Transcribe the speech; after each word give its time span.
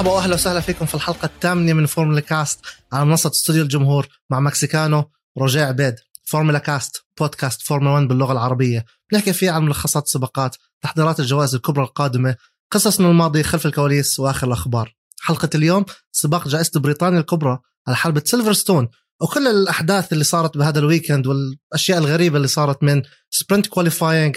مرحبا 0.00 0.16
واهلا 0.16 0.34
وسهلا 0.34 0.60
فيكم 0.60 0.86
في 0.86 0.94
الحلقة 0.94 1.26
الثامنة 1.26 1.72
من 1.72 1.86
فورمولا 1.86 2.20
كاست 2.20 2.60
على 2.92 3.04
منصة 3.04 3.30
استوديو 3.30 3.62
الجمهور 3.62 4.08
مع 4.30 4.40
مكسيكانو 4.40 5.10
رجاء 5.38 5.68
عبيد. 5.68 5.94
فورمولا 6.24 6.58
كاست 6.58 7.04
بودكاست 7.18 7.62
فورمولا 7.62 7.94
1 7.94 8.08
باللغة 8.08 8.32
العربية. 8.32 8.84
بنحكي 9.12 9.32
فيه 9.32 9.50
عن 9.50 9.64
ملخصات 9.64 10.04
السباقات 10.04 10.56
تحضيرات 10.82 11.20
الجوائز 11.20 11.54
الكبرى 11.54 11.84
القادمة 11.84 12.36
قصص 12.70 13.00
من 13.00 13.10
الماضي 13.10 13.42
خلف 13.42 13.66
الكواليس 13.66 14.20
وآخر 14.20 14.46
الأخبار. 14.46 14.94
حلقة 15.20 15.50
اليوم 15.54 15.84
سباق 16.12 16.48
جائزة 16.48 16.80
بريطانيا 16.80 17.20
الكبرى 17.20 17.58
على 17.86 17.96
حلبة 17.96 18.22
سيلفرستون. 18.24 18.88
وكل 19.20 19.46
الأحداث 19.46 20.12
اللي 20.12 20.24
صارت 20.24 20.56
بهذا 20.56 20.78
ال 20.78 20.84
weekend 20.84 21.26
والأشياء 21.26 21.98
الغريبة 21.98 22.36
اللي 22.36 22.48
صارت 22.48 22.82
من 22.82 23.02
sprint 23.30 23.66
qualifying 23.66 24.36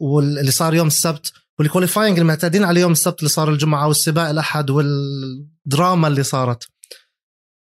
واللي 0.00 0.50
صار 0.50 0.74
يوم 0.74 0.86
السبت 0.86 1.32
وال 1.58 1.68
qualifying 1.68 2.18
المعتادين 2.18 2.64
على 2.64 2.80
يوم 2.80 2.92
السبت 2.92 3.18
اللي 3.18 3.28
صار 3.28 3.50
الجمعة 3.50 3.88
والسباق 3.88 4.28
الأحد 4.28 4.70
والدراما 4.70 6.08
اللي 6.08 6.22
صارت. 6.22 6.64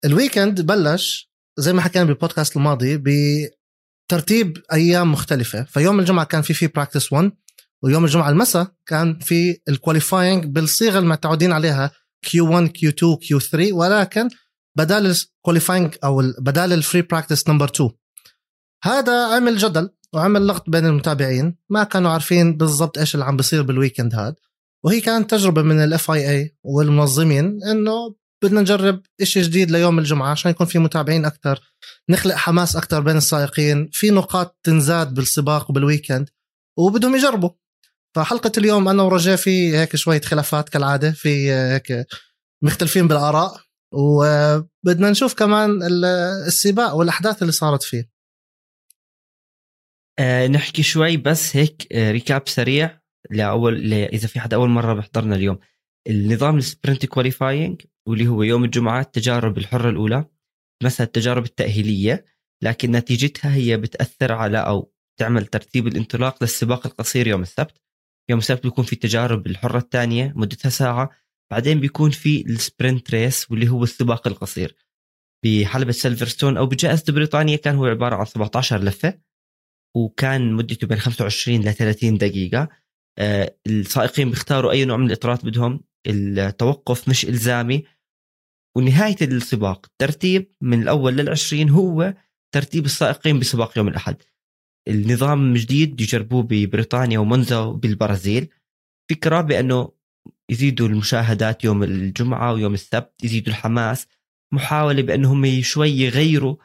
ال 0.04 0.11
weekend 0.11 0.60
بلش 0.60 1.33
زي 1.59 1.73
ما 1.73 1.83
حكينا 1.83 2.05
بالبودكاست 2.05 2.56
الماضي 2.56 2.97
بترتيب 2.97 4.59
أيام 4.73 5.12
مختلفة. 5.12 5.64
فيوم 5.64 6.00
الجمعة 6.00 6.24
كان 6.24 6.42
في 6.42 6.55
في 6.55 6.66
practice 6.66 7.12
1 7.12 7.33
ويوم 7.83 8.05
الجمعة 8.05 8.30
المساء 8.30 8.66
كان 8.86 9.19
في 9.19 9.61
ال 9.69 9.75
qualifying 9.75 10.44
بالصيغة 10.44 10.98
المتعودين 10.98 11.53
عليها 11.53 11.91
Q1 12.27 12.69
Q2 12.69 13.16
Q3 13.27 13.72
ولكن 13.72 14.28
بدال 14.78 15.06
ال 15.06 15.14
qualifying 15.14 15.94
أو 16.05 16.22
بدال 16.38 16.72
ال 16.72 16.78
free 16.78 17.02
practice 17.02 17.48
number 17.48 17.69
2 17.69 17.91
هذا 18.84 19.27
عمل 19.27 19.56
جدل. 19.56 19.91
وعمل 20.14 20.46
لغط 20.46 20.70
بين 20.70 20.86
المتابعين. 20.86 21.56
ما 21.70 21.84
كانوا 21.84 22.10
عارفين 22.10 22.56
بالضبط 22.56 22.98
إيش 22.98 23.14
اللي 23.14 23.24
عم 23.24 23.36
بيصير 23.36 23.62
بال 23.62 23.74
weekend 23.74 24.14
هذا 24.14 24.34
وهي 24.84 25.00
كانت 25.00 25.30
تجربة 25.30 25.62
من 25.62 25.84
ال 25.84 26.11
FIA 26.11 26.56
والمنظمين 26.64 27.62
إنه 27.70 28.14
بدنا 28.42 28.60
نجرب 28.60 29.02
شيء 29.22 29.42
جديد 29.42 29.70
ليوم 29.70 29.98
الجمعة 29.98 30.30
عشان 30.30 30.50
يكون 30.50 30.66
في 30.66 30.78
متابعين 30.78 31.24
أكثر 31.24 31.60
نخلق 32.10 32.34
حماس 32.34 32.77
أكثر 32.77 33.00
بين 33.00 33.16
السائقين 33.16 33.88
في 33.92 34.10
نقاط 34.10 34.58
تنزاد 34.62 35.14
بالسباق 35.14 35.70
وبال 35.70 35.88
weekend 35.88 36.28
وبدهم 36.78 37.14
يجربوا. 37.16 37.50
فحلقة 38.16 38.52
اليوم 38.58 38.88
أنا 38.88 39.02
ورجاء 39.02 39.36
في 39.36 39.76
هيك 39.76 39.97
شوية 39.97 40.20
خلافات 40.20 40.69
كالعادة 40.69 41.10
في 41.10 41.52
هيك 41.52 42.06
مختلفين 42.62 43.08
بالآراء 43.08 43.60
وبدنا 43.94 45.10
نشوف 45.10 45.34
كمان 45.34 45.82
السباق 46.47 46.94
والأحداث 46.94 47.42
اللي 47.42 47.52
صارت 47.52 47.82
فيه. 47.82 48.11
آه 50.18 50.46
نحكي 50.46 50.82
شوي 50.82 51.16
بس 51.16 51.56
هيك 51.56 51.92
آه 51.92 52.12
recap 52.12 52.48
سريع 52.48 53.00
لأول 53.30 53.92
إذا 53.92 54.28
في 54.28 54.41
حدا 54.41 54.56
أول 54.56 54.69
مرة 54.69 54.94
بيحضرنا 54.94 55.36
اليوم. 55.36 55.58
النظام 56.08 56.58
ال 56.58 56.65
sprint 56.65 57.06
qualifying 57.06 57.83
واللي 58.08 58.28
هو 58.28 58.42
يوم 58.42 58.64
الجمعة 58.64 59.00
التجارب 59.00 59.58
الحرة 59.58 59.91
الأولى 59.91 60.24
مثلا 60.84 61.06
التجارب 61.06 61.44
التأهيلية 61.44 62.24
لكن 62.62 62.91
نتيجتها 62.92 63.54
هي 63.54 63.77
بتأثر 63.77 64.32
على 64.32 64.58
أو 64.58 64.92
تعمل 65.20 65.46
ترتيب 65.46 65.86
الانطلاق 65.86 66.42
للسباق 66.42 66.86
القصير 66.86 67.26
يوم 67.26 67.42
السبت. 67.42 67.80
يوم 68.30 68.38
السبت 68.38 68.62
بيكون 68.62 68.84
في 68.84 68.92
التجارب 68.92 69.47
الحرة 69.47 69.78
الثانية 69.78 70.32
مدتها 70.36 70.69
ساعة. 70.69 71.10
بعدين 71.50 71.80
بيكون 71.80 72.10
في 72.10 72.47
ال 72.47 72.56
sprint 72.56 73.11
race 73.11 73.50
واللي 73.50 73.69
هو 73.69 73.82
السباق 73.82 74.26
القصير. 74.26 74.76
بحلبة 75.44 75.92
سيلفرستون 75.92 76.56
أو 76.56 76.66
بجائزة 76.66 77.12
بريطانيا 77.12 77.56
كان 77.56 77.76
هو 77.76 77.87
عبارة 77.87 78.16
عن 78.16 78.25
17 78.25 78.84
لفة. 78.84 79.19
وكان 79.97 80.53
مدته 80.53 80.86
بين 80.86 80.98
25 80.98 81.60
ل 81.60 81.75
30 81.75 82.19
دقيقة. 82.19 82.69
آه، 83.19 83.56
السائقين 83.66 84.30
بيختاروا 84.30 84.72
أي 84.72 84.84
نوع 84.84 84.97
من 84.97 85.06
الإطارات 85.06 85.44
بدهم. 85.44 85.80
التوقف 86.06 87.08
مش 87.08 87.25
إلزامي. 87.25 87.84
ونهاية 88.76 89.16
السباق 89.22 89.86
ترتيب 89.98 90.52
من 90.60 90.82
الأول 90.82 91.16
للعشرين 91.16 91.70
هو 91.70 92.14
ترتيب 92.54 92.84
السائقين 92.84 93.38
بسباق 93.38 93.78
يوم 93.78 93.88
الأحد. 93.88 94.16
النظام 94.88 95.54
جديد 95.54 96.00
يجربوه 96.00 96.42
ببريطانيا 96.42 97.19
ومونزا 97.19 97.58
وبالبرازيل. 97.58 98.48
فكرة 99.10 99.41
بأنه 99.41 99.92
يزيدوا 100.50 100.88
المشاهدات 100.88 101.64
يوم 101.64 101.82
الجمعة 101.82 102.52
ويوم 102.52 102.75
السبت 102.75 103.25
يزيدوا 103.25 103.52
الحماس. 103.52 104.06
محاولة 104.54 105.02
بأنهم 105.02 105.62
شوي 105.62 105.91
يغيروا 105.91 106.56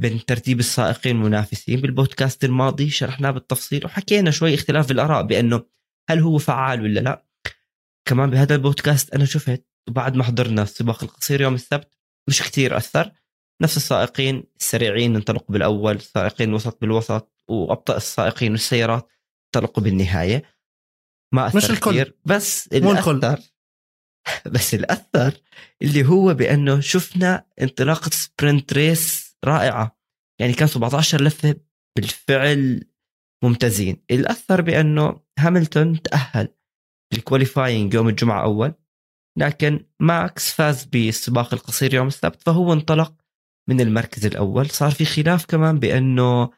بين 0.00 0.24
ترتيب 0.24 0.58
السائقين 0.58 1.16
المنافسين 1.16 1.80
بالبودكاست 1.80 2.44
الماضي 2.44 2.90
شرحناه 2.90 3.30
بالتفصيل 3.30 3.86
وحكينا 3.86 4.30
شوي 4.30 4.54
اختلاف 4.54 4.88
بالآراء 4.88 5.22
بأنه 5.22 5.62
هل 6.10 6.20
هو 6.20 6.38
فعال 6.38 6.82
ولا 6.82 7.00
لا 7.00 7.26
كمان 8.08 8.30
بهذا 8.30 8.54
البودكاست 8.54 9.14
أنا 9.14 9.24
شفت 9.24 9.66
وبعد 9.88 10.16
ما 10.16 10.24
حضرنا 10.24 10.62
السباق 10.62 11.04
القصير 11.04 11.40
يوم 11.40 11.54
السبت 11.54 11.98
مش 12.28 12.42
كثير 12.42 12.76
أثر 12.76 13.12
نفس 13.62 13.76
السائقين 13.76 14.44
السريعين 14.60 15.16
انطلقوا 15.16 15.52
بالأول 15.52 15.96
السائقين 15.96 16.48
الوسط 16.48 16.80
بالوسط 16.80 17.32
وأبطأ 17.48 17.96
السائقين 17.96 18.52
والسيارات 18.52 19.08
انطلقوا 19.46 19.84
بالنهاية 19.84 20.42
ما 21.34 21.46
أثر 21.46 21.56
مش 21.56 21.70
الكل. 21.70 21.90
كثير 21.90 22.16
بس 22.24 22.68
اللي 22.72 22.92
الكل. 22.92 23.18
أثر 23.18 23.40
بس 24.54 24.74
اللي 24.74 24.86
أثر 24.90 25.40
اللي 25.82 26.04
هو 26.04 26.34
بأنه 26.34 26.80
شفنا 26.80 27.46
انطلاقة 27.60 28.10
sprint 28.10 28.72
race 28.72 29.29
رائعة. 29.44 30.00
يعني 30.40 30.52
كان 30.52 30.68
17 30.68 31.22
لفة 31.22 31.54
بالفعل 31.96 32.84
ممتازين. 33.44 34.04
اللي 34.10 34.30
أثر 34.30 34.60
بأنه 34.60 35.20
هاملتون 35.38 36.02
تأهل 36.02 36.48
ال 37.12 37.19
qualifying 37.19 37.94
يوم 37.94 38.08
الجمعة 38.08 38.42
أول 38.42 38.74
لكن 39.38 39.86
ماكس 40.00 40.52
فاز 40.52 40.84
بالسباق 40.84 41.54
القصير 41.54 41.94
يوم 41.94 42.06
السبت 42.06 42.42
فهو 42.42 42.72
انطلق 42.72 43.14
من 43.68 43.80
المركز 43.80 44.26
الأول. 44.26 44.70
صار 44.70 44.90
في 44.90 45.04
خلاف 45.04 45.46
كمان 45.46 45.78
بأنه 45.78 46.50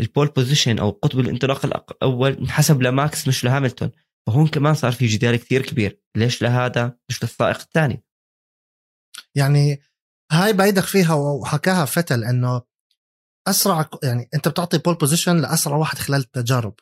ال 0.00 0.05
pole 0.05 0.26
position 0.26 0.78
أو 0.78 0.90
قطب 0.90 1.20
الانطلاق 1.20 1.64
الأول 1.92 2.32
انحسب 2.32 2.82
لماكس 2.82 3.28
مش 3.28 3.44
لهاملتون. 3.44 3.90
فهون 4.26 4.48
كمان 4.48 4.74
صار 4.74 4.92
في 4.92 5.06
جدال 5.06 5.36
كثير 5.36 5.62
كبير. 5.62 6.00
ليش 6.16 6.42
لهذا؟ 6.42 6.98
مش 7.10 7.22
للسائق 7.22 7.60
الثاني؟ 7.60 8.04
يعني 9.34 9.80
هاي 10.32 10.52
بعيدك 10.52 10.84
فيها 10.84 11.14
وحكاها 11.14 11.84
فتل 11.84 12.24
إنه 12.24 12.62
أسرع 13.48 13.88
يعني 14.02 14.28
أنت 14.34 14.48
بتعطي 14.48 14.78
pole 14.78 14.94
position 14.94 15.36
لأسرع 15.36 15.76
واحد 15.76 15.98
خلال 15.98 16.20
التجارب 16.20 16.74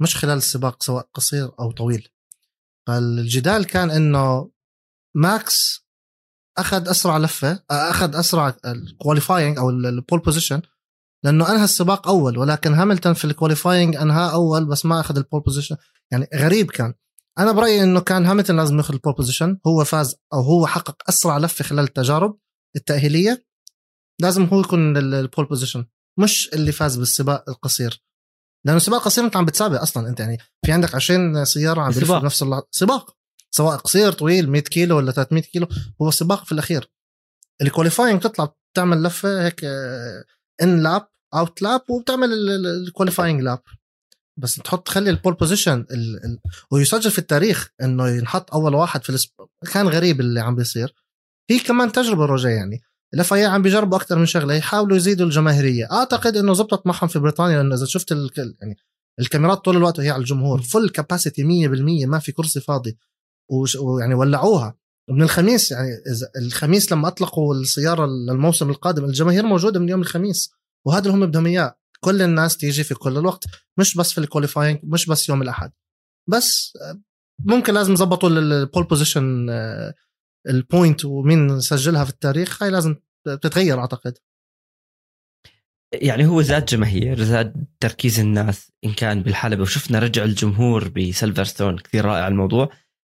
مش 0.00 0.16
خلال 0.16 0.36
السباق 0.36 0.82
سواء 0.82 1.08
قصير 1.14 1.50
أو 1.60 1.72
طويل. 1.72 2.08
فالجدال 2.86 3.66
كان 3.66 3.90
إنه 3.90 4.50
ماكس 5.14 5.86
أخذ 6.58 6.88
أسرع 6.88 7.18
لفة 7.18 7.62
أخذ 7.70 8.16
أسرع 8.16 8.56
ال 8.64 8.73
qualifying 8.73 9.58
أو 9.58 9.70
ال 9.70 9.80
pole 9.80 10.20
position 10.20 10.62
لأنه 11.24 11.50
أنهى 11.50 11.64
السباق 11.64 12.08
أول 12.08 12.38
ولكن 12.38 12.74
هاملتون 12.74 13.14
في 13.14 13.24
ال 13.24 13.31
qualifying 13.31 13.96
انهى 13.96 14.32
أول 14.32 14.64
بس 14.64 14.86
ما 14.86 15.00
أخذ 15.00 15.16
ال 15.16 15.21
pole 15.21 15.40
position 15.40 15.76
يعني 16.10 16.28
غريب 16.34 16.70
كان. 16.70 16.94
أنا 17.38 17.52
برأيي 17.52 17.82
إنه 17.82 18.00
كان 18.00 18.26
هاملتون 18.26 18.56
لازم 18.56 18.76
ياخذ 18.76 18.94
ال 18.94 18.98
pole 18.98 19.12
position 19.12 19.58
هو 19.66 19.84
فاز 19.84 20.16
أو 20.32 20.40
هو 20.40 20.66
حقق 20.66 20.96
أسرع 21.08 21.38
لفة 21.38 21.64
خلال 21.64 21.84
التجارب. 21.84 22.38
التأهيلية 22.76 23.46
لازم 24.20 24.44
هو 24.44 24.60
يكون 24.60 24.96
ال 24.96 25.06
pole 25.06 25.46
position 25.46 25.86
مش 26.18 26.48
اللي 26.54 26.72
فاز 26.72 26.96
بالسباق 26.96 27.50
القصير. 27.50 28.02
لأنه 28.66 28.76
السباق 28.76 28.98
القصير 28.98 29.24
أنت 29.24 29.36
عم 29.36 29.44
بتسابق 29.44 29.80
أصلا 29.80 30.08
أنت 30.08 30.20
يعني 30.20 30.38
في 30.66 30.72
عندك 30.72 30.94
20 30.94 31.44
سيارة 31.44 31.80
عم 31.80 31.90
بيلفوا 31.92 32.18
بنفس 32.18 32.42
اللحظه 32.42 32.66
سباق. 32.70 33.16
سواء 33.50 33.76
قصير 33.76 34.12
طويل 34.12 34.50
100 34.50 34.62
كيلو 34.62 34.96
ولا 34.96 35.12
300 35.12 35.42
كيلو 35.42 35.68
هو 36.02 36.10
سباق 36.10 36.44
في 36.44 36.52
الأخير. 36.52 36.90
ال 37.62 37.67
qualifying 37.67 38.22
تطلع 38.22 38.54
تعمل 38.76 39.02
لفة 39.02 39.46
هيك 39.46 39.64
in 40.62 40.82
lap 40.82 41.08
out 41.34 41.62
lap 41.62 41.90
وبتعمل 41.90 42.28
ال 42.86 42.91
qualifying 42.91 43.42
lap 43.42 43.62
بس 44.38 44.54
تحط 44.54 44.86
تخلي 44.86 45.10
ال 45.10 45.15
pole 45.15 45.34
position 45.34 45.86
ويسجل 46.70 47.10
في 47.10 47.18
التاريخ 47.18 47.68
إنه 47.82 48.08
ينحط 48.08 48.54
أول 48.54 48.74
واحد 48.74 49.02
في. 49.02 49.28
كان 49.72 49.88
غريب 49.88 50.20
اللي 50.20 50.40
عم 50.40 50.54
بيصير. 50.54 50.94
هي 51.50 51.58
كمان 51.58 51.92
تجربة 51.92 52.24
رجاء 52.24 52.52
يعني. 52.52 52.80
ال 53.14 53.34
FIA 53.34 53.44
عم 53.44 53.62
بيجربوا 53.62 53.96
أكثر 53.96 54.18
من 54.18 54.26
شغلة 54.26 54.54
يحاولوا 54.54 54.96
يزيدوا 54.96 55.26
الجماهيرية. 55.26 55.88
أعتقد 55.92 56.36
إنه 56.36 56.54
زبطت 56.54 56.86
معهم 56.86 57.08
في 57.08 57.18
بريطانيا 57.18 57.56
لأنه 57.56 57.74
إذا 57.74 57.84
شفت 57.84 58.12
ال... 58.12 58.30
يعني 58.60 58.76
الكاميرات 59.20 59.64
طول 59.64 59.76
الوقت 59.76 59.98
وهي 59.98 60.10
على 60.10 60.20
الجمهور 60.20 60.62
full 60.62 60.88
capacity 60.88 61.42
100% 61.42 62.06
ما 62.06 62.18
في 62.18 62.32
كرسي 62.32 62.60
فاضي. 62.60 62.98
ويعني 63.80 64.14
ولعوها. 64.14 64.78
من 65.10 65.22
الخميس 65.22 65.70
يعني 65.70 65.90
الخميس 66.42 66.92
لما 66.92 67.08
أطلقوا 67.08 67.54
السيارة 67.54 68.06
للموسم 68.06 68.70
القادم 68.70 69.04
الجماهير 69.04 69.46
موجودة 69.46 69.80
من 69.80 69.88
يوم 69.88 70.00
الخميس. 70.00 70.50
وهذا 70.86 71.10
اللي 71.10 71.12
هم 71.12 71.26
بدهم 71.26 71.46
إياه. 71.46 71.78
كل 72.00 72.22
الناس 72.22 72.56
تيجي 72.56 72.84
في 72.84 72.94
كل 72.94 73.18
الوقت. 73.18 73.44
مش 73.78 73.96
بس 73.96 74.12
في 74.12 74.18
ال 74.18 74.24
qualifying 74.24 74.80
مش 74.82 75.06
بس 75.06 75.28
يوم 75.28 75.42
الأحد. 75.42 75.72
بس 76.28 76.78
ممكن 77.44 77.74
لازم 77.74 77.92
يظبطوا 77.92 78.28
ال 78.28 78.39
pole 78.39 78.84
position 78.84 79.46
ال 80.48 80.57
point 80.57 81.04
ومين 81.04 81.60
سجلها 81.60 82.04
في 82.04 82.10
التاريخ 82.10 82.62
هاي 82.62 82.70
لازم 82.70 82.96
تتغير 83.26 83.80
أعتقد. 83.80 84.18
يعني 85.92 86.26
هو 86.26 86.42
زاد 86.42 86.64
جماهير 86.64 87.22
زاد 87.22 87.66
تركيز 87.80 88.20
الناس 88.20 88.72
إن 88.84 88.92
كان 88.92 89.22
بالحلبة. 89.22 89.62
وشفنا 89.62 89.98
رجع 89.98 90.24
الجمهور 90.24 90.88
بسلفرستون 90.88 91.78
كثير 91.78 92.04
رائع 92.04 92.28
الموضوع. 92.28 92.70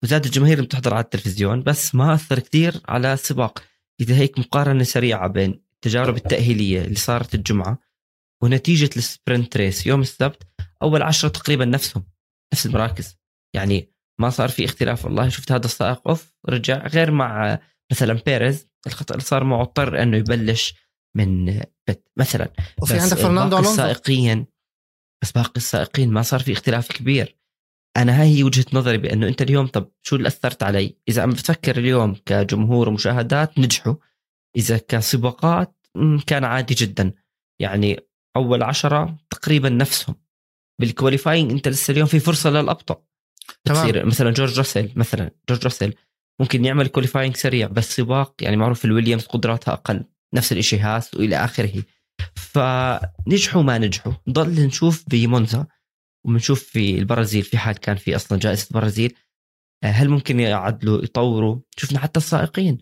وزاد 0.04 0.24
الجماهير 0.24 0.56
اللي 0.56 0.66
بتحضر 0.66 0.94
على 0.94 1.04
التلفزيون 1.04 1.62
بس 1.62 1.94
ما 1.94 2.14
أثر 2.14 2.38
كثير 2.38 2.80
على 2.88 3.12
السباق 3.12 3.62
إذا 4.00 4.14
هيك 4.14 4.38
مقارنة 4.38 4.84
سريعة 4.84 5.28
بين 5.28 5.62
التجارب 5.74 6.16
التأهيلية 6.16 6.84
اللي 6.84 6.94
صارت 6.94 7.34
الجمعة 7.34 7.78
ونتيجة 8.42 8.90
ال 8.96 9.05
sprint 9.05 9.56
race 9.56 9.86
يوم 9.86 10.00
السبت 10.00 10.42
أول 10.82 11.02
عشرة 11.02 11.28
تقريبا 11.28 11.64
نفسهم 11.64 12.04
نفس 12.54 12.66
المراكز. 12.66 13.18
يعني 13.54 13.91
ما 14.20 14.30
صار 14.30 14.48
في 14.48 14.64
اختلاف 14.64 15.04
والله. 15.04 15.28
شفت 15.28 15.52
هذا 15.52 15.64
السائق 15.64 16.08
off 16.08 16.34
رجع 16.48 16.86
غير 16.86 17.10
مع 17.10 17.58
مثلا 17.92 18.12
بيريز 18.26 18.68
الخطأ 18.86 19.14
اللي 19.14 19.24
صار 19.24 19.44
معه 19.44 19.62
اضطر 19.62 20.02
إنه 20.02 20.16
يبلش 20.16 20.74
من 21.16 21.60
pit 21.88 22.10
مثلا. 22.18 22.52
وفي 22.82 22.98
عندك 22.98 23.16
فرناندو 23.16 23.58
ألونسو؟ 23.58 23.72
السائقين 23.72 24.46
بس 25.22 25.32
باقي 25.32 25.52
السائقين 25.56 26.10
ما 26.10 26.22
صار 26.22 26.40
في 26.40 26.52
اختلاف 26.52 26.88
كبير. 26.88 27.38
أنا 27.96 28.20
هاي 28.20 28.36
هي 28.36 28.44
وجهة 28.44 28.64
نظري 28.72 28.98
بأنه 28.98 29.28
أنت 29.28 29.42
اليوم 29.42 29.66
طب 29.66 29.92
شو 30.02 30.16
اللي 30.16 30.28
أثرت 30.28 30.62
علي؟ 30.62 30.96
إذا 31.08 31.22
عم 31.22 31.30
بتفكر 31.30 31.76
اليوم 31.76 32.14
كجمهور 32.26 32.88
ومشاهدات 32.88 33.58
نجحوا. 33.58 33.94
إذا 34.56 34.78
كسباقات 34.78 35.86
كان 36.26 36.44
عادي 36.44 36.74
جدا. 36.74 37.12
يعني 37.60 38.00
أول 38.36 38.62
عشرة 38.62 39.18
تقريبا 39.30 39.68
نفسهم. 39.68 40.16
بال 40.80 40.92
qualifying 40.92 41.50
أنت 41.50 41.68
لسه 41.68 41.92
اليوم 41.92 42.06
في 42.06 42.20
فرصة 42.20 42.50
للأبطأ. 42.50 43.04
تصير 43.64 44.06
مثلا 44.06 44.30
جورج 44.30 44.58
راسل 44.58 44.92
مثلا 44.96 45.30
جورج 45.48 45.64
راسل 45.64 45.94
ممكن 46.40 46.64
يعمل 46.64 46.88
qualifying 46.88 47.36
سريع 47.36 47.66
بس 47.66 47.96
سباق 47.96 48.34
يعني 48.40 48.56
معروف 48.56 48.84
الويليامز 48.84 49.26
قدراتها 49.26 49.72
أقل 49.72 50.04
نفس 50.34 50.52
الشيء 50.52 50.80
هاس 50.80 51.14
وإلى 51.14 51.36
آخره. 51.36 51.82
فنجحوا 52.36 53.62
ما 53.62 53.78
نجحوا. 53.78 54.12
ضل 54.30 54.66
نشوف 54.66 55.04
بمونزا 55.08 55.66
وبنشوف 56.26 56.62
في 56.62 56.98
البرازيل 56.98 57.42
في 57.42 57.58
حال 57.58 57.80
كان 57.80 57.96
في 57.96 58.16
أصلا 58.16 58.38
جائزة 58.38 58.66
البرازيل. 58.70 59.14
آه، 59.84 59.86
هل 59.86 60.08
ممكن 60.08 60.40
يعدلوا 60.40 61.04
يطوروا؟ 61.04 61.60
شفنا 61.76 61.98
حتى 61.98 62.18
السائقين. 62.20 62.78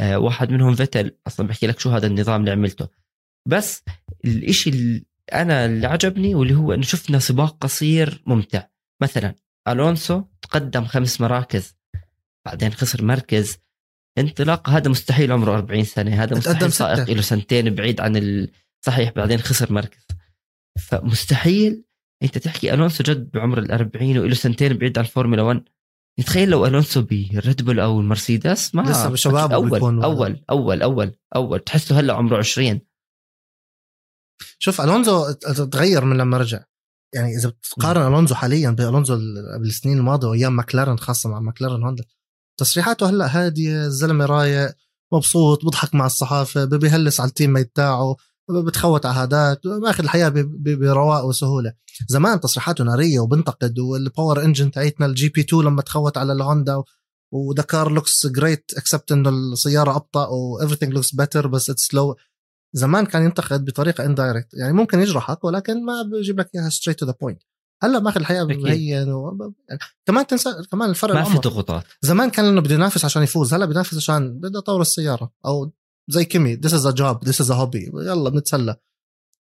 آه، 0.00 0.18
واحد 0.18 0.50
منهم 0.50 0.74
فيتل 0.74 1.18
أصلا 1.26 1.46
بحكي 1.46 1.66
لك 1.66 1.80
شو 1.80 1.90
هذا 1.90 2.06
النظام 2.06 2.40
اللي 2.40 2.50
عملته. 2.50 2.88
بس 3.48 3.82
الإشي 4.24 4.70
اللي 4.70 5.04
أنا 5.32 5.66
اللي 5.66 5.86
عجبني 5.86 6.34
واللي 6.34 6.54
هو 6.54 6.72
إنه 6.72 6.82
شفنا 6.82 7.18
سباق 7.18 7.56
قصير 7.58 8.22
ممتع. 8.26 8.62
مثلا 9.02 9.34
ألونسو 9.68 10.22
تقدم 10.42 10.84
خمس 10.84 11.20
مراكز 11.20 11.76
بعدين 12.46 12.72
خسر 12.72 13.04
مركز. 13.04 13.58
انطلاق 14.18 14.70
هذا 14.70 14.90
مستحيل 14.90 15.32
عمره 15.32 15.54
40 15.54 15.84
سنة 15.84 16.22
هذا 16.22 16.36
مستحيل 16.36 16.72
سائق 16.72 17.10
له 17.10 17.22
سنتين 17.22 17.74
بعيد 17.74 18.00
عن 18.00 18.16
الصحيح 18.16 19.10
بعدين 19.10 19.38
خسر 19.38 19.72
مركز. 19.72 20.06
فمستحيل. 20.80 21.84
أنت 22.22 22.38
تحكي 22.38 22.74
ألونسو 22.74 23.04
جد 23.04 23.30
بعمر 23.30 23.58
ال 23.58 23.72
40 23.72 24.18
وله 24.18 24.34
سنتين 24.34 24.72
بعيد 24.72 24.98
عن 24.98 25.04
الفورمولا 25.04 25.42
1 25.42 25.62
تخيل 26.26 26.50
لو 26.50 26.66
ألونسو 26.66 27.02
بريد 27.02 27.62
بول 27.62 27.80
أو 27.80 28.00
المرسيدس 28.00 28.74
ما 28.74 28.82
لسه 28.82 29.08
بشباب 29.08 29.52
أول, 29.52 29.80
أول, 29.80 30.04
أول 30.04 30.42
أول 30.50 30.82
أول 30.82 31.14
أول. 31.36 31.60
تحسه 31.60 32.00
هلأ 32.00 32.14
عمره 32.14 32.38
20 32.38 32.80
شوف 34.58 34.80
الونزو 34.80 35.32
تغير 35.72 36.04
من 36.04 36.16
لما 36.18 36.38
رجع. 36.38 36.64
يعني 37.14 37.36
إذا 37.36 37.48
بتقارن 37.48 38.06
ألونزو 38.06 38.34
حاليا 38.34 38.70
بالونزو 38.70 39.18
بالسنين 39.60 39.98
الماضية 39.98 40.28
وأيام 40.28 40.56
ماكلارن 40.56 40.98
خاصة 40.98 41.28
مع 41.28 41.40
ماكلارن 41.40 41.82
هوندا 41.82 42.04
تصريحاته 42.60 43.10
هلأ 43.10 43.26
هادية 43.26 43.86
الزلمة 43.86 44.26
رايق 44.26 44.74
مبسوط 45.12 45.64
بضحك 45.64 45.94
مع 45.94 46.06
الصحافة 46.06 46.64
بيهلس 46.64 47.20
على 47.20 47.28
ال 47.28 47.52
teammate 47.52 47.76
تاعه 47.76 48.16
بتخوت 48.50 49.06
على 49.06 49.14
هادات 49.14 49.66
ماخذ 49.66 50.04
الحياة 50.04 50.32
برواق 50.56 51.24
وسهولة. 51.24 51.72
زمان 52.08 52.40
تصريحاته 52.40 52.84
نارية 52.84 53.20
وبنتقد 53.20 53.78
وال 53.78 53.97
power 53.97 54.44
engine 54.44 54.70
تاعتنا 54.70 55.06
ال 55.06 55.28
GP2 55.28 55.62
لما 55.62 55.82
تخوت 55.82 56.18
على 56.18 56.32
الهوندا 56.32 56.82
و 57.32 57.40
the 57.40 57.65
car 57.65 57.90
looks 57.90 58.26
great 58.26 58.64
except 58.76 59.12
انه 59.12 59.30
السيارة 59.30 59.96
أبطأ 59.96 60.26
و 60.26 60.68
everything 60.68 60.88
looks 60.88 61.14
better 61.14 61.46
بس 61.46 61.70
it's 61.70 61.86
slow 61.86 62.16
زمان 62.76 63.06
كان 63.06 63.24
ينتقد 63.24 63.64
بطريقة 63.64 64.04
indirect 64.04 64.54
يعني 64.54 64.72
ممكن 64.72 65.00
يجرحك 65.00 65.44
ولكن 65.44 65.84
ما 65.84 66.02
بيجيب 66.02 66.40
لك 66.40 66.50
إياها 66.54 66.68
straight 66.68 66.98
to 66.98 67.06
the 67.06 67.14
point 67.20 67.42
هلأ 67.82 67.98
ماخذ 67.98 68.20
الحياة 68.20 68.46
هي 68.50 69.02
و... 69.12 69.54
يعني 69.68 69.80
كمان 70.06 70.26
تنسى 70.26 70.50
كمان 70.70 70.90
الفرق 70.90 71.14
ما 71.14 71.24
في 71.24 71.38
ضغوطات. 71.38 71.84
زمان 72.02 72.30
كان 72.30 72.44
إنه 72.44 72.60
بده 72.60 72.74
ينافس 72.74 73.04
عشان 73.04 73.22
يفوز 73.22 73.54
هلأ 73.54 73.66
بينافس 73.66 73.96
عشان 73.96 74.40
بده 74.40 74.58
يطور 74.58 74.80
السيارة 74.80 75.32
أو 75.46 75.72
زي 76.08 76.24
كيمي 76.24 76.54
this 76.54 76.74
is 76.74 76.86
a 76.86 76.90
job 76.90 77.24
this 77.24 77.40
is 77.40 77.50
a 77.50 77.54
hobby 77.54 77.90
يلا 77.94 78.30
بنتسلى. 78.30 78.76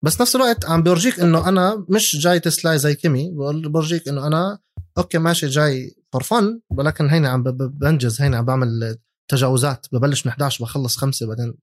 بس 0.02 0.20
نفس 0.20 0.36
الوقت 0.36 0.64
عم 0.64 0.82
بيورجيك 0.82 1.20
إنه 1.20 1.48
أنا 1.48 1.86
مش 1.88 2.16
جاي 2.16 2.40
تسلاي 2.40 2.78
زي 2.78 2.94
كيمي 2.94 3.30
بورجيك 3.64 4.08
إنه 4.08 4.26
أنا 4.26 4.58
okay 4.98 5.19
ماشي 5.18 5.46
جاي 5.46 5.96
for 6.12 6.22
fun 6.22 6.60
ولكن 6.70 7.10
هيني 7.10 7.28
عم 7.28 7.42
بنجز 7.42 8.20
هيني 8.20 8.36
عم 8.36 8.44
بعمل 8.44 8.98
تجاوزات 9.28 9.86
ببلش 9.92 10.26
من 10.26 10.32
11 10.32 10.64
بخلص 10.64 10.96
خمسة 10.96 11.26
بعدين 11.26 11.54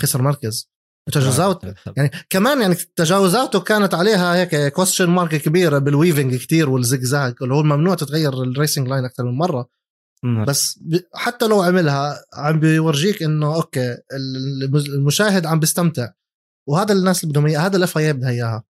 خسر 0.00 0.22
مركز. 0.22 0.70
تجاوزات. 1.12 1.60
يعني 1.96 2.10
كمان 2.30 2.60
يعني 2.60 2.74
تجاوزاته 2.74 3.60
كانت 3.60 3.94
عليها 3.94 4.34
هيك 4.34 4.72
question 4.72 5.10
mark 5.10 5.36
كبيرة 5.36 5.78
بال 5.78 5.90
weaving 5.90 6.34
كتير 6.34 6.70
والزقزاق 6.70 7.42
اللي 7.42 7.54
هو 7.54 7.62
ممنوع 7.62 7.94
تتغير 7.94 8.42
ال 8.42 8.49
racing 8.49 8.88
line 8.88 9.04
أكثر 9.04 9.24
من 9.24 9.38
مرة. 9.38 9.68
بس 10.46 10.80
حتى 11.14 11.46
لو 11.46 11.62
عملها 11.62 12.24
عم 12.34 12.60
بيورجيك 12.60 13.22
إنه 13.22 13.54
okay 13.54 13.96
المشاهد 14.94 15.46
عم 15.46 15.60
بيستمتع. 15.60 16.12
وهذا 16.68 16.92
الناس 16.92 17.24
اللي 17.24 17.32
بدهم 17.32 17.46
إياه 17.46 17.60
هذا 17.60 17.76
ال 17.76 17.98
FIA 17.98 18.12
بدها 18.12 18.30
إياها. 18.30 18.64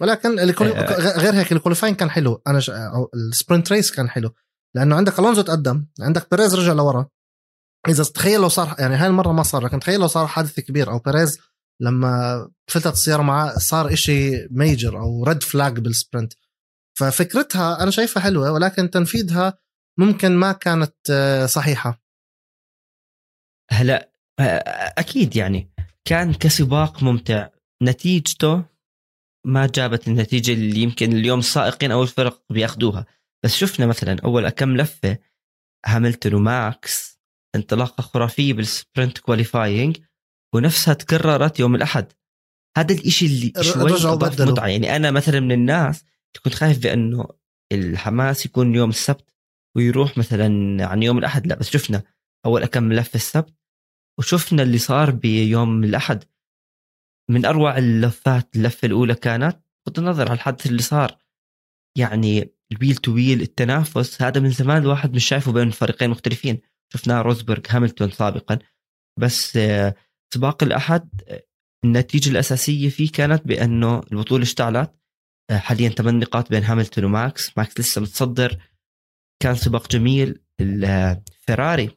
ولكن 0.00 0.38
غير 0.38 1.34
هيك 1.34 1.52
ال 1.52 1.56
qualifying 1.56 1.94
كان 1.94 2.10
حلو. 2.10 2.42
أنا 2.46 2.60
ش... 2.60 2.70
ال 3.14 3.22
sprint 3.22 3.72
race 3.72 3.90
كان 3.90 4.08
حلو. 4.08 4.30
لأنه 4.74 4.96
عندك 4.96 5.18
ألونزو 5.18 5.42
تقدم 5.42 5.86
عندك 6.00 6.30
بيريز 6.30 6.54
رجع 6.54 6.72
لورا. 6.72 7.08
إذا 7.88 8.04
تخيل 8.04 8.40
لو 8.40 8.48
صار 8.48 8.76
يعني 8.78 8.94
هاي 8.94 9.06
المرة 9.06 9.32
ما 9.32 9.42
صار 9.42 9.64
لكن 9.64 9.80
تخيل 9.80 10.00
لو 10.00 10.06
صار 10.06 10.26
حادث 10.26 10.60
كبير 10.60 10.90
أو 10.90 10.98
بيريز 10.98 11.38
لما 11.80 12.48
فلتت 12.70 12.92
السيارة 12.92 13.22
معاه 13.22 13.58
صار 13.58 13.92
إشي 13.92 14.48
major 14.50 15.00
أو 15.00 15.24
red 15.24 15.42
flag 15.42 15.78
بال 15.78 15.92
sprint 15.92 16.32
ففكرتها 16.98 17.82
أنا 17.82 17.90
شايفها 17.90 18.22
حلوة 18.22 18.52
ولكن 18.52 18.90
تنفيذها 18.90 19.58
ممكن 19.98 20.36
ما 20.36 20.52
كانت 20.52 20.94
آه، 21.10 21.46
صحيحة. 21.46 22.02
هلا 23.70 24.12
آه، 24.40 24.94
أكيد 24.98 25.36
يعني 25.36 25.70
كان 26.04 26.34
كسباق 26.34 27.02
ممتع. 27.02 27.48
نتيجته 27.82 28.64
ما 29.46 29.66
جابت 29.66 30.08
النتيجة 30.08 30.52
اللي 30.52 30.80
يمكن 30.80 31.12
اليوم 31.12 31.38
السائقين 31.38 31.92
أو 31.92 32.02
الفرق 32.02 32.44
بياخذوها 32.50 33.06
بس 33.44 33.54
شفنا 33.54 33.86
مثلا 33.86 34.16
أول 34.24 34.48
كم 34.48 34.76
لفة 34.76 35.18
هاملتون 35.86 36.34
وماكس 36.34 37.13
انطلاقه 37.54 38.02
خرافيه 38.02 38.52
بال 38.52 38.69
sprint 38.69 39.18
qualifying 39.18 39.96
ونفسها 40.54 40.94
تكررت 40.94 41.60
يوم 41.60 41.74
الأحد. 41.74 42.12
هذا 42.76 42.94
الإشي 42.94 43.26
اللي 43.26 43.52
شوي 43.62 44.12
أضاف 44.12 44.40
متعة. 44.40 44.66
يعني 44.66 44.96
أنا 44.96 45.10
مثلا 45.10 45.40
من 45.40 45.52
الناس 45.52 46.04
كنت 46.44 46.54
خايف 46.54 46.82
بأنه 46.82 47.28
الحماس 47.72 48.46
يكون 48.46 48.74
يوم 48.74 48.90
السبت 48.90 49.30
ويروح 49.76 50.18
مثلا 50.18 50.46
عن 50.86 51.02
يوم 51.02 51.18
الأحد. 51.18 51.46
لا 51.46 51.54
بس 51.54 51.70
شفنا 51.70 52.02
أول 52.46 52.66
كم 52.66 52.92
لفه 52.92 53.16
السبت 53.16 53.54
وشفنا 54.18 54.62
اللي 54.62 54.78
صار 54.78 55.10
بيوم 55.10 55.84
الأحد. 55.84 56.24
من 57.30 57.44
أروع 57.44 57.78
اللفات 57.78 58.56
اللفة 58.56 58.86
الأولى 58.86 59.14
كانت 59.14 59.60
بغض 59.86 59.98
النظر 59.98 60.28
على 60.28 60.34
الحدث 60.34 60.66
اللي 60.66 60.82
صار. 60.82 61.18
يعني 61.98 62.54
ال 62.72 62.76
wheel 62.76 62.96
to 62.96 63.14
wheel 63.14 63.40
التنافس 63.40 64.22
هذا 64.22 64.40
من 64.40 64.50
زمان 64.50 64.82
الواحد 64.82 65.14
مش 65.14 65.24
شايفه 65.24 65.52
بين 65.52 65.70
فريقين 65.70 66.10
مختلفين. 66.10 66.60
شفناه 66.94 67.22
روزبرغ 67.22 67.62
هاملتون 67.68 68.10
سابقا 68.10 68.58
بس 69.20 69.56
آه، 69.56 69.94
سباق 70.34 70.62
الأحد 70.62 71.08
النتيجة 71.84 72.30
الأساسية 72.30 72.88
فيه 72.88 73.12
كانت 73.12 73.46
بأنه 73.46 74.02
البطولة 74.12 74.42
اشتعلت. 74.42 74.94
آه، 75.50 75.58
حاليا 75.58 75.88
ثمان 75.88 76.18
نقاط 76.18 76.50
بين 76.50 76.64
هاملتون 76.64 77.04
وماكس. 77.04 77.58
ماكس 77.58 77.80
لسه 77.80 78.00
متصدر. 78.00 78.56
كان 79.42 79.54
سباق 79.54 79.90
جميل. 79.90 80.40
الفيراري 80.60 81.90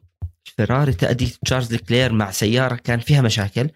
الفيراري 0.48 0.92
تأدية 0.92 1.30
تشارلز 1.44 1.74
لكلير 1.74 2.12
مع 2.12 2.30
سيارة 2.30 2.74
كان 2.74 3.00
فيها 3.00 3.20
مشاكل. 3.20 3.70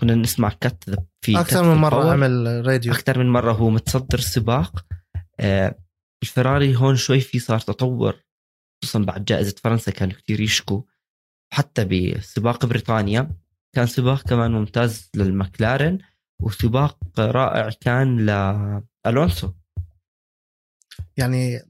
كنا 0.00 0.14
نسمع 0.14 0.48
كت 0.48 1.00
في 1.24 1.40
أكثر 1.40 1.74
من 1.74 1.80
مرة 1.80 2.12
عمل 2.12 2.66
راديو. 2.66 2.92
أكثر 2.92 3.18
من 3.18 3.28
مرة 3.28 3.52
هو 3.52 3.70
متصدر 3.70 4.18
السباق. 4.18 4.84
آه 5.40 5.78
الفيراري 6.22 6.76
هون 6.76 6.96
شوي 6.96 7.20
في 7.20 7.38
صار 7.38 7.60
تطور. 7.60 8.27
خصوصا 8.82 8.98
بعد 8.98 9.24
جائزة 9.24 9.54
فرنسا 9.64 9.90
كانوا 9.90 10.14
كثير 10.14 10.40
يشكوا 10.40 10.82
حتى 11.52 11.84
بسباق 11.84 12.66
بريطانيا 12.66 13.36
كان 13.72 13.86
سباق 13.86 14.22
كمان 14.22 14.50
ممتاز 14.50 15.10
للمكلارن 15.14 15.98
وسباق 16.42 16.98
رائع 17.18 17.70
كان 17.80 18.26
لألونسو 18.26 19.52
يعني 21.16 21.62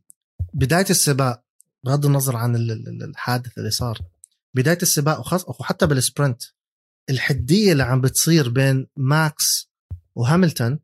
بداية 0.54 0.86
السباق 0.90 1.44
بغض 1.84 2.06
النظر 2.06 2.36
عن 2.36 2.56
الحادث 3.02 3.58
اللي 3.58 3.70
صار 3.70 3.98
بداية 4.54 4.78
السباق 4.82 5.20
وحتى 5.60 5.86
بال 5.86 6.00
sprint 6.00 6.42
الحدية 7.10 7.72
اللي 7.72 7.82
عم 7.82 8.00
بتصير 8.00 8.48
بين 8.48 8.86
ماكس 8.96 9.70
وهاملتون 10.14 10.80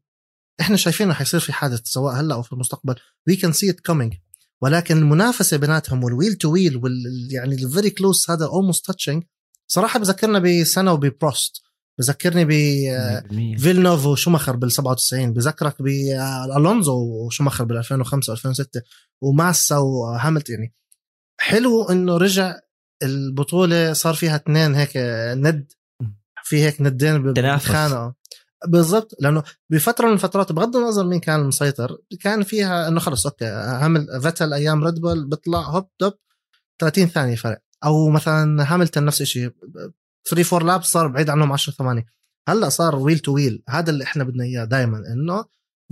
إحنا 0.61 0.77
شايفين 0.77 1.11
رح 1.11 1.21
يصير 1.21 1.41
في 1.41 1.53
حادث 1.53 1.81
سواء 1.85 2.15
هلأ 2.15 2.35
أو 2.35 2.43
في 2.43 2.53
المستقبل. 2.53 2.95
we 3.29 3.37
can 3.37 3.53
see 3.53 3.71
it 3.71 3.81
coming 3.81 4.15
ولكن 4.63 4.99
المنافسة 4.99 5.57
بيناتهم 5.57 6.05
وال 6.05 6.13
wheel 6.13 6.35
to 6.35 6.53
wheel 6.53 6.77
وال 6.77 7.29
يعني 7.31 7.55
ال 7.55 7.62
very 7.62 7.91
close 7.91 8.27
هذا 8.31 8.47
almost 8.47 8.87
touching 8.87 9.23
صراحة 9.67 9.99
بذكرنا 9.99 10.39
بسينا 10.39 10.93
وببروست 10.93 11.63
بذكرني 11.99 12.45
بفيلنوف 12.45 14.07
وشوماخر 14.07 14.57
بال 14.57 14.73
97 14.73 15.33
بذكرك 15.33 15.83
بالونزو 15.83 16.95
وشوماخر 16.95 17.65
بال 17.65 17.77
2005 17.77 18.33
2006 18.33 18.83
وماسا 19.23 19.77
وهاملتون 19.77 20.51
يعني 20.51 20.75
حلو 21.41 21.83
إنه 21.83 22.17
رجع 22.17 22.55
البطولة 23.03 23.93
صار 23.93 24.15
فيها 24.15 24.37
اثنين 24.37 24.75
هيك 24.75 24.91
ند. 25.37 25.73
في 26.45 26.63
هيك 26.63 26.81
ندين 26.81 27.33
بتخانقوا 27.33 28.13
بالضبط 28.67 29.15
لأنه 29.21 29.43
بفترة 29.71 30.07
من 30.07 30.13
الفترات 30.13 30.53
بغض 30.53 30.77
النظر 30.77 31.07
مين 31.07 31.21
كان 31.21 31.41
المسيطر 31.41 31.99
كان 32.21 32.43
فيها 32.43 32.89
إنه 32.89 33.01
خلص 33.01 33.27
okay 33.27 33.45
هامل 33.45 34.21
فيتل 34.23 34.53
أيام 34.53 34.85
ريد 34.85 34.95
بول 34.95 35.29
بيطلع 35.29 35.59
هوب 35.61 35.89
دوب 36.01 36.13
30 36.81 37.07
ثانية 37.07 37.37
فرق. 37.37 37.59
أو 37.85 38.11
مثلا 38.11 38.75
هاملتون 38.75 39.05
نفس 39.05 39.21
الشيء 39.21 39.51
3 40.31 40.57
4 40.57 40.67
lap 40.67 40.83
صار 40.83 41.07
بعيد 41.07 41.31
عنهم 41.31 41.53
10 41.53 41.73
ثواني. 41.73 42.07
هلأ 42.49 42.69
صار 42.69 42.97
wheel 42.97 43.19
to 43.19 43.35
wheel 43.35 43.63
هذا 43.69 43.91
اللي 43.91 44.05
إحنا 44.05 44.25
بدنا 44.25 44.45
إياه 44.45 44.65
دائما 44.65 44.99
إنه 45.13 45.45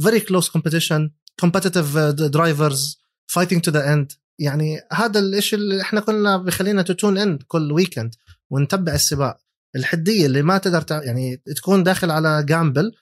very 0.03 0.21
close 0.21 0.49
competition 0.49 1.11
competitive 1.41 1.99
drivers 1.99 2.99
fighting 3.27 3.61
to 3.61 3.71
the 3.71 3.93
end 3.93 4.13
يعني 4.39 4.81
هذا 4.93 5.21
الشيء 5.21 5.59
اللي 5.59 5.81
إحنا 5.83 6.01
كنا 6.01 6.37
بخلينا 6.37 6.83
ن 6.83 6.90
tune 6.90 7.19
in 7.19 7.39
كل 7.39 7.73
weekend 7.73 8.15
ونتبع 8.51 8.95
السباق. 8.95 9.39
الحدية 9.77 10.27
اللي 10.27 10.43
ما 10.43 10.59
تقدر. 10.59 11.03
يعني 11.05 11.37
تكون 11.37 11.83
داخل 11.83 12.11
على 12.11 12.45
gamble 12.45 12.93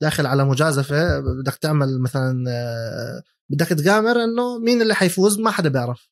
داخل 0.00 0.26
على 0.26 0.44
مجازفة 0.44 1.20
بدك 1.20 1.54
تعمل 1.54 2.00
مثلا 2.00 2.44
آه، 2.50 3.22
بدك 3.48 3.66
ت 3.66 3.74
gamble 3.74 4.24
إنه 4.24 4.58
مين 4.58 4.82
اللي 4.82 4.94
حيفوز؟ 4.94 5.38
ما 5.38 5.50
حدا 5.50 5.68
بيعرف. 5.68 6.08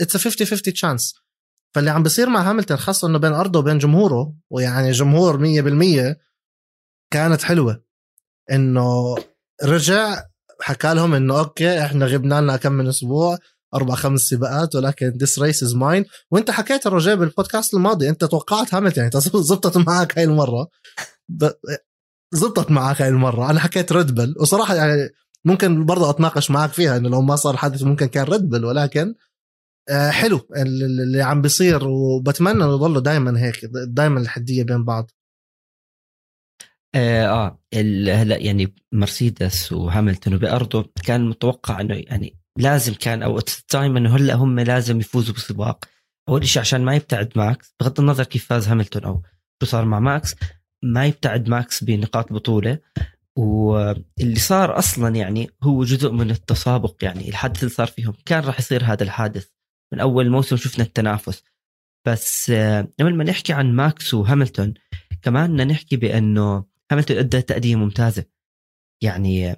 it's 0.00 0.16
50 0.16 0.46
50 0.46 0.74
chance 0.74 1.14
فاللي 1.74 1.90
عم 1.90 2.02
بيصير 2.02 2.28
مع 2.28 2.50
هاملتون 2.50 2.76
خاصة 2.76 3.08
إنه 3.08 3.18
بين 3.18 3.32
أرضه 3.32 3.58
وبين 3.58 3.78
جمهوره 3.78 4.34
ويعني 4.50 4.90
جمهور 4.90 5.38
100% 5.38 6.16
كانت 7.10 7.42
حلوة. 7.42 7.84
إنه 8.50 9.16
رجع 9.64 10.22
حكى 10.60 10.94
لهم 10.94 11.14
إنه 11.14 11.38
okay 11.38 11.84
إحنا 11.84 12.06
غبنا 12.06 12.40
لنا 12.40 12.56
كم 12.56 12.72
من 12.72 12.88
أسبوع. 12.88 13.38
أربع 13.74 13.94
خمس 13.94 14.20
سباقات 14.20 14.74
ولكن 14.74 15.08
this 15.08 15.38
race 15.38 15.62
is 15.62 15.74
mine 15.74 16.04
وأنت 16.30 16.50
حكيت 16.50 16.86
الرجاء 16.86 17.16
بالبودكاست 17.16 17.74
الماضي 17.74 18.08
أنت 18.08 18.24
توقعت 18.24 18.74
هاملتون 18.74 19.04
يعني 19.04 19.20
زبطت 19.50 19.76
معك 19.76 20.18
هاي 20.18 20.24
المرة. 20.24 20.68
زبطت 22.34 22.70
معك 22.70 23.02
هاي 23.02 23.08
المرة. 23.08 23.50
أنا 23.50 23.60
حكيت 23.60 23.92
ريد 23.92 24.34
وصراحة 24.40 24.74
يعني 24.74 25.10
ممكن 25.44 25.86
برضه 25.86 26.10
أتناقش 26.10 26.50
معك 26.50 26.70
فيها 26.70 26.96
إنه 26.96 27.08
لو 27.08 27.22
ما 27.22 27.36
صار 27.36 27.56
حدث 27.56 27.82
ممكن 27.82 28.06
كان 28.06 28.24
ريد 28.24 28.54
ولكن 28.64 29.14
آه، 29.88 30.10
حلو. 30.10 30.48
اللي 30.56 31.22
عم 31.22 31.42
بيصير 31.42 31.88
وبتمنى 31.88 32.64
إنه 32.64 32.74
يضلوا 32.74 33.00
دائما 33.00 33.40
هيك 33.40 33.64
دائما 33.88 34.20
الحدية 34.20 34.62
بين 34.62 34.84
بعض. 34.84 35.10
آه, 36.94 37.26
آه 37.26 37.58
هلا 38.04 38.36
يعني 38.36 38.74
مرسيدس 38.92 39.72
وهاملتون 39.72 40.34
وبأرضه 40.34 40.92
كان 41.04 41.28
متوقع 41.28 41.80
إنه 41.80 41.94
يعني 41.94 42.38
لازم 42.56 42.94
كان 42.94 43.22
أو 43.22 43.40
time 43.40 43.96
إنه 43.96 44.16
هلأ 44.16 44.34
هم 44.34 44.60
لازم 44.60 45.00
يفوزوا 45.00 45.34
بالسباق 45.34 45.84
أول 46.28 46.48
شيء 46.48 46.60
عشان 46.60 46.84
ما 46.84 46.94
يبتعد 46.96 47.32
ماكس 47.36 47.74
بغض 47.80 48.00
النظر 48.00 48.24
كيف 48.24 48.46
فاز 48.46 48.68
هاملتون 48.68 49.04
أو 49.04 49.22
شو 49.62 49.66
صار 49.66 49.84
مع 49.84 50.00
ماكس 50.00 50.34
ما 50.84 51.06
يبتعد 51.06 51.48
ماكس 51.48 51.84
بنقاط 51.84 52.32
بطولة. 52.32 52.78
واللي 53.38 54.38
صار 54.38 54.78
أصلا 54.78 55.16
يعني 55.16 55.50
هو 55.62 55.84
جزء 55.84 56.10
من 56.10 56.30
التسابق 56.30 56.96
يعني 57.02 57.28
الحدث 57.28 57.58
اللي 57.58 57.74
صار 57.74 57.86
فيهم. 57.86 58.14
كان 58.26 58.44
راح 58.44 58.58
يصير 58.58 58.84
هذا 58.84 59.02
الحادث. 59.02 59.48
من 59.92 60.00
أول 60.00 60.30
موسم 60.30 60.56
شفنا 60.56 60.84
التنافس. 60.84 61.44
بس 62.06 62.50
آه، 62.50 62.88
قبل 63.00 63.14
ما 63.14 63.24
نحكي 63.24 63.52
عن 63.52 63.72
ماكس 63.72 64.14
وهاملتون 64.14 64.74
كمان 65.22 65.50
بدنا 65.50 65.64
نحكي 65.64 65.96
بأنه 65.96 66.64
هاملتون 66.92 67.16
أدى 67.16 67.42
تأدية 67.42 67.76
ممتازة. 67.76 68.24
يعني 69.02 69.56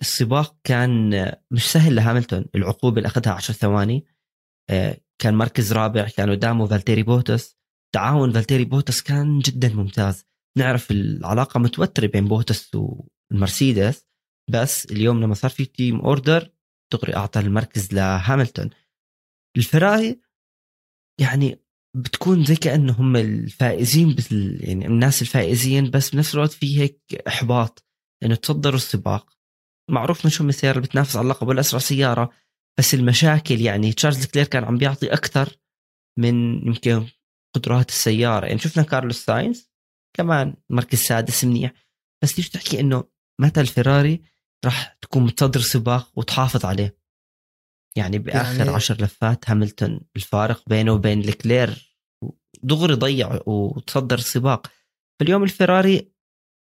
السباق 0.00 0.56
كان 0.64 1.10
مش 1.50 1.72
سهل 1.72 1.94
لهاملتون. 1.94 2.44
العقوبة 2.54 2.96
اللي 2.96 3.06
أخذها 3.06 3.32
10 3.32 3.54
ثواني 3.54 4.04
آه، 4.70 5.00
كان 5.22 5.34
مركز 5.34 5.72
رابع 5.72 6.08
كان 6.08 6.30
قدامه 6.30 6.66
فالتيري 6.66 7.02
بوتس. 7.02 7.56
تعاون 7.94 8.32
فالتيري 8.32 8.64
بوتس 8.64 9.02
كان 9.02 9.38
جدا 9.38 9.74
ممتاز. 9.74 10.24
نعرف 10.58 10.90
العلاقة 10.90 11.60
متوترة 11.60 12.06
بين 12.06 12.28
بوتس 12.28 12.70
والمرسيدس 12.74 14.06
بس 14.50 14.84
اليوم 14.84 15.20
لما 15.22 15.34
صار 15.34 15.50
في 15.50 15.64
team 15.64 16.00
order 16.00 16.50
دغري 16.92 17.16
أعطى 17.16 17.40
المركز 17.40 17.94
لهاملتون. 17.94 18.70
الفراري 19.56 20.20
يعني 21.20 21.62
بتكون 21.96 22.44
زي 22.44 22.56
كانه 22.56 22.92
هم 22.92 23.16
الفائزين 23.16 24.14
بس 24.14 24.32
يعني 24.32 24.86
الناس 24.86 25.22
الفائزين 25.22 25.90
بس 25.90 26.10
بنفس 26.10 26.34
الوقت 26.34 26.52
في 26.52 26.80
هيك 26.80 27.22
إحباط. 27.28 27.84
إنه 28.22 28.34
تصدروا 28.34 28.76
السباق 28.76 29.39
معروف 29.90 30.24
من 30.24 30.30
شو 30.30 30.44
من 30.44 30.48
السياره 30.48 30.76
اللي 30.76 30.86
بتنافس 30.88 31.16
على 31.16 31.24
اللقب 31.24 31.48
ولا 31.48 31.60
اسرع 31.60 31.78
سيارة 31.80 32.30
بس 32.78 32.94
المشاكل 32.94 33.60
يعني 33.60 33.92
تشارلز 33.92 34.26
لكلير 34.26 34.46
كان 34.46 34.64
عم 34.64 34.78
بيعطي 34.78 35.12
أكثر 35.12 35.56
من 36.18 36.66
يمكن 36.66 37.06
قدرات 37.54 37.88
السيارة. 37.88 38.46
يعني 38.46 38.58
شفنا 38.58 38.82
كارلوس 38.82 39.24
ساينز 39.24 39.70
كمان 40.16 40.54
مركز 40.70 40.98
سادس 40.98 41.44
منيح 41.44 41.72
بس 42.22 42.38
ليش 42.38 42.50
تحكي 42.50 42.80
إنه 42.80 43.04
متى 43.40 43.60
الفيراري 43.60 44.22
راح 44.64 44.98
تكون 45.00 45.22
متصدر 45.22 45.60
سباق 45.60 46.18
وتحافظ 46.18 46.64
عليه؟ 46.64 47.00
يعني 47.96 48.18
بآخر 48.18 48.58
يعني... 48.58 48.70
عشر 48.70 49.02
لفات 49.02 49.50
هاملتون 49.50 50.00
الفارق 50.16 50.68
بينه 50.68 50.92
وبين 50.92 51.20
لكلير 51.20 51.96
دغري 52.62 52.94
ضيع 52.94 53.40
وتصدر 53.46 54.18
السباق 54.18 54.66
فاليوم 55.20 55.42
الفيراري 55.42 56.12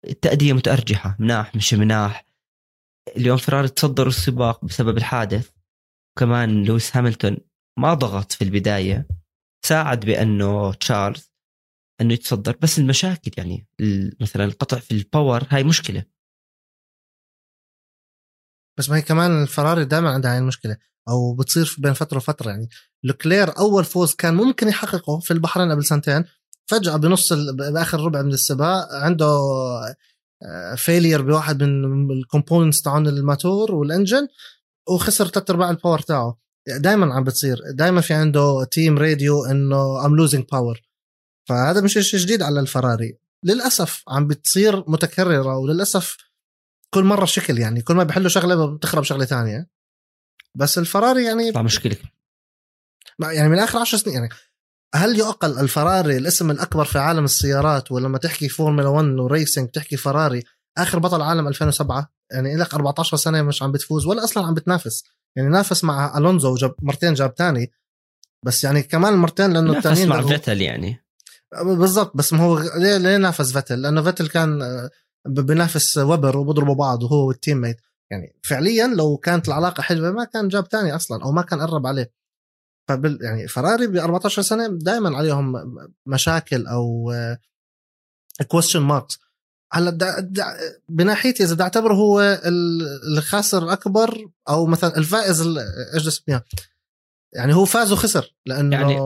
التأدية 0.08 0.52
متأرجحة 0.52 1.16
مناح 1.18 1.56
مش 1.56 1.74
مناح. 1.74 2.33
اليوم 3.16 3.36
فيراري 3.36 3.68
تصدروا 3.68 4.08
السباق 4.08 4.64
بسبب 4.64 4.98
الحادث. 4.98 5.50
كمان 6.18 6.64
لويس 6.64 6.96
هاملتون 6.96 7.36
ما 7.78 7.94
ضغط 7.94 8.32
في 8.32 8.44
البداية 8.44 9.08
ساعد 9.66 10.00
بأنه 10.04 10.72
تشارلز 10.74 11.32
أنه 12.00 12.14
يتصدر 12.14 12.56
بس 12.62 12.78
المشاكل 12.78 13.30
يعني 13.36 13.66
مثلا 14.20 14.44
القطع 14.44 14.78
في 14.78 14.90
ال 14.90 14.99
power 14.99 15.46
هاي 15.50 15.64
مشكلة. 15.64 16.04
بس 18.78 18.90
ما 18.90 18.96
هي 18.96 19.02
كمان 19.02 19.42
الفراري 19.42 19.84
دائما 19.84 20.10
عندها 20.10 20.32
هاي 20.32 20.38
المشكلة 20.38 20.76
أو 21.08 21.34
بتصير 21.34 21.76
بين 21.78 21.92
فترة 21.92 22.16
وفترة 22.16 22.50
يعني. 22.50 22.68
لوكلير 23.04 23.58
أول 23.58 23.84
فوز 23.84 24.14
كان 24.14 24.34
ممكن 24.34 24.68
يحققه 24.68 25.18
في 25.18 25.30
البحرين 25.30 25.72
قبل 25.72 25.84
سنتين 25.84 26.24
فجأة 26.66 26.96
بنص 26.96 27.32
بآخر 27.32 28.00
ربع 28.00 28.22
من 28.22 28.32
السباق 28.32 28.92
عنده 28.92 29.40
failure 30.76 31.22
بواحد 31.22 31.62
من 31.62 32.10
ال 32.10 32.17
components 32.17 32.82
تاعون 32.82 33.06
الماتور 33.06 33.74
وال 33.74 33.88
engine 33.88 34.28
وخسر 34.88 35.28
ثلاث 35.28 35.50
أرباع 35.50 35.70
ال 35.70 35.75
power 35.75 35.98
تاعه 35.98 36.38
دائما 36.66 37.14
عم 37.14 37.24
بتصير. 37.24 37.58
دائما 37.70 38.00
في 38.00 38.14
عنده 38.14 38.64
team 38.64 38.98
radio 38.98 39.44
إنه 39.44 40.06
I'm 40.06 40.16
losing 40.16 40.44
power 40.52 40.82
فهذا 41.48 41.80
مش 41.80 41.92
شيء 41.92 42.20
جديد 42.20 42.42
على 42.42 42.60
الفراري. 42.60 43.18
للأسف 43.44 44.02
عم 44.08 44.26
بتصير 44.26 44.84
متكررة 44.90 45.56
وللأسف 45.56 46.16
كل 46.90 47.04
مرة 47.04 47.24
شكل 47.24 47.58
يعني. 47.58 47.82
كل 47.82 47.94
ما 47.94 48.04
بحلوا 48.04 48.28
شغلة 48.28 48.76
بتخرب 48.76 49.02
شغلة 49.02 49.24
ثانية. 49.24 49.68
بس 50.54 50.78
الفراري 50.78 51.24
يعني 51.24 51.52
مشكلة. 51.56 51.96
يعني 53.20 53.48
من 53.48 53.58
آخر 53.58 53.78
10 53.78 53.98
سنين 53.98 54.14
يعني 54.16 54.28
هل 54.94 55.18
يعقل 55.18 55.58
الفراري 55.58 56.16
الاسم 56.16 56.50
الأكبر 56.50 56.84
في 56.84 56.98
عالم 56.98 57.24
السيارات 57.24 57.92
ولما 57.92 58.18
تحكي 58.18 58.48
فورمولا 58.48 58.88
1 58.88 59.06
و 59.06 59.15
racing 59.15 59.68
تحكي 59.68 59.96
فراري 59.96 60.42
آخر 60.78 60.98
بطل 60.98 61.22
عالم 61.22 61.48
2007 61.48 62.10
يعني 62.32 62.56
لك 62.56 62.74
14 62.74 63.16
سنة 63.16 63.42
مش 63.42 63.62
عم 63.62 63.72
بتفوز 63.72 64.06
ولا 64.06 64.24
أصلا 64.24 64.46
عم 64.46 64.54
بتنافس. 64.54 65.04
يعني 65.36 65.48
نافس 65.48 65.84
مع 65.84 66.18
ألونزو 66.18 66.52
وجاب 66.52 66.74
مرتين 66.82 67.14
جاب 67.14 67.34
تاني. 67.34 67.72
بس 68.44 68.64
يعني 68.64 68.82
كمان 68.82 69.14
مرتين 69.14 69.52
لأنه 69.52 69.78
الثانيين 69.78 70.08
مع 70.08 70.22
فيتل 70.22 70.62
يعني. 70.62 71.04
بالضبط 71.62 72.16
بس 72.16 72.32
ما 72.32 72.42
هو 72.42 72.58
ليه 72.58 72.96
ليه 72.96 73.16
نافس 73.16 73.52
فيتل؟ 73.52 73.82
لأنه 73.82 74.02
فيتل 74.02 74.28
كان 74.28 74.62
آه، 74.62 74.90
بنافس 75.26 75.98
وبر 75.98 76.36
وبضربوا 76.36 76.74
بعض 76.74 77.02
وهو 77.02 77.28
وال 77.28 77.60
teammate 77.60 77.76
يعني 78.10 78.36
فعليا 78.42 78.86
لو 78.86 79.16
كانت 79.16 79.48
العلاقة 79.48 79.80
حلوة 79.82 80.10
ما 80.10 80.24
كان 80.24 80.48
جاب 80.48 80.68
تاني 80.68 80.96
أصلا 80.96 81.24
أو 81.24 81.32
ما 81.32 81.42
كان 81.42 81.60
قرب 81.60 81.86
عليه. 81.86 82.10
فبال 82.88 83.18
يعني 83.22 83.48
فراري 83.48 83.86
ب 83.86 83.96
14 83.96 84.42
سنة 84.42 84.66
دائما 84.66 85.16
عليهم 85.16 85.52
مشاكل 86.06 86.66
أو 86.66 87.12
question 88.48 88.80
marks 88.80 89.18
هلأ 89.72 90.30
بناحيتي 90.88 91.44
إذا 91.44 91.54
بدي 91.54 91.62
أعتبره 91.62 91.94
هو 91.94 92.40
الخاسر 93.08 93.64
الأكبر 93.64 94.28
أو 94.48 94.66
مثلا 94.66 94.96
الفائز 94.96 95.56
إيش 95.94 96.06
اسمها 96.06 96.44
يعني 97.34 97.54
هو 97.54 97.64
فاز 97.64 97.92
وخسر 97.92 98.34
لأنه 98.46 98.76
يعني 98.76 98.98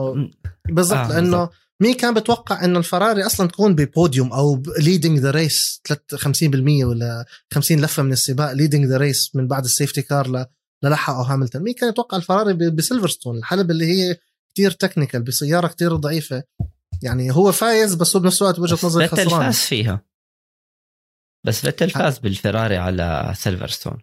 بالضبط 0.69 0.97
آه 0.97 1.07
لأنه 1.09 1.49
مين 1.81 1.93
كان 1.93 2.13
بتوقع 2.13 2.65
انه 2.65 2.79
الفراري 2.79 3.25
أصلا 3.25 3.47
تكون 3.47 3.75
ببوديوم 3.75 4.33
أو 4.33 4.63
leading 4.79 5.19
the 5.19 5.31
race 5.31 5.81
50% 6.15 6.25
ولا 6.83 7.25
50 7.53 7.79
لفة 7.81 8.03
من 8.03 8.11
السباق 8.11 8.51
leading 8.51 8.85
the 8.85 8.97
race 8.97 9.35
من 9.35 9.47
بعد 9.47 9.63
ال 9.63 9.68
safety 9.68 10.01
car 10.01 10.45
للحقوا 10.83 11.23
هاملتون. 11.23 11.61
مين 11.61 11.73
كان 11.73 11.89
يتوقع 11.89 12.17
الفراري 12.17 12.53
بسيلفرستون؟ 12.53 13.37
الحلبة 13.37 13.71
اللي 13.71 13.85
هي 13.85 14.17
كتير 14.53 14.71
technical 14.71 15.21
بسيارة 15.21 15.67
كتير 15.67 15.95
ضعيفة. 15.95 16.43
يعني 17.01 17.35
هو 17.35 17.51
فايز 17.51 17.95
بس 17.95 18.15
هو 18.15 18.21
بنفس 18.21 18.41
الوقت 18.41 18.59
بوجهة 18.59 18.85
نظري 18.85 19.07
خسران. 19.07 19.27
فاز 19.27 19.55
فيها. 19.55 20.01
بس 21.45 21.61
فيتل 21.61 21.89
فاز 21.89 22.17
بالفراري 22.17 22.77
على 22.77 23.33
سيلفرستون. 23.37 23.97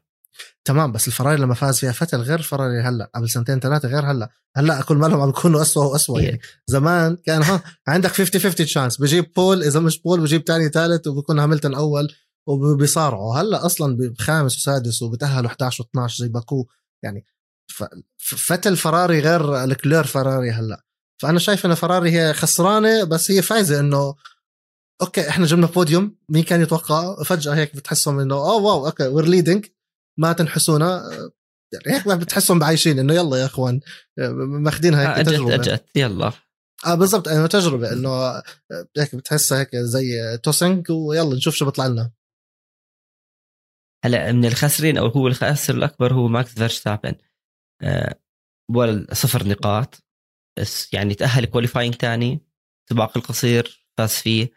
تمام 0.64 0.92
بس 0.92 1.08
الفراري 1.08 1.36
لما 1.36 1.54
فاز 1.54 1.78
فيها 1.78 1.92
فتل 1.92 2.20
غير 2.20 2.38
الفراري 2.38 2.80
هلا 2.80 3.10
قبل 3.14 3.30
سنتين 3.30 3.60
ثلاثة 3.60 3.88
غير 3.88 4.10
هلا. 4.10 4.30
هلا 4.56 4.82
كل 4.82 4.96
مالهم 4.96 5.20
عم 5.20 5.26
بيكونوا 5.30 5.62
اسوء 5.62 5.92
واسوء 5.92 6.20
يعني 6.20 6.40
زمان 6.66 7.16
كان 7.16 7.42
ها 7.42 7.62
عندك 7.88 8.10
50 8.10 8.40
50 8.40 8.66
chance 8.66 9.00
بجيب 9.00 9.32
pole 9.32 9.62
إذا 9.62 9.80
مش 9.80 10.02
pole 10.02 10.20
بجيب 10.20 10.42
ثاني 10.46 10.68
ثالث 10.68 11.06
وبكون 11.06 11.38
هاملتون 11.38 11.74
أول. 11.74 12.08
وبيصارعوا 12.46 13.36
هلأ 13.36 13.66
أصلا 13.66 13.96
بخامس 13.96 14.56
وسادس 14.56 15.02
وبتأهلوا 15.02 15.50
11 15.50 15.84
و12 15.84 16.18
زي 16.18 16.28
باكو. 16.28 16.66
يعني 17.04 17.26
فتل 18.18 18.76
فراري 18.76 19.20
غير 19.20 19.64
لكلير 19.64 20.04
فراري 20.04 20.50
هلأ. 20.50 20.84
فأنا 21.22 21.38
شايف 21.38 21.66
إن 21.66 21.74
فراري 21.74 22.10
هي 22.10 22.34
خسرانة 22.34 23.04
بس 23.04 23.30
هي 23.30 23.42
فايزة 23.42 23.80
إنه 23.80 24.14
okay 25.02 25.28
إحنا 25.28 25.46
جبنا 25.46 25.66
بوديوم 25.66 26.16
مين 26.28 26.44
كان 26.44 26.62
يتوقع 26.62 27.22
فجأة 27.22 27.54
هيك 27.54 27.76
بتحسهم 27.76 28.20
إنه 28.20 28.34
oh 28.34 28.62
wow 28.62 28.86
okay 28.86 29.06
we're 29.06 29.24
leading 29.24 29.66
ما 30.18 30.32
تنحسونا. 30.32 31.10
يعني 31.72 31.96
هيك 31.96 32.08
بتحسهم 32.08 32.58
بعايشين 32.58 32.98
إنه 32.98 33.14
يلا 33.14 33.36
يا 33.36 33.46
إخوان 33.46 33.80
ماخذينها 34.38 35.00
هيك 35.10 35.18
اجت 35.18 35.28
تجربة. 35.28 35.54
اجت 35.54 35.84
يلا. 35.94 36.32
آه 36.86 36.94
بالضبط 36.94 37.28
انه 37.28 37.46
تجربة 37.46 37.92
إنه 37.92 38.42
هيك 38.98 39.14
بتحسها 39.14 39.60
هيك 39.60 39.76
زي 39.76 40.38
tossing 40.42 40.90
ويلا 40.90 41.36
نشوف 41.36 41.54
شو 41.54 41.64
بيطلع 41.64 41.86
لنا. 41.86 42.10
هلا 44.06 44.32
من 44.32 44.44
الخاسرين 44.44 44.98
أو 44.98 45.06
هو 45.06 45.26
الخاسر 45.28 45.74
الأكبر 45.74 46.12
هو 46.12 46.28
ماكس 46.28 46.54
فيرستابن. 46.54 47.14
آه 47.82 48.20
ولا 48.70 49.14
صفر 49.14 49.48
نقاط. 49.48 50.04
بس 50.58 50.94
يعني 50.94 51.14
تأهل 51.14 51.44
qualifying 51.44 51.94
ثاني 51.94 52.40
سباق 52.90 53.16
القصير 53.16 53.88
فاز 53.98 54.14
فيه. 54.14 54.52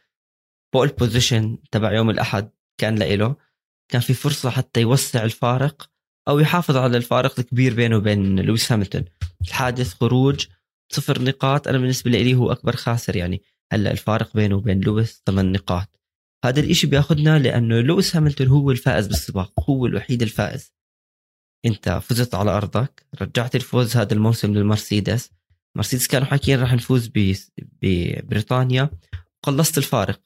pole 0.74 0.88
position 0.88 1.58
تبع 1.72 1.94
يوم 1.94 2.10
الأحد 2.10 2.51
كان 2.82 2.96
لإله. 2.96 3.36
كان 3.91 4.01
في 4.01 4.13
فرصة 4.13 4.50
حتى 4.50 4.82
يوسع 4.82 5.24
الفارق 5.24 5.89
أو 6.27 6.39
يحافظ 6.39 6.77
على 6.77 6.98
الفارق 6.98 7.39
الكبير 7.39 7.74
بينه 7.74 7.98
وبين 7.98 8.39
لويس 8.39 8.74
هاملتون 8.74 9.03
الحادث 9.41 9.94
خروج 9.94 10.48
صفر 10.91 11.22
نقاط. 11.22 11.68
أنا 11.68 11.77
بالنسبة 11.77 12.12
لي 12.12 12.36
هو 12.36 12.51
أكبر 12.51 12.75
خاسر 12.75 13.15
يعني. 13.15 13.41
هلا 13.74 13.91
الفارق 13.91 14.34
بينه 14.34 14.56
وبين 14.56 14.79
لويس 14.79 15.24
ثمان 15.25 15.51
نقاط. 15.51 15.99
هذا 16.46 16.60
الإشي 16.60 16.88
بياخذنا 16.88 17.39
لأنه 17.39 17.81
لويس 17.81 18.17
هاملتون 18.18 18.48
هو 18.48 18.72
الفائز 18.72 19.08
بالسباق 19.08 19.69
هو 19.69 19.86
الوحيد 19.86 20.22
الفائز. 20.22 20.74
أنت 21.65 21.89
فزت 21.89 22.36
على 22.36 22.51
أرضك 22.51 23.05
رجعت 23.22 23.55
الفوز 23.55 23.98
هذا 23.98 24.13
الموسم 24.13 24.53
للمرسيدس. 24.53 25.31
مرسيدس 25.75 26.08
كانوا 26.08 26.27
حاكيين 26.27 26.60
راح 26.60 26.74
نفوز 26.74 27.12
ببريطانيا 27.81 28.89
قلصت 29.43 29.77
الفارق. 29.77 30.22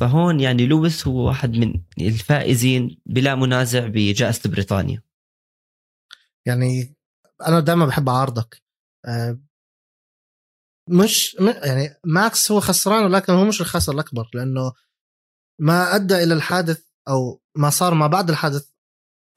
فهون 0.00 0.40
يعني 0.40 0.66
لويس 0.66 1.06
هو 1.06 1.26
واحد 1.26 1.56
من 1.56 1.82
الفائزين 2.00 3.00
بلا 3.06 3.34
منازع 3.34 3.86
بجائزة 3.86 4.50
بريطانيا. 4.50 5.02
يعني 6.46 6.96
أنا 7.46 7.60
دائما 7.60 7.86
بحب 7.86 8.08
اعارضك 8.08 8.62
آه، 9.06 9.38
مش 10.88 11.36
يعني 11.40 12.00
ماكس 12.04 12.52
هو 12.52 12.60
خسران 12.60 13.04
ولكن 13.04 13.32
هو 13.32 13.44
مش 13.44 13.60
الخسر 13.60 13.92
الأكبر 13.92 14.30
لأنه 14.34 14.72
ما 15.60 15.94
أدى 15.94 16.22
إلى 16.22 16.34
الحادث 16.34 16.82
أو 17.08 17.42
ما 17.56 17.70
صار 17.70 17.94
ما 17.94 18.06
بعد 18.06 18.30
الحادث 18.30 18.68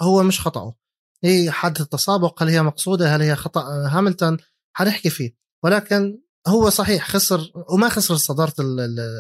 هو 0.01 0.23
مش 0.23 0.41
خطأه. 0.41 0.75
هي 1.23 1.51
حادث 1.51 1.81
تسابق 1.81 2.43
هل 2.43 2.49
هي 2.49 2.63
مقصودة 2.63 3.15
هل 3.15 3.21
هي 3.21 3.35
خطأ 3.35 3.61
آه، 3.61 3.87
هاملتون 3.87 4.37
حنحكي 4.73 5.09
فيه. 5.09 5.35
ولكن 5.63 6.19
هو 6.47 6.69
صحيح 6.69 7.07
خسر 7.07 7.51
وما 7.69 7.89
خسر 7.89 8.15
صدارة 8.15 8.53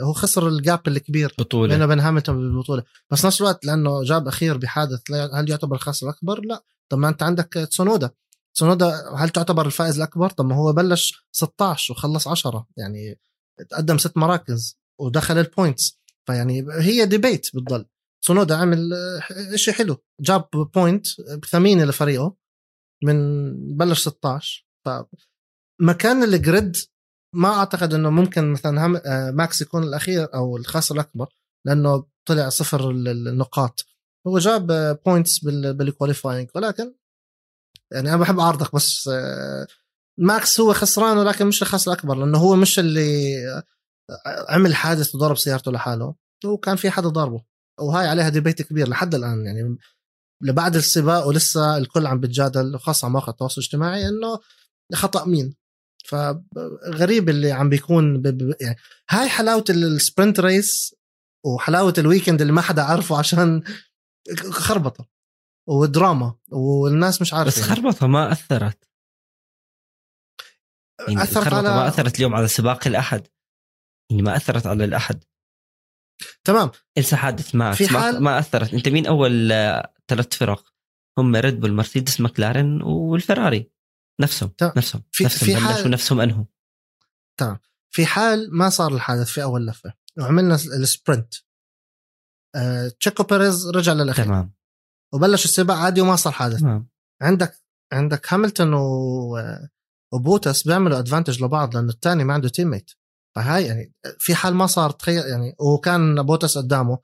هو 0.03 0.13
خسر 0.13 0.47
ال 0.47 0.57
gap 0.57 0.87
الكبير 0.87 1.27
بينه 1.37 1.45
بطولة 1.45 1.85
وبين 1.85 1.99
هاملتون 1.99 2.35
بالبطولة. 2.35 2.83
بس 3.11 3.25
نفس 3.25 3.41
الوقت 3.41 3.65
لأنه 3.65 4.03
جاب 4.03 4.27
أخير 4.27 4.57
بحادث 4.57 5.11
هل 5.11 5.49
يعتبر 5.49 5.75
الخاسر 5.75 6.09
الاكبر؟ 6.09 6.41
لا. 6.45 6.63
طب 6.89 6.97
ما 6.97 7.09
أنت 7.09 7.23
عندك 7.23 7.53
تسونودا. 7.53 8.09
تسونودا 8.55 9.15
هل 9.17 9.29
تعتبر 9.29 9.65
الفائز 9.65 9.95
الأكبر؟ 9.97 10.29
طب 10.29 10.45
ما 10.45 10.55
هو 10.55 10.73
بلش 10.73 11.27
16 11.31 11.93
وخلص 11.93 12.27
10 12.27 12.67
يعني 12.77 13.19
تقدم 13.69 13.97
ست 13.97 14.17
مراكز 14.17 14.79
ودخل 15.01 15.37
ال 15.37 15.46
points 15.46 15.99
فيعني 16.27 16.65
هي 16.71 17.05
debate 17.05 17.47
بتضل 17.55 17.85
تسونودا 18.23 18.55
عمل 18.55 18.93
آه، 18.93 19.55
شيء 19.55 19.73
حلو. 19.73 19.97
جاب 20.21 20.49
point 20.75 21.07
ثمينه 21.49 21.85
لفريقه 21.85 22.35
من 23.03 23.17
بلش 23.77 23.99
16 24.01 24.65
فمكان 24.85 26.23
ال 26.23 26.34
grid 26.34 26.75
ما 27.35 27.49
أعتقد 27.53 27.93
إنه 27.93 28.09
ممكن 28.09 28.51
مثلا 28.51 28.85
هم 28.85 28.95
آه، 28.95 29.31
ماكس 29.31 29.61
يكون 29.61 29.83
الأخير 29.83 30.33
أو 30.35 30.57
الخاسر 30.57 30.95
الأكبر 30.95 31.27
لأنه 31.65 32.05
طلع 32.27 32.49
صفر 32.49 32.89
ال- 32.89 33.07
ال- 33.07 33.27
النقاط 33.27 33.85
هو 34.27 34.39
جاب 34.39 34.67
points 35.05 35.39
بال 35.45 35.62
qualifying 35.62 36.49
ولكن 36.55 36.93
يعني 37.93 38.09
أنا 38.09 38.17
بحب 38.17 38.39
اعارضك 38.39 38.75
بس 38.75 39.07
آه، 39.07 39.67
ماكس 40.19 40.59
هو 40.59 40.73
خسران 40.73 41.17
ولكن 41.17 41.45
مش 41.45 41.61
الخسر 41.61 41.91
الأكبر 41.91 42.15
لأنه 42.15 42.37
هو 42.37 42.55
مش 42.55 42.79
اللي 42.79 43.37
آه، 43.47 43.63
عمل 44.49 44.75
حادث 44.75 45.15
وضرب 45.15 45.37
سيارته 45.37 45.71
لحاله 45.71 46.15
هو 46.45 46.57
كان 46.57 46.75
في 46.75 46.89
حدا 46.89 47.09
ضاربه 47.09 47.43
وهاي 47.79 48.07
عليها 48.07 48.29
debate 48.29 48.61
كبير 48.61 48.89
لحد 48.89 49.15
الآن 49.15 49.45
يعني 49.45 49.77
لبعد 50.43 50.75
السباق 50.75 51.27
ولسه 51.27 51.77
الكل 51.77 52.07
عم 52.07 52.19
بتجادل 52.19 52.75
وخاصه 52.75 53.05
على 53.05 53.11
مواقع 53.11 53.31
التواصل 53.31 53.61
الاجتماعي 53.61 54.07
إنه 54.07 54.39
خطأ 54.93 55.25
مين 55.25 55.55
فغريب 56.05 57.29
اللي 57.29 57.51
عم 57.51 57.69
بيكون. 57.69 58.23
يعني 58.61 58.77
هاي 59.09 59.29
حلاوة 59.29 59.63
ال 59.69 59.79
sprint 59.79 60.39
race 60.39 60.95
وحلاوة 61.45 61.93
ال 61.97 62.03
weekend 62.03 62.41
اللي 62.41 62.53
ما 62.53 62.61
حدا 62.61 62.81
عارفه 62.81 63.17
عشان 63.17 63.63
خربطة 64.51 65.07
ودراما 65.67 66.35
والناس 66.51 67.21
مش 67.21 67.33
عارفة 67.33 67.61
بس 67.61 67.69
خربطة 67.69 68.07
ما 68.07 68.31
أثرت. 68.31 68.89
يعني 71.07 71.21
الخربطة 71.21 71.49
على- 71.61 71.63
ما 71.63 71.87
أثرت 71.87 72.15
اليوم 72.15 72.35
على 72.35 72.47
سباق 72.47 72.87
الأحد. 72.87 73.27
يعني 74.11 74.21
ما 74.21 74.35
أثرت 74.35 74.65
على 74.67 74.85
الأحد. 74.85 75.23
تمام. 76.43 76.71
انسى 76.97 77.15
حادث 77.15 77.55
ماكس 77.55 77.77
في 77.77 77.93
ما- 77.93 77.99
حال- 78.01 78.23
ما 78.23 78.39
أثرت. 78.39 78.73
أنت 78.73 78.89
مين 78.89 79.07
أول 79.07 79.51
آه، 79.51 79.93
ثلاث 80.07 80.33
فرق؟ 80.37 80.73
هم 81.17 81.35
ريد 81.35 81.59
بول 81.59 81.73
مرسيدس 81.73 82.21
مكلارن 82.21 82.81
والفراري. 82.81 83.71
نفسهم 84.21 84.49
تمام. 84.49 84.73
نفسهم 84.77 85.03
في- 85.11 85.23
نفسهم 85.23 85.45
في 85.45 85.55
حال- 85.57 85.91
نفسهم 85.91 86.19
أنهوا 86.21 86.45
في 87.91 88.05
حال 88.05 88.57
ما 88.57 88.69
صار 88.69 88.93
الحادث 88.93 89.27
في 89.29 89.43
أول 89.43 89.67
لفة 89.67 89.93
وعملنا 90.19 90.55
ال 90.55 90.66
sprint 90.66 91.33
آه، 92.55 92.87
تشيكو 92.99 93.23
بيريز 93.23 93.67
رجع 93.69 93.93
للأخير. 93.93 94.25
تمام. 94.25 94.54
وبلش 95.15 95.45
السباق 95.45 95.77
عادي 95.77 96.01
وما 96.01 96.15
صار 96.15 96.33
حادث. 96.33 96.59
تمام 96.59 96.87
عندك 97.21 97.53
عندك 97.93 98.33
هاملتون 98.33 98.73
و... 98.73 99.37
وبوتس 100.13 100.63
بيعملوا 100.67 100.99
advantage 100.99 101.43
لبعض 101.43 101.75
لأنه 101.75 101.89
الثاني 101.89 102.23
ما 102.23 102.33
عنده 102.33 102.49
teammate 102.49 102.91
فهاي 103.35 103.65
يعني 103.65 103.93
في 104.19 104.35
حال 104.35 104.55
ما 104.55 104.67
صار 104.67 104.91
تخيل 104.91 105.23
يعني 105.25 105.55
وكان 105.59 106.23
بوتس 106.23 106.57
قدامه 106.57 106.97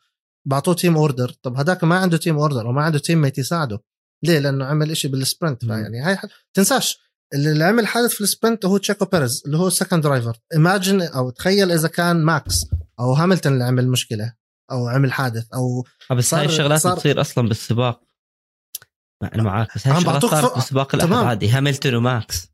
بعطوه 0.47 0.73
team 0.73 0.97
order 0.97 1.29
طب 1.43 1.57
هذاك 1.57 1.83
ما 1.83 1.95
عنده 1.99 2.17
team 2.17 2.37
order 2.37 2.67
وما 2.67 2.83
عنده 2.83 2.99
teammate 2.99 3.37
يساعده. 3.37 3.79
ليه؟ 4.23 4.39
لأنه 4.39 4.65
عمل 4.65 4.91
إشي 4.91 5.07
بال 5.07 5.22
sprint 5.22 5.65
مم. 5.65 5.69
فيعني 5.75 5.99
هاي 6.01 6.15
ح- 6.15 6.25
تنساش. 6.53 6.99
اللي 7.33 7.51
اللي 7.51 7.63
عمل 7.63 7.87
حادث 7.87 8.09
في 8.13 8.21
ال 8.21 8.28
sprint 8.28 8.65
هو 8.65 8.77
تشيكو 8.77 9.05
بيريز 9.05 9.43
اللي 9.45 9.57
هو 9.57 9.67
ال 9.67 9.72
second 9.72 10.01
driver 10.03 10.37
imagine 10.53 11.01
أو 11.01 11.29
تخيل 11.29 11.71
إذا 11.71 11.87
كان 11.87 12.23
ماكس 12.23 12.65
أو 12.99 13.13
هاملتون 13.13 13.53
اللي 13.53 13.63
عمل 13.63 13.87
مشكلة. 13.87 14.33
أو 14.71 14.87
عمل 14.87 15.11
حادث 15.13 15.45
أو 15.53 15.85
آه، 16.11 16.13
بس 16.13 16.33
هاي 16.33 16.45
الشغلات 16.45 16.79
صار- 16.81 16.95
بتصير 16.95 17.21
أصلا 17.21 17.47
بالسباق. 17.47 18.01
ما 19.21 19.35
أنا 19.35 19.43
معك 19.43 19.67
بس 19.75 19.87
هاي 19.87 19.97
الشغلات 19.97 20.25
صارت 20.25 20.55
بالسباق 20.55 20.91
تمام. 20.91 21.25
عادي 21.27 21.49
هاملتون 21.49 21.95
وماكس. 21.95 22.47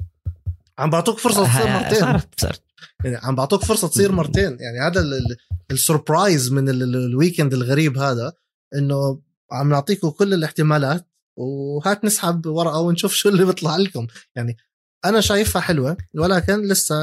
عم 0.80 0.89
بعطوك 0.89 1.20
فرصة 1.20 1.43
تصير 1.48 1.67
هاي- 1.67 1.74
مرتين. 1.84 2.00
صارت 2.00 2.39
صارت. 2.41 2.62
يعني 3.04 3.17
عم 3.17 3.36
بعطوك 3.36 3.63
فرصة 3.63 3.88
تصير. 3.88 4.12
مرتين. 4.12 4.58
يعني 4.60 4.80
هذا 4.91 5.00
ال- 5.02 5.13
ال- 5.13 5.38
ال 5.71 5.80
surprise 5.80 6.52
من 6.52 6.70
ال- 6.70 6.84
ال- 6.84 6.96
ال 7.06 7.12
weekend 7.12 7.54
الغريب 7.54 7.98
هذا 7.98 8.34
إنه 8.76 9.22
عم 9.52 9.70
نعطيكم 9.70 10.10
كل 10.10 10.34
الاحتمالات 10.34 11.08
وهات 11.38 12.06
نسحب 12.06 12.46
ورقة 12.46 12.80
ونشوف 12.80 13.13
شو 13.13 13.30
اللي 13.30 13.46
بيطلع 13.46 13.78
لكم. 13.78 14.08
يعني 14.36 14.58
أنا 15.06 15.22
شايفها 15.22 15.62
حلوة 15.62 15.98
ولكن 16.15 16.67
لسه 16.67 16.96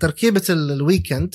تركيبة 0.00 0.42
ال- 0.50 0.72
ال 0.72 0.80
weekend 0.80 1.34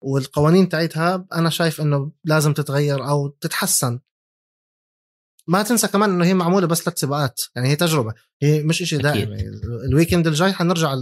والقوانين 0.00 0.68
تاعتها 0.68 1.26
أنا 1.32 1.50
شايف 1.50 1.80
إنه 1.80 2.12
لازم 2.24 2.52
تتغير 2.52 3.08
أو 3.08 3.28
تتحسن. 3.28 4.00
ما 5.48 5.62
تنسى 5.62 5.88
كمان 5.88 6.10
إنه 6.10 6.24
هي 6.24 6.34
معمولة 6.34 6.66
بس 6.66 6.82
ثلاث 6.82 6.98
سباقات 6.98 7.40
يعني 7.56 7.68
هي 7.68 7.76
تجربة 7.76 8.14
هي 8.42 8.62
مش 8.62 8.82
إشي 8.82 8.98
دائم. 8.98 9.32
يعني 9.32 9.48
ال 9.88 9.93
weekend 9.93 10.26
الجاي 10.26 10.52
حنرجع 10.52 10.92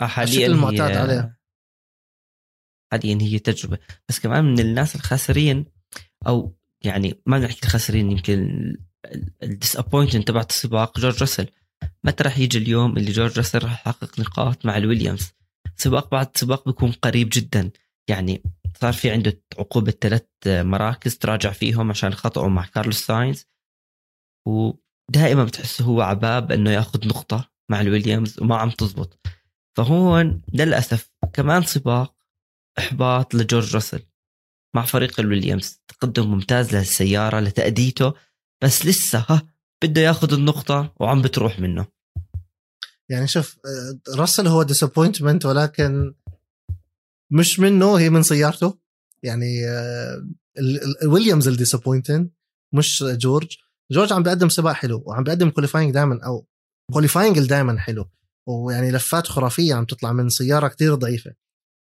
آه، 0.00 0.22
الشكل 0.22 0.44
المعتاد 0.44 0.90
هي 0.90 0.96
عليه. 0.96 1.38
حاليا 2.92 3.18
هي 3.22 3.38
تجربة. 3.38 3.78
بس 4.08 4.18
كمان 4.18 4.44
من 4.44 4.58
الناس 4.60 4.94
الخاسرين 4.94 5.66
أو 6.26 6.56
يعني 6.82 7.22
ما 7.26 7.38
بنحكي 7.38 7.66
الخاسرين 7.66 8.10
يمكن 8.10 8.48
ال 9.42 9.48
disappointment 9.48 10.28
تبعت 10.28 10.50
السباق 10.50 10.98
جورج 10.98 11.20
راسل. 11.20 11.46
متى 12.04 12.24
راح 12.24 12.38
يجي 12.38 12.58
اليوم 12.58 12.96
اللي 12.96 13.12
جورج 13.12 13.38
راسل 13.38 13.58
راح 13.58 13.72
يحقق 13.72 14.20
نقاط 14.20 14.66
مع 14.66 14.76
الويليامز. 14.76 15.28
سباق 15.76 16.10
بعد 16.10 16.36
سباق 16.36 16.64
بيكون 16.64 16.92
قريب 16.92 17.28
جدا. 17.32 17.70
يعني 18.08 18.42
صار 18.80 18.92
في 18.92 19.10
عنده 19.10 19.42
عقوبة 19.58 19.90
ثلاث 19.90 20.26
مراكز 20.46 21.18
تراجع 21.18 21.52
فيهم 21.52 21.90
عشان 21.90 22.14
خطأه 22.14 22.48
مع 22.48 22.66
كارلوس 22.66 23.06
ساينز. 23.06 23.46
ودائما 24.46 25.44
بتحسه 25.44 25.84
هو 25.84 26.00
ع 26.00 26.17
باب 26.17 26.52
إنه 26.52 26.70
يأخذ 26.70 27.08
نقطة 27.08 27.50
مع 27.70 27.80
الويليامز 27.80 28.40
وما 28.40 28.56
عم 28.56 28.70
تزبط. 28.70 29.20
فهون 29.76 30.42
للأسف 30.52 31.12
كمان 31.32 31.62
سباق 31.62 32.14
إحباط 32.78 33.34
لجورج 33.34 33.74
راسل 33.74 34.02
مع 34.76 34.82
فريق 34.84 35.20
الويليامز. 35.20 35.82
تقدم 35.88 36.30
ممتاز 36.30 36.76
للسيارة 36.76 37.40
لتأديته 37.40 38.12
بس 38.62 38.86
لسه 38.86 39.24
ها 39.28 39.42
بده 39.84 40.00
يأخذ 40.00 40.32
النقطة 40.32 40.94
وعم 41.00 41.22
بتروح 41.22 41.60
منه. 41.60 41.86
يعني 43.10 43.26
شوف 43.26 43.58
آه، 43.64 44.16
راسل 44.16 44.46
هو 44.46 44.62
disappointment 44.62 45.46
ولكن 45.46 46.14
مش 47.30 47.60
منه 47.60 47.94
هي 47.94 48.10
من 48.10 48.22
سيارته. 48.22 48.78
يعني 49.22 49.60
ويليامز 51.06 51.48
ال 51.48 51.54
disappointing 51.54 52.30
مش 52.74 53.04
جورج. 53.06 53.56
جورج 53.92 54.12
عم 54.12 54.22
بيقدم 54.22 54.48
سباق 54.48 54.72
حلو 54.72 55.02
وعم 55.06 55.24
بيقدم 55.24 55.50
qualifying 55.50 55.94
دائما 55.94 56.20
أو 56.24 56.46
qualifying 56.92 57.38
دائما 57.38 57.78
حلو. 57.78 58.10
ويعني 58.46 58.90
لفات 58.90 59.26
خرافية 59.26 59.74
عم 59.74 59.84
تطلع 59.84 60.12
من 60.12 60.28
سيارة 60.28 60.68
كتير 60.68 60.94
ضعيفة. 60.94 61.34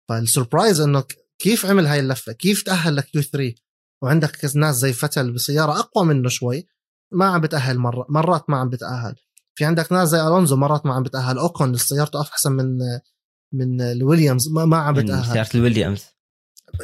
فال 0.09 0.23
surprise 0.23 0.81
انه 0.81 1.05
كيف 1.39 1.67
عمل 1.67 1.87
هاي 1.87 2.01
اللفة؟ 2.01 2.33
كيف 2.33 2.63
تأهل 2.63 2.97
ل 2.97 3.10
Q 3.10 3.23
3 3.23 3.55
وعندك 4.03 4.57
ناس 4.57 4.77
زي 4.77 4.93
فتل 4.93 5.33
بسيارة 5.33 5.79
أقوى 5.79 6.05
منه 6.05 6.29
شوي 6.29 6.67
ما 7.13 7.27
عم 7.27 7.41
بتأهل 7.41 7.79
مرة 7.79 8.07
مرات 8.09 8.51
ما 8.51 8.57
عم 8.57 8.69
بتأهل. 8.69 9.15
في 9.55 9.65
عندك 9.65 9.93
ناس 9.93 10.09
زي 10.09 10.21
الونزو 10.21 10.57
مرات 10.57 10.87
ما 10.87 10.95
عم 10.95 11.03
بتأهل. 11.03 11.39
أوكون 11.39 11.77
سيارته 11.77 12.21
احسن 12.21 12.53
من 12.53 12.79
من 13.53 13.81
الويليامز 13.81 14.49
ما, 14.49 14.65
ما 14.65 14.77
عم 14.77 14.95
بتأهل. 14.95 15.33
سيارة 15.33 15.49
الويليامز. 15.55 16.05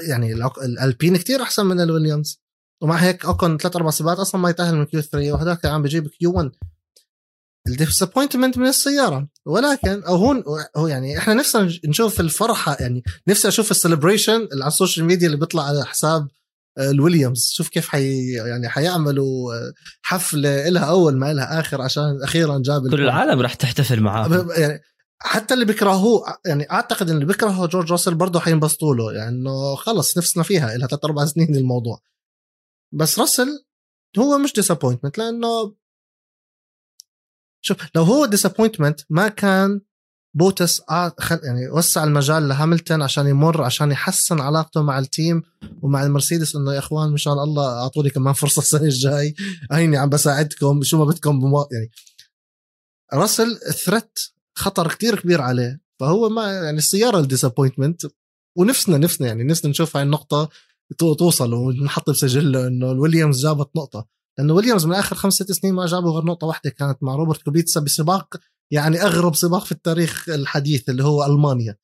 يعني 0.08 0.32
الألبين 0.62 1.16
كتير 1.16 1.42
أحسن 1.42 1.66
من 1.66 1.80
الويليامز. 1.80 2.42
ومع 2.80 2.96
هيك 2.96 3.24
اوكون 3.24 3.58
ثلاث 3.58 3.76
أربع 3.76 3.90
سباقات 3.90 4.18
أصلا 4.18 4.40
ما 4.40 4.50
يتأهل 4.50 4.74
من 4.76 4.84
Q 4.84 5.00
3 5.00 5.32
وهذاك 5.32 5.66
عم 5.66 5.82
بيجيب 5.82 6.08
Q 6.08 6.32
1 6.32 6.50
ال 7.68 7.74
disappointment 7.74 8.58
من 8.58 8.66
السيارة. 8.66 9.28
ولكن 9.46 10.02
أو 10.02 10.16
هون 10.16 10.44
هو 10.76 10.86
يعني 10.86 11.18
إحنا 11.18 11.34
نفسنا 11.34 11.72
نشوف 11.84 12.20
الفرحة 12.20 12.76
يعني 12.80 13.02
نفسي 13.28 13.48
أشوف 13.48 13.70
ال 13.70 13.77
celebration 13.77 14.48
على 14.52 14.68
ال 14.68 14.73
social 14.73 15.06
media 15.06 15.26
اللي 15.26 15.38
بيطلع 15.38 15.62
على 15.62 15.84
حساب 15.84 16.28
آه، 16.78 16.90
الويليامز. 16.90 17.50
شوف 17.52 17.68
كيف 17.68 17.88
حي 17.88 18.32
يعني 18.32 18.68
حيعملوا 18.68 19.54
آه، 19.54 19.72
حفلة 20.02 20.68
لها 20.68 20.84
أول 20.84 21.16
ما 21.16 21.32
لها 21.32 21.60
آخر 21.60 21.82
عشان 21.82 22.22
أخيرا 22.22 22.58
جاب 22.64 22.90
كل 22.90 23.02
العالم 23.02 23.40
راح 23.40 23.54
تحتفل 23.54 24.00
معاه 24.00 24.46
يعني 24.56 24.80
حتى 25.20 25.54
اللي 25.54 25.64
بيكرهوه 25.64 26.38
يعني 26.46 26.70
أعتقد 26.70 27.10
اللي 27.10 27.24
بيكرهوا 27.24 27.66
جورج 27.66 27.92
راسل 27.92 28.14
برضه 28.14 28.40
حينبسطوا 28.40 28.94
له 28.94 29.12
يعني 29.12 29.28
إنه 29.28 29.74
خلص 29.74 30.18
نفسنا 30.18 30.42
فيها 30.42 30.76
لها 30.76 30.86
ثلاث 30.88 31.04
أربع 31.04 31.24
سنين 31.24 31.56
الموضوع 31.56 32.00
بس 32.92 33.18
راسل 33.18 33.64
هو 34.18 34.38
مش 34.38 34.52
disappointment 34.52 35.18
لأنه 35.18 35.74
شوف 37.60 37.76
لو 37.94 38.02
هو 38.02 38.26
disappointment 38.26 39.00
ما 39.10 39.28
كان 39.28 39.80
بوتس 40.34 40.82
يعني 41.42 41.68
وسع 41.70 42.04
المجال 42.04 42.48
لهاملتون 42.48 43.02
عشان 43.02 43.26
يمر 43.26 43.62
عشان 43.62 43.92
يحسن 43.92 44.40
علاقته 44.40 44.82
مع 44.82 44.98
ال 44.98 45.07
team 45.07 45.42
ومع 45.82 46.02
المرسيدس 46.02 46.56
إنه 46.56 46.74
يا 46.74 46.78
إخوان 46.78 47.12
مشان 47.12 47.32
الله 47.32 47.82
أعطوني 47.82 48.10
كمان 48.10 48.34
فرصة 48.34 48.60
السنة 48.60 48.82
الجاي 48.82 49.34
هيني 49.72 49.96
عم 49.96 50.08
بساعدكم 50.08 50.82
شو 50.82 50.98
ما 50.98 51.04
بدكم. 51.04 51.40
يعني 51.72 51.90
راسل 53.12 53.56
threat 53.56 54.18
خطر 54.58 54.88
كتير 54.88 55.20
كبير 55.20 55.40
عليه. 55.40 55.80
فهو 56.00 56.28
ما 56.28 56.52
يعني 56.52 56.78
السيارة 56.78 57.18
ال 57.18 57.24
disappointment 57.24 58.02
ونفسنا 58.58 58.98
نفسنا 58.98 59.26
يعني 59.26 59.44
نفسنا 59.44 59.70
نشوف 59.70 59.96
هاي 59.96 60.02
النقطة 60.02 60.48
توصل 60.98 61.54
ونحط 61.54 62.10
بسجله 62.10 62.66
إنه 62.66 62.92
الويليامز 62.92 63.42
جابت 63.42 63.76
نقطة. 63.76 64.06
لأنه 64.38 64.54
ويليامز 64.54 64.86
من 64.86 64.94
آخر 64.94 65.16
خمس 65.16 65.34
ست 65.34 65.52
سنين 65.52 65.74
ما 65.74 65.86
جابوا 65.86 66.12
غير 66.12 66.24
نقطة 66.24 66.46
واحدة 66.46 66.70
كانت 66.70 67.02
مع 67.02 67.14
روبرت 67.14 67.42
كوبيتسا 67.42 67.80
بسباق 67.80 68.36
يعني 68.72 69.02
أغرب 69.02 69.34
سباق 69.34 69.64
في 69.64 69.72
التاريخ 69.72 70.28
الحديث 70.28 70.88
اللي 70.88 71.04
هو 71.04 71.24
ألمانيا. 71.24 71.76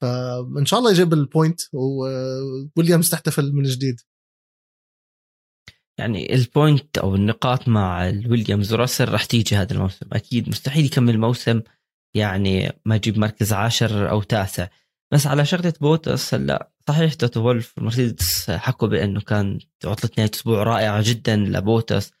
فإن 0.00 0.66
شاء 0.66 0.78
الله 0.78 0.90
يجيب 0.90 1.12
ال 1.12 1.20
point 1.20 1.60
وويليامز 1.72 3.10
تحتفل 3.10 3.52
من 3.52 3.62
جديد. 3.62 4.00
يعني 5.98 6.34
ال 6.34 6.45
point 6.45 6.98
أو 6.98 7.14
النقاط 7.14 7.68
مع 7.68 8.08
الويليامز 8.08 8.72
وراسل 8.72 9.08
راح 9.08 9.24
تيجي 9.24 9.56
هذا 9.56 9.72
الموسم. 9.72 10.06
أكيد 10.12 10.48
مستحيل 10.48 10.84
يكمل 10.84 11.14
الموسم 11.14 11.60
يعني 12.14 12.72
ما 12.84 12.96
يجيب 12.96 13.18
مركز 13.18 13.52
عاشر 13.52 14.10
أو 14.10 14.22
تاسع. 14.22 14.68
بس 15.12 15.26
على 15.26 15.44
شغلة 15.44 15.72
بوتس 15.80 16.34
هلا 16.34 16.72
صحيح 16.88 17.14
توتو 17.14 17.40
وولف 17.40 17.78
مرسيدس 17.78 18.50
حكوا 18.50 18.88
بأنه 18.88 19.20
كان 19.20 19.58
عطلة 19.84 20.10
نهاية 20.18 20.30
أسبوع 20.34 20.62
رائعة 20.62 21.02
جدا 21.06 21.36
لبوتس 21.36 22.12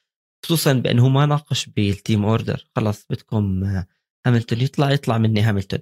خصوصا 0.44 0.72
بأنه 0.72 1.08
ما 1.08 1.26
ناقش 1.26 1.66
بال 1.66 1.85
team 1.85 2.24
order. 2.24 2.70
خلص 2.76 3.06
بدكم 3.10 3.64
هاملتون 4.26 4.60
يطلع 4.60 4.90
يطلع 4.90 5.18
مني 5.18 5.40
هاملتون. 5.40 5.80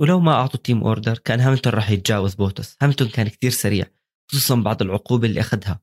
ولو 0.00 0.20
ما 0.20 0.32
أعطوا 0.32 0.60
team 0.60 0.84
order 0.84 1.18
كان 1.18 1.40
هاملتون 1.40 1.72
راح 1.72 1.90
يتجاوز 1.90 2.34
بوتس 2.34 2.76
هاملتون 2.82 3.08
كان 3.08 3.28
كثير 3.28 3.50
سريع 3.50 3.86
خصوصا 4.30 4.54
بعد 4.54 4.82
العقوبة 4.82 5.26
اللي 5.26 5.40
أخذها. 5.40 5.80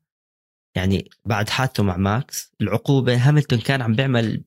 يعني 0.75 1.09
بعد 1.25 1.49
حادثة 1.49 1.83
مع 1.83 1.97
ماكس 1.97 2.51
العقوبة 2.61 3.29
هاملتون 3.29 3.59
كان 3.59 3.81
عم 3.81 3.95
بيعمل 3.95 4.43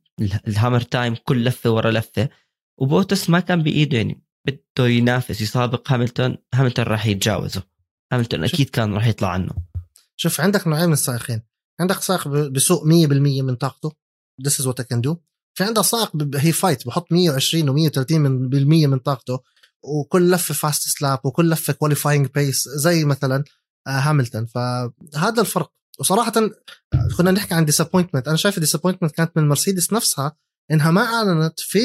ال 0.48 0.53
hammer 0.53 0.80
time 0.80 1.14
كل 1.14 1.44
لفة 1.44 1.70
ورا 1.70 1.90
لفة. 1.90 2.28
وبوتس 2.78 3.30
ما 3.30 3.40
كان 3.40 3.62
بإيده 3.62 3.96
يعني. 3.96 4.22
بده 4.46 4.86
ينافس 4.88 5.40
يسابق 5.40 5.92
هاملتون 5.92 6.36
هاملتون 6.54 6.84
راح 6.84 7.06
يتجاوزه. 7.06 7.62
هاملتون 8.12 8.44
أكيد 8.44 8.70
كان 8.70 8.94
راح 8.94 9.06
يطلع 9.06 9.28
عنه. 9.28 9.54
شوف 10.16 10.40
عندك 10.40 10.66
نوعين 10.66 10.86
من 10.86 10.92
السائقين. 10.92 11.42
عندك 11.80 12.00
سائق 12.00 12.28
بسوق 12.28 12.84
100% 12.84 12.86
من 13.42 13.54
طاقته. 13.54 13.92
This 14.42 14.52
is 14.52 14.66
what 14.66 14.80
I 14.80 14.84
can 14.84 15.00
do. 15.00 15.16
في 15.54 15.64
عندك 15.64 15.82
سائق 15.82 16.10
he 16.34 16.52
fight 16.52 16.86
بحط 16.86 17.12
120 17.12 17.90
و130 17.90 18.12
من 18.12 18.48
بالمية 18.48 18.86
من 18.86 18.98
طاقته 18.98 19.40
وكل 19.82 20.30
لفة 20.30 20.54
fastest 20.54 20.98
lap 20.98 21.18
وكل 21.24 21.50
لفة 21.50 21.72
qualifying 21.72 22.26
pace 22.34 22.68
زي 22.68 23.04
مثلا 23.04 23.44
آه، 23.86 23.90
هاملتون. 23.90 24.46
فهذا 24.46 25.40
الفرق. 25.40 25.72
وصراحه 25.98 26.32
كنا 27.16 27.30
نحكي 27.30 27.54
عن 27.54 27.64
disappointment 27.64 28.28
أنا 28.28 28.36
شايف 28.36 28.58
disappointment 28.58 29.12
كانت 29.12 29.36
من 29.36 29.48
مرسيدس 29.48 29.92
نفسها 29.92 30.36
إنها 30.70 30.90
ما 30.90 31.02
أعلنت 31.02 31.60
في 31.60 31.78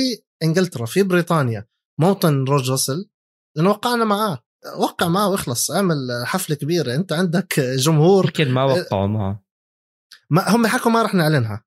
إنجلترا 0.44 0.86
في 0.86 1.04
بريطانيا 1.04 1.68
موطن 2.00 2.44
جورج 2.44 2.72
راسل 2.72 3.10
لأنه 3.56 3.70
وقعنا 3.70 4.06
معاه. 4.06 4.44
وقع 4.78 5.08
معه 5.08 5.30
وإخلص 5.30 5.72
أعمل 5.72 5.96
حفلة 6.26 6.56
كبيرة. 6.56 6.96
أنت 6.96 7.14
عندك 7.14 7.60
جمهور. 7.60 8.26
يمكن 8.26 8.52
ما 8.52 8.64
وقعوا 8.64 9.08
معه. 9.08 9.44
ما 10.30 10.56
هم 10.56 10.68
حكوا 10.68 10.92
ما 10.92 11.04
رح 11.04 11.14
نعلنها. 11.14 11.64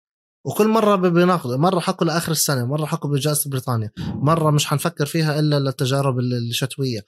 وكل 0.47 0.69
مرة 0.69 0.97
بيناقضوا. 0.97 1.57
مرة 1.57 1.81
حكوا 1.81 2.07
لآخر 2.07 2.33
السنة 2.33 2.67
مرة 2.67 2.87
حكوا 2.87 3.11
بجائزة 3.11 3.51
بريطانيا. 3.51 3.91
مرة 3.99 4.51
مش 4.51 4.67
حنفكر 4.67 5.07
فيها 5.07 5.39
إلا 5.39 5.59
للتجارب 5.59 6.19
الشتوية. 6.19 7.01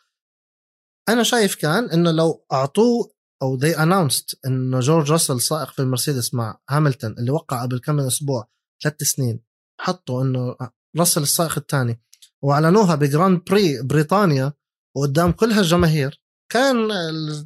أنا 1.09 1.23
شايف 1.23 1.55
كان 1.55 1.91
إنه 1.91 2.11
لو 2.11 2.45
أعطوه 2.53 3.13
أو 3.43 3.59
they 3.59 3.75
announced 3.77 4.35
إنه 4.47 4.81
جورج 4.81 5.13
راسل 5.13 5.41
سائق 5.41 5.71
في 5.71 5.79
المرسيدس 5.83 6.35
مع 6.35 6.61
هاملتون 6.71 7.13
اللي 7.19 7.31
وقع 7.31 7.63
قبل 7.63 7.79
كم 7.79 7.95
من 7.95 8.07
أسبوع 8.07 8.49
ثلاث 8.83 9.03
سنين 9.03 9.45
حطوا 9.81 10.23
إنه 10.23 10.57
راسل 10.97 11.23
السائق 11.23 11.59
الثاني. 11.59 12.01
وأعلنوها 12.43 12.95
ب 12.95 13.02
Grand 13.02 13.41
Prix 13.51 13.83
بريطانيا 13.83 14.53
وقدام 14.97 15.33
كل 15.33 15.53
هالجماهير. 15.53 16.21
كان 16.53 16.91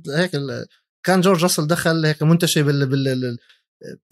هيك 0.08 0.30
كان 1.06 1.20
جورج 1.20 1.42
راسل 1.42 1.66
دخل 1.66 2.06
هيك 2.06 2.22
منتشي 2.22 2.62
بال 2.62 2.86
بال 2.86 3.38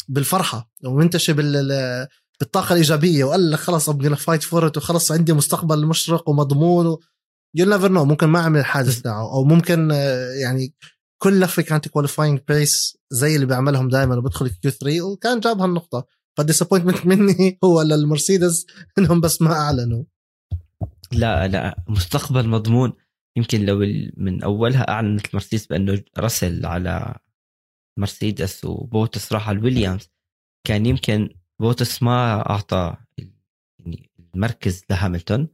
بالفرحة 0.08 0.70
ومنتشي 0.84 1.32
بال 1.32 2.08
بالطاقة 2.40 2.72
الإيجابية 2.72 3.24
وقال 3.24 3.50
لك 3.50 3.58
خلص 3.58 3.88
أبغى 3.88 4.16
fight 4.16 4.42
for 4.42 4.72
وخلص 4.76 5.12
عندي 5.12 5.32
مستقبل 5.32 5.86
مشرق 5.86 6.28
ومضمون 6.28 6.96
you 7.54 7.66
never 7.66 7.92
know 7.92 8.04
ممكن 8.04 8.26
ما 8.26 8.40
عمل 8.40 8.60
الحادث 8.60 9.00
تاعه 9.02 9.32
أو 9.32 9.44
ممكن 9.44 9.90
يعني 10.42 10.74
كل 11.18 11.40
لفه 11.40 11.62
كانت 11.62 11.88
qualifying 11.88 12.40
pace 12.48 12.98
زي 13.10 13.34
اللي 13.34 13.46
بيعملهم 13.46 13.88
دائما 13.88 14.16
وبدخل 14.16 14.48
Q 14.48 14.70
3 14.70 15.02
وكان 15.02 15.40
جاب 15.40 15.60
هالنقطة. 15.60 16.06
فال 16.36 16.45
disappointment 16.45 17.06
مني 17.16 17.58
هو 17.64 17.82
للمرسيدس 17.82 18.66
إنهم 18.98 19.20
بس 19.20 19.42
ما 19.42 19.52
أعلنوا. 19.52 20.04
لا 21.12 21.48
لا 21.48 21.84
مستقبل 21.88 22.48
مضمون. 22.48 22.92
يمكن 23.36 23.64
لو 23.64 23.78
من 24.16 24.42
أولها 24.42 24.90
أعلنت 24.90 25.26
المرسيدس 25.26 25.66
بأنه 25.66 26.02
رسل 26.18 26.66
على 26.66 27.14
مرسيدس 27.98 28.64
وبوتس 28.64 29.32
راح 29.32 29.48
على 29.48 29.58
الويليامز 29.58 30.10
كان 30.66 30.86
يمكن 30.86 31.28
بوتس 31.60 32.02
ما 32.02 32.50
أعطى 32.50 32.96
يعني 33.78 34.10
المركز 34.34 34.84
لهاملتون. 34.90 35.48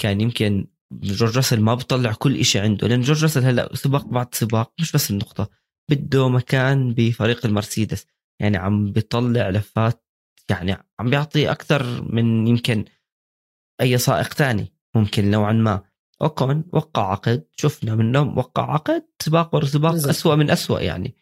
كان 0.00 0.20
يمكن 0.20 0.66
جورج 0.92 1.36
راسل 1.36 1.60
ما 1.60 1.74
بطلع 1.74 2.12
كل 2.12 2.44
شيء 2.44 2.62
عنده. 2.62 2.88
لأن 2.88 3.00
جورج 3.00 3.22
راسل 3.22 3.44
هلأ 3.44 3.74
سباق 3.74 4.06
بعد 4.06 4.34
سباق 4.34 4.72
مش 4.80 4.92
بس 4.92 5.10
النقطة. 5.10 5.50
بده 5.90 6.28
مكان 6.28 6.94
بفريق 6.94 7.46
المرسيدس. 7.46 8.06
يعني 8.40 8.56
عم 8.56 8.92
بيطلع 8.92 9.50
لفات 9.50 10.03
يعني 10.50 10.76
عم 11.00 11.10
بيعطي 11.10 11.50
أكثر 11.50 12.12
من 12.12 12.46
يمكن 12.46 12.84
أي 13.80 13.98
سائق 13.98 14.32
ثاني 14.32 14.72
ممكن 14.94 15.30
نوعا 15.30 15.52
ما. 15.52 15.82
أوكون 16.22 16.64
وقع 16.72 17.10
عقد 17.12 17.46
شفنا 17.56 17.94
منه 17.94 18.20
وقع 18.22 18.72
عقد 18.72 19.06
سباق 19.22 19.54
ورا 19.54 19.64
سباق 19.64 19.94
اسوء 19.94 20.36
من 20.36 20.50
اسوء 20.50 20.82
يعني. 20.82 21.14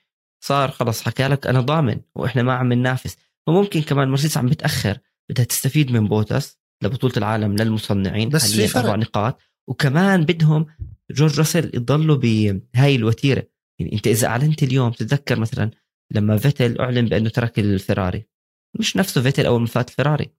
صار 0.44 0.70
خلص 0.70 1.02
حكى 1.02 1.28
لك 1.28 1.46
أنا 1.46 1.60
ضامن 1.60 2.00
وإحنا 2.14 2.42
ما 2.42 2.52
عم 2.54 2.72
ننافس. 2.72 3.16
وممكن 3.46 3.82
كمان 3.82 4.08
مرسيدس 4.08 4.36
عم 4.36 4.46
بتأخر 4.46 4.98
بدها 5.30 5.44
تستفيد 5.44 5.92
من 5.92 6.08
بوتس 6.08 6.58
لبطولة 6.82 7.14
العالم 7.16 7.56
للمصنعين 7.56 8.28
بس 8.28 8.52
في 8.52 8.66
فرق. 8.68 8.84
أربع 8.84 8.96
نقاط. 8.96 9.40
وكمان 9.68 10.24
بدهم 10.24 10.66
جورج 11.10 11.38
راسل 11.38 11.70
يضلوا 11.74 12.16
بهاي 12.16 12.96
الوتيرة. 12.96 13.42
يعني 13.78 13.92
أنت 13.92 14.06
إذا 14.06 14.26
أعلنت 14.26 14.62
اليوم 14.62 14.90
تتذكر 14.90 15.38
مثلا 15.38 15.70
لما 16.10 16.36
فيتل 16.36 16.80
أعلن 16.80 17.06
بأنه 17.08 17.28
ترك 17.28 17.58
الفراري. 17.58 18.31
مش 18.78 18.96
نفسه 18.96 19.22
فيتل 19.22 19.46
أول 19.46 19.60
ما 19.60 19.66
فات 19.66 19.88
الفراري 19.88 20.34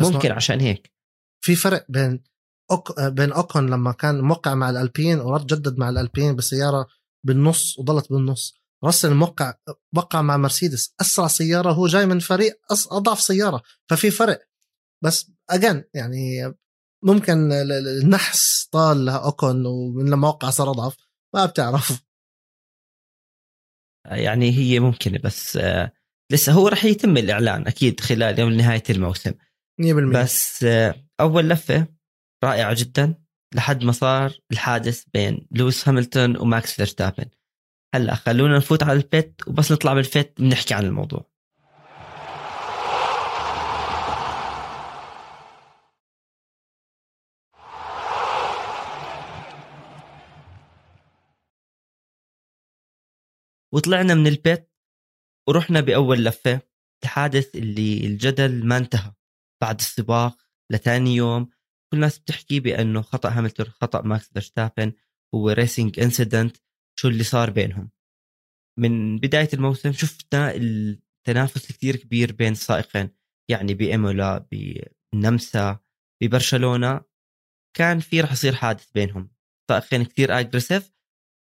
ممكن 0.00 0.32
عشان 0.32 0.60
هيك. 0.60 0.92
في 1.40 1.54
فرق 1.54 1.86
بين 1.88 2.22
أوك... 2.70 3.00
بين 3.00 3.32
أوكون 3.32 3.70
لما 3.70 3.92
كان 3.92 4.20
موقع 4.20 4.54
مع 4.54 4.70
الألبين 4.70 5.20
ورد 5.20 5.46
جدد 5.46 5.78
مع 5.78 5.88
الألبين 5.88 6.36
بسيارة 6.36 6.86
بالنص 7.26 7.78
وضلت 7.78 8.12
بالنص. 8.12 8.60
راسل 8.84 9.14
موقع 9.14 9.54
وقع 9.96 10.22
مع 10.22 10.36
مرسيدس. 10.36 10.94
أسرع 11.00 11.26
سيارة 11.26 11.72
هو 11.72 11.86
جاي 11.86 12.06
من 12.06 12.18
فريق 12.18 12.60
أضعف 12.90 13.20
سيارة. 13.20 13.62
ففي 13.88 14.10
فرق. 14.10 14.40
بس 15.04 15.32
اجان 15.50 15.84
يعني 15.94 16.54
ممكن 17.04 17.52
النحس 17.52 18.68
طال 18.72 19.08
أوكون 19.08 19.66
ومن 19.66 20.10
لما 20.10 20.28
وقع 20.28 20.50
صار 20.50 20.70
أضعف. 20.70 20.96
ما 21.34 21.46
بتعرف. 21.46 22.02
يعني 24.06 24.50
هي 24.50 24.80
ممكنة 24.80 25.18
بس 25.18 25.56
آه، 25.56 25.92
لسه 26.30 26.52
هو 26.52 26.68
رح 26.68 26.84
يتم 26.84 27.16
الإعلان 27.16 27.66
أكيد 27.66 28.00
خلال 28.00 28.38
يوم 28.38 28.52
نهاية 28.52 28.82
الموسم. 28.90 29.32
100% 29.82 29.84
بس 30.14 30.64
آه، 30.64 30.94
أول 31.20 31.48
لفة 31.48 31.86
رائعة 32.44 32.74
جدا 32.78 33.14
لحد 33.54 33.84
ما 33.84 33.92
صار 33.92 34.32
الحادث 34.52 35.04
بين 35.14 35.46
لويس 35.50 35.88
هاملتون 35.88 36.36
وماكس 36.36 36.74
فيرستابن. 36.74 37.24
هلأ 37.94 38.14
خلونا 38.14 38.56
نفوت 38.56 38.82
على 38.82 38.98
ال 38.98 39.09
pit 39.09 39.40
وبس 39.46 39.72
نطلع 39.72 39.94
من 39.94 39.98
ال 39.98 40.09
pit 40.09 40.40
بنحكي 40.40 40.74
عن 40.74 40.84
الموضوع. 40.84 41.30
وطلعنا 53.72 54.14
من 54.14 54.26
ال 54.26 54.37
pit 54.37 54.69
ورحنا 55.48 55.80
بأول 55.80 56.24
لفة 56.24 56.60
الحادث 57.04 57.56
اللي 57.56 58.06
الجدل 58.06 58.66
ما 58.66 58.76
انتهى. 58.76 59.12
بعد 59.62 59.80
السباق 59.80 60.36
لثاني 60.72 61.16
يوم 61.16 61.44
كل 61.44 61.96
الناس 61.96 62.18
بتحكي 62.18 62.60
بأنه 62.60 63.02
خطأ 63.02 63.28
هاملتون 63.28 63.66
خطأ 63.66 64.02
ماكس 64.02 64.28
فيرستابن 64.32 64.92
هو 65.34 65.50
racing 65.50 66.00
incident 66.00 66.56
شو 66.98 67.08
اللي 67.08 67.24
صار 67.24 67.50
بينهم. 67.50 67.90
من 68.78 69.18
بداية 69.18 69.48
الموسم 69.54 69.92
شفنا 69.92 70.54
التنافس 70.54 71.72
كثير 71.72 71.96
كبير 71.96 72.32
بين 72.32 72.52
السائقين 72.52 73.10
يعني 73.50 73.74
بإيمولا 73.74 74.48
بنمسا 75.14 75.78
ببرشلونة. 76.22 77.00
كان 77.76 78.00
في 78.00 78.20
رح 78.20 78.32
يصير 78.32 78.54
حادث 78.54 78.90
بينهم. 78.92 79.30
سائقين 79.70 80.04
كثير 80.04 80.40
aggressive 80.40 80.92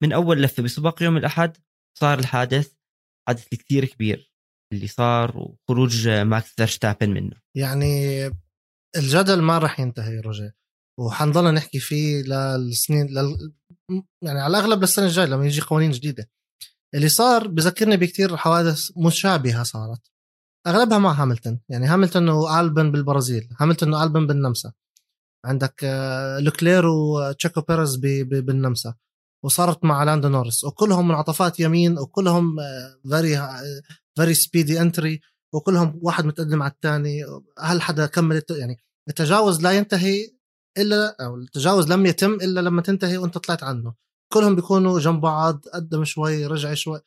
من 0.02 0.12
أول 0.12 0.42
لفة 0.42 0.62
بسباق 0.62 1.02
يوم 1.02 1.16
الأحد 1.16 1.56
صار 1.98 2.18
الحادث. 2.18 2.79
حادث 3.28 3.48
كثير 3.48 3.84
كبير 3.84 4.32
اللي 4.72 4.86
صار 4.86 5.36
وخروج 5.36 6.08
ماكس 6.08 6.54
فيرستابن 6.56 7.10
منه. 7.10 7.36
يعني 7.56 8.26
الجدل 8.96 9.42
ما 9.42 9.58
راح 9.58 9.80
ينتهي 9.80 10.20
رجع 10.20 10.50
وحنضل 11.00 11.54
نحكي 11.54 11.80
فيه 11.80 12.22
للسنين 12.22 13.06
لل... 13.06 13.52
يعني 14.24 14.40
على 14.40 14.58
الأغلب 14.58 14.80
للسنة 14.80 15.06
الجاية 15.06 15.26
لما 15.26 15.46
يجي 15.46 15.60
قوانين 15.60 15.90
جديدة. 15.90 16.30
اللي 16.94 17.08
صار 17.08 17.48
بذكرني 17.48 17.96
بكثير 17.96 18.36
حوادث 18.36 18.90
مشابهة 18.96 19.62
صارت. 19.62 20.10
أغلبها 20.66 20.98
مع 20.98 21.12
هاملتون 21.12 21.60
يعني 21.68 21.86
هاملتون 21.86 22.28
وألبن 22.28 22.92
بالبرازيل 22.92 23.48
هاملتون 23.60 23.94
وألبن 23.94 24.26
بالنمسا. 24.26 24.72
عندك 25.46 25.80
آه، 25.84 26.38
لوكلير 26.38 26.86
وتشيكو 26.86 27.60
بيريز 27.60 27.96
بالنمسا. 27.96 28.94
وصارت 29.44 29.84
مع 29.84 30.04
لاندو 30.04 30.28
نورس. 30.28 30.64
وكلهم 30.64 31.08
منعطفات 31.08 31.60
يمين 31.60 31.98
وكلهم 31.98 32.56
very 33.08 33.48
very 34.16 34.34
speedy 34.34 34.80
entry 34.80 35.20
وكلهم 35.54 36.00
واحد 36.02 36.24
متقدم 36.24 36.62
على 36.62 36.72
الثاني. 36.72 37.24
هل 37.58 37.82
حدا 37.82 38.06
كمل 38.06 38.42
يعني 38.50 38.76
التجاوز 39.08 39.62
لا 39.62 39.72
ينتهي 39.72 40.30
إلا 40.78 41.16
أو 41.24 41.36
التجاوز 41.36 41.92
لم 41.92 42.06
يتم 42.06 42.34
إلا 42.34 42.60
لما 42.60 42.82
تنتهي 42.82 43.18
وأنت 43.18 43.38
طلعت 43.38 43.62
عنه. 43.62 43.94
كلهم 44.32 44.56
بيكونوا 44.56 45.00
جنب 45.00 45.20
بعض 45.20 45.64
قدم 45.74 46.04
شوي 46.04 46.46
رجع 46.46 46.74
شوي. 46.74 47.00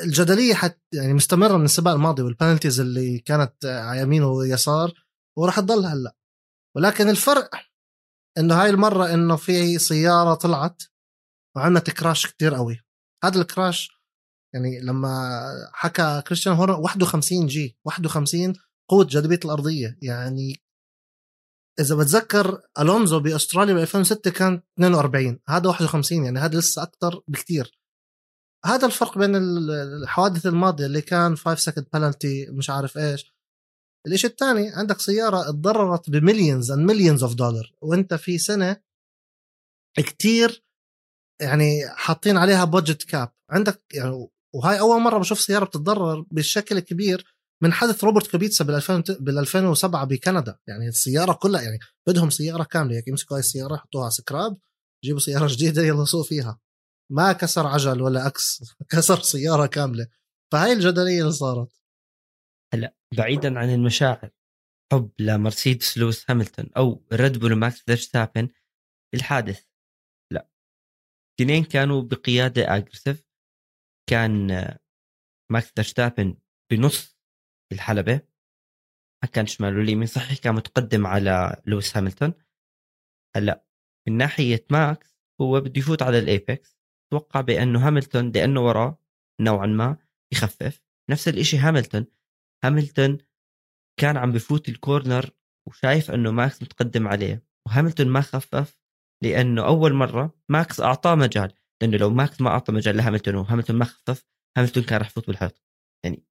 الجدلية 0.00 0.54
حت 0.54 0.80
يعني 0.94 1.14
مستمرة 1.14 1.56
من 1.56 1.64
السباق 1.64 1.94
الماضي 1.94 2.22
وال 2.22 2.33
penalties 2.33 2.80
اللي 2.80 3.18
كانت 3.18 3.64
على 3.64 4.00
يمين 4.00 4.22
ويسار 4.22 4.92
وراح 5.38 5.60
تضل 5.60 5.86
هلأ. 5.86 6.16
ولكن 6.76 7.08
الفرق 7.08 7.50
إنه 8.38 8.62
هاي 8.62 8.70
المرة 8.70 9.14
إنه 9.14 9.36
في 9.36 9.78
سيارة 9.78 10.34
طلعت. 10.34 10.82
وعندنا 11.58 11.80
crash 11.80 12.26
كتير 12.26 12.54
قوي. 12.54 12.80
هذا 13.24 13.40
ال 13.40 13.48
crash 13.48 13.90
يعني 14.54 14.80
لما 14.80 15.40
حكى 15.72 16.22
كريستيان 16.26 16.54
هورنر 16.54 16.74
51 16.74 17.46
G 17.46 17.78
51 17.84 18.54
قوة 18.90 19.04
جاذبية 19.04 19.40
الأرضية. 19.44 19.98
يعني 20.02 20.62
إذا 21.80 21.94
بتذكر 21.94 22.62
ألونزو 22.78 23.20
بأستراليا 23.20 23.74
ب 23.74 23.78
2006 23.78 24.30
كان 24.30 24.62
42 24.78 25.40
هذا 25.48 25.68
51 25.68 26.24
يعني 26.24 26.38
هذا 26.38 26.58
لسه 26.58 26.82
أكثر 26.82 27.22
بكثير 27.28 27.78
هذا 28.64 28.86
الفرق 28.86 29.18
بين 29.18 29.36
الحوادث 30.02 30.46
الماضية 30.46 30.86
اللي 30.86 31.00
كان 31.00 31.36
5 31.36 31.60
second 31.60 31.86
penalty 31.92 32.46
مش 32.50 32.70
عارف 32.70 32.98
إيش. 32.98 33.34
الشيء 34.06 34.30
الثاني 34.30 34.68
عندك 34.68 35.00
سيارة 35.00 35.50
تضررت 35.50 36.10
ب 36.10 36.17
millions 36.17 36.70
and 36.70 36.90
millions 36.90 37.22
of 37.22 37.34
dollar 37.34 37.74
وأنت 37.82 38.14
في 38.14 38.38
سنة 38.38 38.82
كتير 39.96 40.64
يعني 41.40 41.88
حاطين 41.88 42.36
عليها 42.36 42.64
budget 42.64 43.02
cap 43.02 43.32
عندك 43.50 43.82
يعني 43.94 44.28
وهاي 44.54 44.80
أول 44.80 45.00
مرة 45.00 45.18
بشوف 45.18 45.40
سيارة 45.40 45.64
بتتضرر 45.64 46.26
بالشكل 46.30 46.78
كبير 46.80 47.38
من 47.62 47.72
حادث 47.72 48.04
روبرت 48.04 48.26
كوبيتسا 48.26 48.64
بال 48.64 48.74
2000 48.74 49.02
بال 49.20 49.38
2007 49.38 50.04
بكندا. 50.04 50.58
يعني 50.68 50.88
السيارة 50.88 51.32
كلها 51.32 51.62
يعني 51.62 51.78
بدهم 52.06 52.30
سيارة 52.30 52.64
كاملة. 52.64 52.96
هيك 52.96 53.08
يمسكوا 53.08 53.36
هاي 53.36 53.40
السيارة 53.40 53.74
يحطوها 53.74 54.10
سكراب 54.10 54.58
يجيبوا 55.04 55.20
سيارة 55.20 55.46
جديدة 55.54 55.82
يلا 55.82 56.04
سوق 56.04 56.26
فيها. 56.26 56.60
ما 57.12 57.32
كسر 57.32 57.66
عجل 57.66 58.02
ولا 58.02 58.26
أكس 58.26 58.62
كسر 58.90 59.20
سيارة 59.20 59.66
كاملة. 59.66 60.06
فهاي 60.52 60.72
الجدلية 60.72 61.20
اللي 61.20 61.32
صارت. 61.32 61.80
هلا 62.74 62.94
بعيدا 63.16 63.58
عن 63.58 63.74
المشاعر 63.74 64.30
حب 64.92 65.10
لمرسيدس 65.18 65.98
لويس 65.98 66.30
هاملتون 66.30 66.70
أو 66.76 67.04
ريد 67.12 67.38
بول 67.38 67.54
ماكس 67.54 67.80
فيرستابن 67.80 68.48
الحادث. 69.14 69.67
الاثنين 71.40 71.64
كانوا 71.64 72.02
بقيادة 72.02 72.76
aggressive 72.76 73.24
كان 74.10 74.46
ماكس 75.52 75.72
فيرستابن 75.72 76.36
بنص 76.72 77.18
الحلبة. 77.72 78.20
ما 79.24 79.30
كان 79.32 79.46
شمال 79.46 79.78
واليمين 79.78 80.06
صحيح 80.06 80.38
كان 80.38 80.54
متقدم 80.54 81.06
على 81.06 81.62
لويس 81.66 81.96
هاملتون. 81.96 82.34
هلأ 83.36 83.64
من 84.08 84.16
ناحية 84.16 84.66
ماكس 84.70 85.18
هو 85.40 85.60
بده 85.60 85.78
يفوت 85.78 86.02
على 86.02 86.18
ال 86.18 86.28
apex. 86.28 86.78
توقع 87.12 87.40
بأنه 87.40 87.86
هاملتون 87.86 88.32
لأنه 88.32 88.60
وراه 88.60 88.98
نوعا 89.40 89.66
ما 89.66 89.96
يخفف. 90.32 90.82
نفس 91.10 91.28
الشيء 91.28 91.60
هاملتون. 91.60 92.06
هاملتون 92.64 93.18
كان 94.00 94.16
عم 94.16 94.32
بفوت 94.32 94.68
ال 94.68 94.77
corner 94.77 95.30
وشايف 95.68 96.10
أنه 96.10 96.30
ماكس 96.30 96.62
متقدم 96.62 97.08
عليه. 97.08 97.44
وهاملتون 97.66 98.08
ما 98.08 98.20
خفف. 98.20 98.80
لأنه 99.22 99.66
أول 99.66 99.94
مرة 99.94 100.38
ماكس 100.48 100.80
أعطاه 100.80 101.14
مجال 101.14 101.52
لأنه 101.82 101.96
لو 101.96 102.10
ماكس 102.10 102.40
ما 102.40 102.50
أعطى 102.50 102.72
مجال 102.72 102.96
لهاملتون 102.96 103.34
وهاملتون 103.34 103.76
ما 103.76 103.84
خفف 103.84 104.24
هاملتون 104.58 104.82
كان 104.82 104.98
راح 104.98 105.06
يفوت 105.06 105.26
بالحيط 105.26 105.62
يعني 106.04 106.24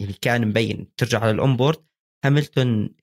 يعني 0.00 0.12
كان 0.12 0.48
مبين 0.48 0.94
ترجع 0.96 1.20
على 1.20 1.30
ال 1.30 1.37
onboard 1.37 1.84
هاملتون 2.24 2.94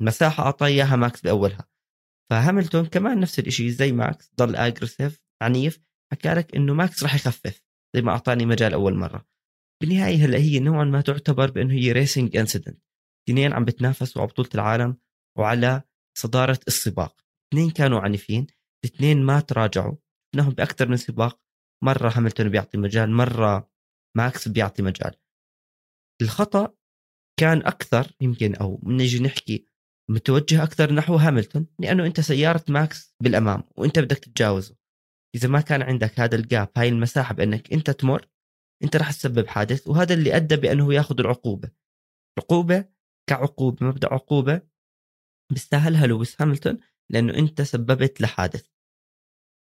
المساحة 0.00 0.44
أعطاه 0.44 0.66
إياها 0.66 0.96
ماكس 0.96 1.20
بأولها. 1.20 1.68
فهاملتون 2.30 2.86
كمان 2.86 3.20
نفس 3.20 3.38
الشيء 3.38 3.68
زي 3.68 3.92
ماكس 3.92 4.32
ضل 4.38 4.56
aggressive 4.56 5.20
عنيف 5.42 5.80
حكى 6.12 6.28
لك 6.34 6.56
إنه 6.56 6.74
ماكس 6.74 7.02
راح 7.02 7.14
يخفف 7.14 7.62
زي 7.96 8.02
ما 8.02 8.12
أعطاني 8.12 8.46
مجال 8.46 8.72
أول 8.72 8.94
مرة. 8.94 9.26
بالنهاية 9.82 10.24
هلأ 10.24 10.38
هي 10.38 10.58
نوعا 10.58 10.84
ما 10.84 11.00
تعتبر 11.00 11.50
بأنه 11.50 11.74
هي 11.74 11.92
racing 11.92 12.36
incident 12.36 12.82
اثنين 13.28 13.52
عم 13.52 13.64
بتنافسوا 13.64 14.22
على 14.22 14.30
بطوله 14.30 14.48
العالم 14.54 14.96
وعلى 15.38 15.82
صدارة 16.18 16.60
السباق. 16.68 17.21
اثنين 17.52 17.70
كانوا 17.70 18.00
عنيفين 18.00 18.46
الاثنين 18.84 19.22
ما 19.22 19.40
تراجعوا. 19.40 19.96
شفناهم 20.34 20.52
بأكثر 20.52 20.88
من 20.88 20.96
سباق 20.96 21.40
مرة 21.84 22.12
هاملتون 22.16 22.48
بيعطي 22.48 22.78
مجال 22.78 23.10
مرة 23.10 23.70
ماكس 24.16 24.48
بيعطي 24.48 24.82
مجال. 24.82 25.14
الخطأ 26.22 26.74
كان 27.40 27.58
أكثر 27.58 28.12
يمكن 28.20 28.54
أو 28.54 28.80
نجي 28.84 29.22
نحكي 29.22 29.66
متوجه 30.10 30.62
أكثر 30.62 30.92
نحو 30.92 31.16
هاملتون 31.16 31.66
لأنه 31.78 32.06
أنت 32.06 32.20
سيارة 32.20 32.64
ماكس 32.68 33.16
بالأمام 33.22 33.62
وأنت 33.76 33.98
بدك 33.98 34.18
تتجاوزه. 34.18 34.76
إذا 35.34 35.48
ما 35.48 35.60
كان 35.60 35.82
عندك 35.82 36.20
هذا 36.20 36.36
ال 36.36 36.44
gap 36.44 36.68
هاي 36.76 36.88
المساحة 36.88 37.34
بأنك 37.34 37.72
أنت 37.72 37.90
تمر 37.90 38.28
أنت 38.84 38.96
راح 38.96 39.10
تسبب 39.10 39.46
حادث 39.46 39.88
وهذا 39.88 40.14
اللي 40.14 40.36
أدى 40.36 40.56
بأنه 40.56 40.94
يأخذ 40.94 41.20
العقوبة. 41.20 41.70
عقوبة 42.38 42.88
كعقوبة 43.28 43.86
مبدأ 43.86 44.14
عقوبة 44.14 44.62
بيستاهلها 45.52 46.06
لويس 46.06 46.42
هاملتون. 46.42 46.78
لأنه 47.10 47.34
أنت 47.34 47.62
سببت 47.62 48.20
لحادث. 48.20 48.68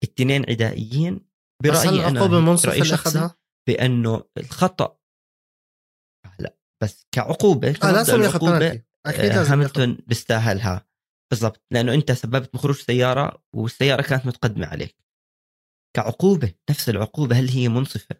الاثنين 0.03 0.49
عدائيين 0.49 1.29
برأيي 1.63 2.07
أنا 2.07 2.25
اللي 2.25 2.85
شخصي 2.85 3.29
بأنه 3.67 4.23
الخطأ. 4.37 4.99
لا 6.39 6.57
بس 6.83 7.07
كعقوبة 7.11 7.69
آه 7.69 7.71
كمبدأ 7.71 7.91
لازم 7.91 8.21
ياخذ 8.21 8.39
بنالتي 8.39 8.83
أكيد. 9.05 9.19
آه، 9.19 9.35
لازم 9.35 9.51
هاملتون 9.51 9.97
بيستاهلها. 10.07 10.89
بالضبط. 11.31 11.65
لأنه 11.71 11.93
أنت 11.93 12.11
سببت 12.11 12.53
بخروج 12.53 12.75
سيارة 12.75 13.43
والسيارة 13.55 14.01
كانت 14.01 14.25
متقدمة 14.25 14.67
عليك. 14.67 14.95
كعقوبة 15.95 16.53
نفس 16.69 16.89
العقوبة 16.89 17.39
هل 17.39 17.49
هي 17.49 17.69
منصفة؟ 17.69 18.15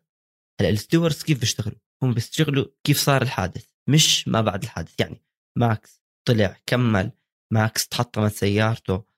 هلأ 0.62 0.70
ال 0.70 0.76
stewards 0.76 1.24
كيف 1.24 1.40
بيشتغلوا؟ 1.40 1.80
هم 2.04 2.14
بيشتغلوا 2.14 2.66
كيف 2.84 3.00
صار 3.00 3.22
الحادث 3.22 3.70
مش 3.90 4.28
ما 4.28 4.42
بعد 4.42 4.64
الحادث. 4.64 5.00
يعني 5.00 5.24
ماكس 5.58 6.02
طلع 6.28 6.58
كمل. 6.66 7.12
ماكس 7.54 7.88
تحطمت 7.88 8.32
سيارته. 8.32 9.09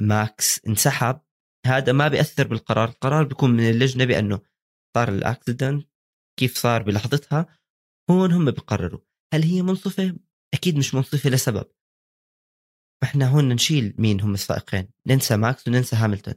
ماكس 0.00 0.66
انسحب 0.66 1.20
هذا 1.66 1.92
ما 1.92 2.08
بيأثر 2.08 2.46
بالقرار 2.46 2.88
القرار 2.88 3.24
بيكون 3.24 3.50
من 3.50 3.70
اللجنة 3.70 4.04
بأنه 4.04 4.40
صار 4.96 5.08
ال 5.08 5.17
accident 5.17 5.88
كيف 6.38 6.56
صار 6.56 6.82
بلحظتها 6.82 7.46
هون 8.10 8.32
هم 8.32 8.50
بيقرروا. 8.50 9.00
هل 9.34 9.42
هي 9.42 9.62
منصفة؟ 9.62 10.16
أكيد 10.54 10.76
مش 10.76 10.94
منصفة 10.94 11.30
لسبب. 11.30 11.66
إحنا 13.02 13.28
هون 13.28 13.48
نشيل 13.48 13.94
مين 13.98 14.20
هم 14.20 14.34
السائقين 14.34 14.88
ننسى 15.06 15.36
ماكس 15.36 15.68
وننسى 15.68 15.96
هاملتون. 15.96 16.34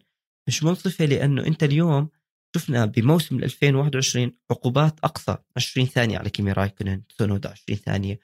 مش 0.47 0.63
منصفة 0.63 1.05
لأنه 1.05 1.47
أنت 1.47 1.63
اليوم 1.63 2.09
شفنا 2.55 2.85
بموسم 2.85 3.35
2021 3.43 4.37
عقوبات 4.51 4.99
أقصى 4.99 5.37
20 5.57 5.87
ثانية 5.87 6.17
على 6.17 6.29
كيمي 6.29 6.51
رايكونن 6.51 7.03
سونودا 7.09 7.49
20 7.49 7.79
ثانية. 7.79 8.19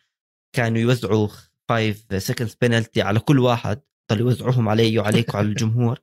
كانوا 0.56 0.80
يوزعوا 0.80 1.28
5 1.70 2.20
seconds 2.20 2.56
penalty 2.56 3.02
على 3.02 3.20
كل 3.20 3.40
واحد. 3.40 3.82
ضلوا 4.12 4.30
يوزعوهم 4.32 4.70
علي 4.70 5.00
وعليك 5.00 5.34
وعلى 5.34 5.48
الجمهور. 5.50 6.00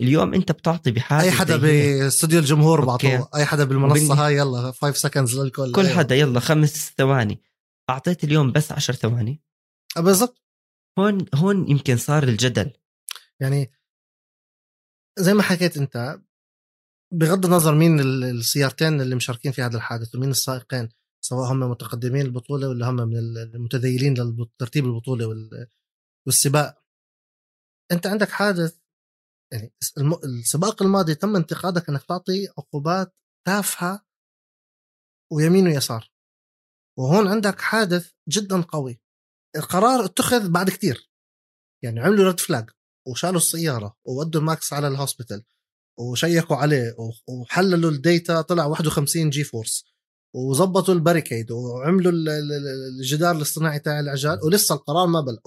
اليوم 0.00 0.34
انت 0.34 0.52
بتعطي 0.52 0.90
بحاجة 0.90 1.22
أي 1.24 1.30
حدا 1.30 1.56
باستوديو 1.56 2.38
الجمهور. 2.38 2.84
بعطوه. 2.84 3.28
أي 3.34 3.44
حدا 3.44 3.64
بالمنصة 3.64 4.14
هاي 4.26 4.36
يلا 4.36 4.72
5 4.72 4.92
seconds 4.92 5.38
للكل. 5.40 5.72
كل 5.72 5.86
أيوة. 5.86 5.96
حدا 5.98 6.14
يلا 6.14 6.40
خمس 6.40 6.92
ثواني. 6.98 7.40
أعطيت 7.90 8.24
اليوم 8.24 8.52
بس 8.52 8.72
10 8.72 8.94
ثواني. 8.94 9.42
آه، 9.96 10.00
بالضبط. 10.00 10.42
هون 10.98 11.26
هون 11.34 11.70
يمكن 11.70 11.96
صار 11.96 12.22
الجدل. 12.22 12.70
يعني 13.40 13.70
زي 15.18 15.34
ما 15.34 15.42
حكيت 15.42 15.76
أنت 15.76 16.18
بغض 17.12 17.44
النظر 17.46 17.74
مين 17.74 18.00
ال- 18.00 18.24
السيارتين 18.24 19.00
اللي 19.00 19.14
مشاركين 19.14 19.52
في 19.52 19.62
هذا 19.62 19.76
الحادث 19.76 20.14
ومين 20.14 20.30
السائقين 20.30 20.88
سواء 21.24 21.52
هم 21.52 21.60
متقدمين 21.60 22.26
البطوله 22.26 22.68
ولا 22.68 22.90
هم 22.90 22.96
من 22.96 23.16
المتذيلين 23.16 24.14
لترتيب 24.14 24.84
البطولة 24.86 25.26
وال- 25.26 25.66
والسباق. 26.26 26.83
أنت 27.92 28.06
عندك 28.06 28.28
حادث 28.28 28.78
يعني 29.52 29.72
السباق 30.24 30.82
الماضي 30.82 31.14
تم 31.14 31.36
انتقادك 31.36 31.88
إنك 31.88 32.02
تعطي 32.04 32.48
عقوبات 32.58 33.14
تافهة 33.46 34.04
ويمين 35.32 35.66
ويسار. 35.66 36.12
وهون 36.98 37.28
عندك 37.28 37.60
حادث 37.60 38.10
جدا 38.28 38.60
قوي. 38.60 39.00
القرار 39.56 40.04
اتخذ 40.04 40.48
بعد 40.50 40.70
كتير. 40.70 41.10
يعني 41.84 42.00
عملوا 42.00 42.24
red 42.26 42.40
flag 42.40 42.70
وشالوا 43.08 43.36
السيارة 43.36 43.96
وودوا 44.06 44.40
ماكس 44.40 44.72
على 44.72 44.88
ال 44.88 44.94
hospital 44.94 45.44
و 45.98 46.06
check 46.06 46.48
وا 46.48 46.56
عليه 46.56 46.96
وحللوا 47.28 47.90
ال 47.90 48.00
data 48.00 48.40
طلع 48.40 48.66
51 48.66 49.30
G-force 49.30 49.84
وظبطوا 50.36 50.94
ال 50.94 51.00
barricade 51.00 51.50
وعملوا 51.50 52.12
ال- 52.12 52.28
ال- 52.28 52.52
ال- 52.52 52.98
الجدار 53.00 53.36
الاصطناعي 53.36 53.78
تاع 53.78 54.00
العجال 54.00 54.38
ولسه 54.44 54.74
القرار 54.74 55.06
ما 55.06 55.20
بل 55.20 55.38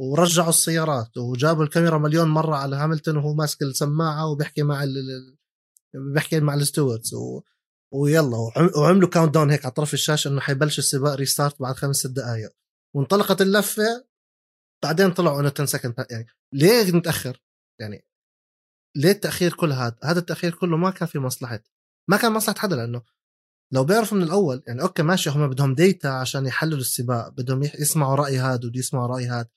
ورجعوا 0.00 0.48
السيارات 0.48 1.16
وجابوا 1.18 1.64
الكاميرا 1.64 1.98
مليون 1.98 2.28
مرة 2.28 2.56
على 2.56 2.76
هاملتون 2.76 3.16
وهو 3.16 3.34
ماسك 3.34 3.62
السماعة 3.62 4.26
وبيحكي 4.26 4.62
مع 4.62 4.82
ال 4.82 4.92
بيحكي 5.94 6.40
مع 6.40 6.54
ال 6.54 6.61
stewards 6.61 7.14
و... 7.14 7.42
ويلا 7.92 8.36
وعم- 8.36 8.70
وعملوا 8.76 9.08
countdown 9.08 9.50
هيك 9.50 9.64
على 9.64 9.72
طرف 9.74 9.94
الشاشة 9.94 10.28
إنه 10.28 10.40
حيبلش 10.40 10.78
السباق 10.78 11.14
restart 11.14 11.60
بعد 11.62 11.74
خمس 11.76 11.96
ست 11.96 12.06
دقائق 12.10 12.50
وانطلقت 12.94 13.40
اللفة 13.42 14.04
بعدين 14.82 15.10
طلعوا 15.12 15.40
إنه 15.40 15.52
10 15.54 15.64
second 15.64 15.94
يعني 16.10 16.26
ليه 16.52 16.90
نتأخر؟ 16.90 17.42
يعني 17.80 18.04
ليه 18.96 19.10
التأخير 19.10 19.52
كل 19.52 19.72
هذا؟ 19.72 19.96
هذا 20.04 20.18
التأخير 20.18 20.54
كله 20.54 20.76
ما 20.76 20.90
كان 20.90 21.08
في 21.08 21.18
مصلحة 21.18 21.60
ما 22.08 22.16
كان 22.16 22.32
مصلحة 22.32 22.58
حدا 22.58 22.76
لأنه 22.76 23.02
لو 23.72 23.84
بيعرفوا 23.84 24.18
من 24.18 24.24
الأول 24.24 24.62
يعني 24.66 24.82
okay 24.82 25.02
ماشي 25.02 25.30
هم 25.30 25.48
بدهم 25.48 25.74
data 25.74 26.08
عشان 26.08 26.46
يحللوا 26.46 26.78
السباق 26.78 27.28
بدهم 27.28 27.62
يسمعوا 27.62 28.14
رأي 28.14 28.38
هذا 28.38 28.66
ودي 28.66 28.78
يسمعوا 28.78 29.06
رأي 29.06 29.26
هذا 29.26 29.48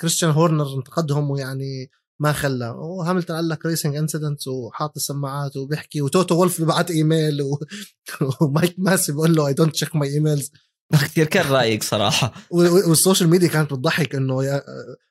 كريستيان 0.00 0.30
هورنر 0.30 0.74
انتقدهم 0.78 1.30
ويعني 1.30 1.90
ما 2.20 2.32
خلى. 2.32 2.68
وهاملتون 2.68 3.36
قال 3.36 3.48
لك 3.48 3.66
racing 3.66 3.96
incident 3.96 4.48
وحاط 4.48 4.92
السماعات 4.96 5.56
وبيحكي 5.56 6.02
وتوتو 6.02 6.34
وولف 6.34 6.62
ببعت 6.62 6.90
إيميل 6.90 7.42
و... 7.42 7.58
ومايكل 8.40 8.74
ماسي 8.78 9.12
بقول 9.12 9.34
له 9.34 9.46
I 9.46 9.52
don't 9.52 9.72
check 9.74 9.96
my 9.96 10.08
emails 10.14 10.50
كثير 10.92 11.26
كان 11.26 11.46
رايق 11.52 11.82
صراحة. 11.82 12.32
وال 12.50 12.69
social 12.69 13.28
media 13.30 13.48
كانت 13.48 13.72
بتضحك 13.72 14.14
إنه 14.14 14.44
يا- 14.44 14.64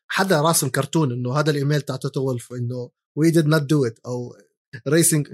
حدا 0.08 0.41
راسم 0.41 0.69
كرتون 0.69 1.12
إنه 1.12 1.34
هذا 1.39 1.51
الإيميل 1.51 1.81
تاع 1.81 1.95
توتو 1.95 2.21
وولف 2.21 2.53
إنه 2.53 2.89
we 3.15 3.32
did 3.32 3.45
not 3.47 3.62
do 3.62 3.86
it 3.86 3.99
أو 4.05 4.36
racing 4.88 5.28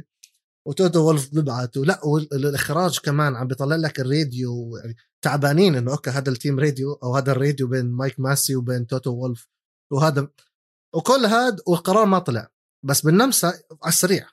وتوتو 0.67 0.99
وولف 1.05 1.29
ببعت 1.33 1.77
ولا 1.77 2.05
والإخراج 2.05 2.99
كمان 2.99 3.35
عم 3.35 3.47
بيطلع 3.47 3.75
لك 3.75 3.99
الراديو 3.99 4.77
يعني 4.77 4.95
تعبانين 5.21 5.75
إنه 5.75 5.91
okay 5.91 6.09
هذا 6.09 6.29
ال 6.29 6.35
team 6.35 6.59
radio 6.59 6.93
أو 6.93 7.15
هذا 7.15 7.31
الراديو 7.31 7.67
بين 7.67 7.85
مايكل 7.85 8.19
ماسي 8.19 8.55
وبين 8.55 8.87
توتو 8.87 9.11
وولف 9.11 9.47
وهذا 9.91 10.27
وكل 10.95 11.25
هذا 11.25 11.57
والقرار 11.67 12.05
ما 12.05 12.19
طلع. 12.19 12.47
بس 12.85 13.01
بالنمسا 13.01 13.47
على 13.83 13.89
السريع 13.93 14.27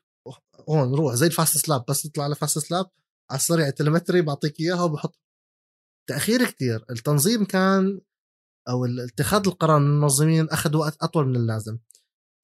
هون 0.68 0.94
روح 0.94 1.14
زي 1.14 1.26
ال 1.26 1.30
fastest 1.30 1.56
lap 1.56 1.84
بس 1.88 2.02
تطلع 2.02 2.24
على 2.24 2.34
fastest 2.34 2.58
lap 2.58 2.87
على 3.30 3.38
السريع 3.38 3.68
ال 3.68 3.74
telemetry 3.74 4.22
بعطيك 4.22 4.60
إياها 4.60 4.82
وبحط. 4.82 5.20
تأخير 6.08 6.44
كتير 6.50 6.84
التنظيم 6.90 7.44
كان 7.44 8.00
أو 8.68 8.84
اتخاذ 8.84 9.42
القرار 9.46 9.78
من 9.78 9.86
المنظمين 9.86 10.48
أخذ 10.48 10.76
وقت 10.76 10.96
أطول 11.02 11.28
من 11.28 11.36
اللازم. 11.36 11.78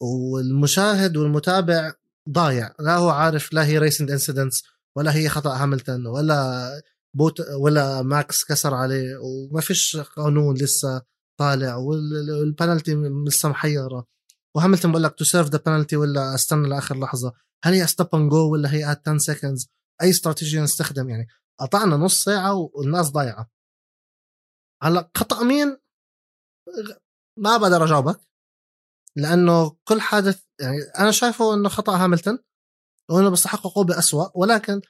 والمشاهد 0.02 1.16
والمتابع 1.16 1.94
ضايع. 2.28 2.74
لا 2.80 2.96
هو 2.96 3.10
عارف 3.10 3.52
لا 3.52 3.64
هي 3.66 3.78
racing 3.78 4.10
incidents 4.10 4.62
ولا 4.96 5.14
هي 5.14 5.28
خطأ 5.28 5.62
هاملتون 5.62 6.06
ولا 6.06 6.70
بوت 7.16 7.40
ولا 7.60 8.02
ماكس 8.02 8.44
كسر 8.44 8.74
عليه 8.74 9.16
وما 9.22 9.60
فيش 9.60 9.96
قانون 9.96 10.56
لسه 10.56 11.02
طالع 11.40 11.76
وال- 11.76 12.30
والبنالتي 12.40 12.94
لسه 13.28 13.48
محيرة. 13.48 14.06
وهاملتون 14.56 14.90
بقول 14.90 15.02
لك 15.02 15.14
to 15.18 15.24
serve 15.24 15.48
the 15.48 15.58
penalty 15.66 15.96
ولا 15.96 16.34
استنى 16.34 16.68
لآخر 16.68 16.98
لحظة. 17.00 17.32
هل 17.64 17.74
هي 17.74 17.86
stop 17.86 18.14
and 18.14 18.30
go 18.30 18.52
ولا 18.52 18.74
هي 18.74 18.84
10 18.84 19.18
seconds 19.18 19.68
أي 20.02 20.10
استراتيجيه 20.10 20.60
نستخدم 20.62 21.08
يعني؟ 21.10 21.26
قطعنا 21.60 21.96
نص 21.96 22.24
ساعة 22.24 22.54
والناس 22.74 23.10
ضايعة. 23.10 23.50
هلا 24.82 25.10
خطأ 25.16 25.42
مين؟ 25.44 25.76
ما 27.38 27.56
بقدر 27.56 27.84
أجاوبك 27.84 28.20
لأنه 29.16 29.76
كل 29.88 30.00
حادث 30.00 30.43
يعني 30.60 30.76
أنا 30.98 31.10
شايفه 31.10 31.54
إنه 31.54 31.68
خطأ 31.68 31.96
هاملتون 31.96 32.38
وإنه 33.10 33.30
بيستحق 33.30 33.66
عقوبه 33.66 33.98
أسوأ 33.98 34.26
ولكن 34.34 34.80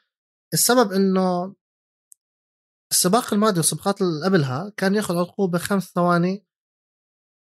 السبب 0.55 0.93
إنه 0.93 1.55
السباق 2.93 3.35
الماضي 3.35 3.57
والسباقات 3.57 4.03
اللي 4.03 4.25
قبلها 4.25 4.73
كان 4.77 4.95
ياخذ 4.95 5.17
عقوبة 5.17 5.59
خمس 5.59 5.93
ثواني 5.95 6.47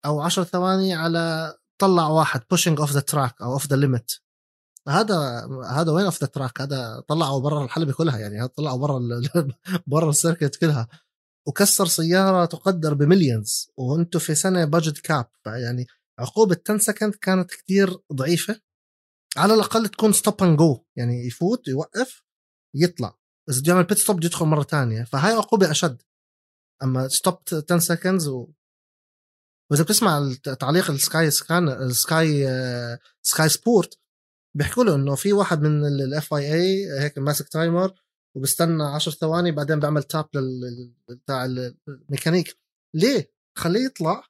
أو 0.05 0.21
عشر 0.21 0.43
ثواني 0.43 0.93
على 0.93 1.55
طلع 1.81 2.07
واحد 2.07 2.41
pushing 2.41 2.79
off 2.79 2.91
the 2.91 2.99
track 2.99 3.41
أو 3.41 3.53
off 3.53 3.67
the 3.67 3.75
limit 3.75 4.11
هذا 4.87 5.47
هذا 5.69 5.91
وين 5.91 6.05
off 6.05 6.21
the 6.21 6.27
track 6.27 6.61
هذا 6.61 7.03
طلعوا 7.07 7.41
برا 7.41 7.63
الحلبة 7.65 7.93
كلها 7.93 8.19
يعني 8.19 8.47
طلعوا 8.47 8.77
برا 8.77 8.99
برا 9.87 10.09
ال 10.09 10.15
circuit 10.15 10.55
كلها. 10.55 10.87
وكسر 11.47 11.85
سيارة 11.85 12.45
تقدر 12.45 12.93
ب 12.93 13.02
millions 13.02 13.71
وأنتم 13.77 14.19
في 14.19 14.35
سنة 14.35 14.65
budget 14.65 14.97
cap 14.97 15.25
يعني 15.45 15.87
عقوبة 16.19 16.57
10 16.69 16.77
second 16.77 17.15
كانت 17.15 17.51
كتير 17.51 17.97
ضعيفة. 18.13 18.61
على 19.37 19.53
الأقل 19.53 19.87
تكون 19.87 20.13
stop 20.13 20.43
and 20.43 20.57
go 20.57 20.85
يعني 20.95 21.27
يفوت 21.27 21.67
يوقف 21.67 22.23
يطلع. 22.75 23.17
إذا 23.49 23.61
بده 23.61 23.73
يعمل 23.73 23.83
pit 23.83 23.97
stop 23.97 24.23
يدخل 24.23 24.45
مرة 24.45 24.63
تانية. 24.63 25.03
فهاي 25.03 25.33
عقوبة 25.33 25.71
أشد. 25.71 26.01
أما 26.83 27.07
stop 27.07 27.37
10 27.53 27.79
seconds 27.79 28.27
و... 28.27 28.47
وإذا 29.71 29.83
بتسمع 29.83 30.33
تعليق 30.59 30.91
السكاي 30.91 31.31
سكان 31.31 31.69
السكاي 31.69 32.47
سكاي 33.21 33.49
سبورت 33.49 33.99
بيحكوا 34.57 34.83
له 34.83 34.95
إنه 34.95 35.15
في 35.15 35.33
واحد 35.33 35.61
من 35.61 35.85
ال 35.85 36.33
FIA 36.33 36.99
هيك 36.99 37.17
ماسك 37.17 37.49
timer 37.49 37.93
وبستنى 38.35 38.83
10 38.83 39.11
ثواني 39.11 39.51
بعدين 39.51 39.79
بعمل 39.79 40.03
tap 40.03 40.29
لل 40.35 40.93
بتاع 41.09 41.45
الميكانيك. 41.87 42.57
ليه؟ 42.95 43.31
خليه 43.57 43.85
يطلع. 43.85 44.28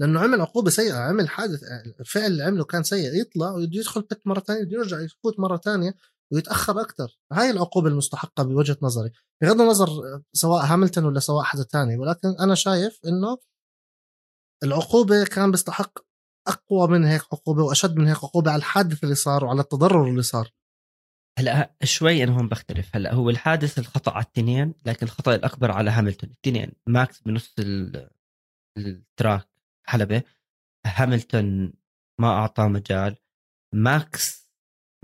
لأنه 0.00 0.20
عمل 0.20 0.40
عقوبة 0.40 0.70
سيئة 0.70 0.94
عمل 0.94 1.28
حادث 1.28 1.62
الفعل 2.00 2.26
اللي 2.26 2.42
عمله 2.42 2.64
كان 2.64 2.82
سيء 2.82 3.20
يطلع 3.20 3.50
ويدخل 3.50 4.00
pit 4.00 4.26
مرة 4.26 4.40
ثانية 4.40 4.72
يرجع 4.72 5.00
يفوت 5.00 5.40
مرة 5.40 5.56
ثانية 5.56 5.94
ويتأخر 6.32 6.80
أكثر. 6.80 7.18
هاي 7.32 7.50
العقوبة 7.50 7.88
المستحقة 7.88 8.44
بوجهة 8.44 8.76
نظري. 8.82 9.10
بغض 9.42 9.60
النظر 9.60 9.88
سواء 10.32 10.64
هاملتون 10.64 11.04
ولا 11.04 11.20
سواء 11.20 11.42
حدا 11.44 11.62
ثاني 11.62 11.96
ولكن 11.98 12.28
أنا 12.40 12.54
شايف 12.54 13.00
إنه 13.06 13.38
العقوبة 14.64 15.24
كان 15.24 15.50
بيستحق 15.50 15.98
أقوى 16.48 16.88
من 16.88 17.04
هيك 17.04 17.22
عقوبة 17.32 17.62
وأشد 17.62 17.96
من 17.96 18.06
هيك 18.06 18.16
عقوبة 18.16 18.50
على 18.50 18.58
الحادث 18.58 19.04
اللي 19.04 19.14
صار 19.14 19.44
وعلى 19.44 19.60
التضرر 19.60 20.08
اللي 20.10 20.22
صار. 20.22 20.52
هلأ 21.38 21.76
شوي 21.84 22.24
أنا 22.24 22.32
هون 22.32 22.48
بختلف. 22.48 22.96
هلأ 22.96 23.14
هو 23.14 23.30
الحادث 23.30 23.78
الخطأ 23.78 24.12
على 24.12 24.24
التنين 24.24 24.74
لكن 24.86 25.06
الخطأ 25.06 25.34
الأكبر 25.34 25.70
على 25.70 25.90
هاملتون. 25.90 26.30
التنين 26.30 26.72
ماكس 26.86 27.20
بنص 27.22 27.54
ال 28.78 28.89
track. 28.89 29.57
حلبة 29.88 30.22
هاملتون 30.86 31.72
ما 32.20 32.28
أعطاه 32.28 32.68
مجال. 32.68 33.16
ماكس 33.74 34.48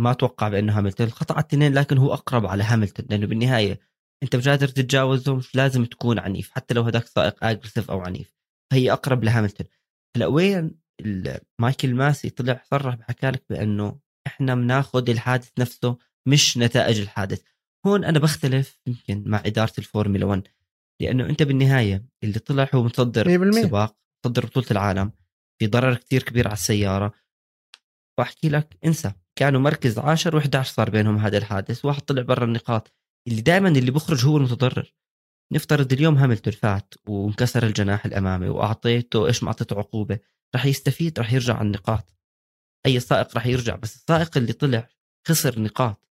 ما 0.01 0.13
توقع 0.13 0.49
بأنه 0.49 0.79
هاملتون. 0.79 1.07
الخطأ 1.07 1.35
على 1.35 1.43
الاثنين 1.43 1.75
لكن 1.75 1.99
هو 1.99 2.15
أقرب 2.15 2.47
على 2.47 2.65
هاملتون. 2.65 3.07
لأنه 3.11 3.27
بالنهاية 3.27 3.81
أنت 4.23 4.37
مش 4.37 4.49
قادر 4.49 4.69
تتجاوزه 4.69 5.37
مش 5.37 5.55
لازم 5.55 5.85
تكون 5.85 6.19
عنيف. 6.19 6.51
حتى 6.51 6.75
لو 6.75 6.83
هداك 6.83 7.07
سائق 7.07 7.45
aggressive 7.45 7.91
أو 7.91 8.01
عنيف. 8.01 8.35
فهي 8.73 8.93
أقرب 8.93 9.25
لهاملتون. 9.25 9.67
هلا 10.17 10.27
وين 10.27 10.81
مايكل 11.59 11.95
ماسي 11.95 12.31
طلع 12.31 12.63
صرح 12.71 12.95
بحكى 12.95 13.31
لك 13.31 13.45
بأنه 13.51 14.01
إحنا 14.27 14.55
بناخذ 14.55 15.11
الحادث 15.11 15.51
نفسه 15.59 15.99
مش 16.29 16.59
نتائج 16.59 17.01
الحادث. 17.01 17.43
هون 17.87 18.05
أنا 18.05 18.19
بختلف 18.19 18.81
يمكن 18.87 19.25
مع 19.27 19.43
إدارة 19.47 19.73
الفورمولا 19.79 20.27
1 20.27 20.49
لأنه 21.01 21.27
أنت 21.27 21.43
بالنهاية 21.43 22.05
اللي 22.25 22.39
طلع 22.39 22.69
هو 22.75 22.83
متصدر 22.83 23.27
السباق 23.27 23.97
تصدر 24.25 24.47
بطولة 24.47 24.67
العالم 24.71 25.13
في 25.59 25.67
ضرر 25.67 25.95
كتير 25.95 26.23
كبير 26.23 26.47
على 26.47 26.53
السيارة. 26.55 27.13
فاحكي 28.19 28.49
لك 28.49 28.79
انسى 28.85 29.13
كانوا 29.39 29.61
مركز 29.61 29.99
10 29.99 30.41
و11 30.41 30.63
صار 30.63 30.91
بينهم 30.91 31.19
هذا 31.19 31.39
الحادث 31.39 31.85
واحد 31.85 32.03
طلع 32.03 32.23
برا 32.23 32.45
النقاط. 32.45 32.93
اللي 33.29 33.41
دائما 33.41 33.69
اللي 33.69 33.91
بخرج 33.91 34.27
هو 34.27 34.37
المتضرر. 34.37 34.95
نفترض 35.53 35.93
اليوم 35.93 36.15
هاملتون 36.15 36.53
فات 36.53 36.95
وانكسر 37.09 37.63
الجناح 37.67 38.07
الأمامي 38.07 38.49
وأعطيته 38.49 39.27
إيش 39.27 39.43
ما 39.43 39.49
أعطيته 39.49 39.79
عقوبة. 39.79 40.19
راح 40.55 40.67
يستفيد 40.67 41.19
راح 41.19 41.33
يرجع 41.33 41.55
على 41.55 41.67
النقاط. 41.67 42.15
أي 42.87 43.01
سائق 43.01 43.35
راح 43.35 43.47
يرجع 43.47 43.77
بس 43.77 43.97
السائق 43.97 44.37
اللي 44.37 44.53
طلع 44.53 44.89
خسر 45.29 45.61
نقاط. 45.61 46.09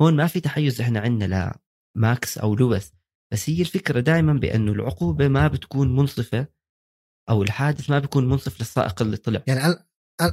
هون 0.00 0.16
ما 0.16 0.26
في 0.26 0.40
تحيز 0.40 0.80
إحنا 0.80 1.00
عندنا 1.00 1.58
لماكس 1.96 2.38
أو 2.38 2.54
لويس 2.54 2.92
بس 3.32 3.50
هي 3.50 3.60
الفكرة 3.60 4.00
دائما 4.00 4.32
بأنه 4.32 4.72
العقوبة 4.72 5.28
ما 5.28 5.48
بتكون 5.48 5.96
منصفة. 5.96 6.57
أو 7.30 7.42
الحادث 7.42 7.90
ما 7.90 7.98
بيكون 7.98 8.28
منصف 8.28 8.60
للسائق 8.60 9.02
اللي 9.02 9.16
طلع. 9.16 9.42
يعني 9.46 9.64
أنا 9.64 9.84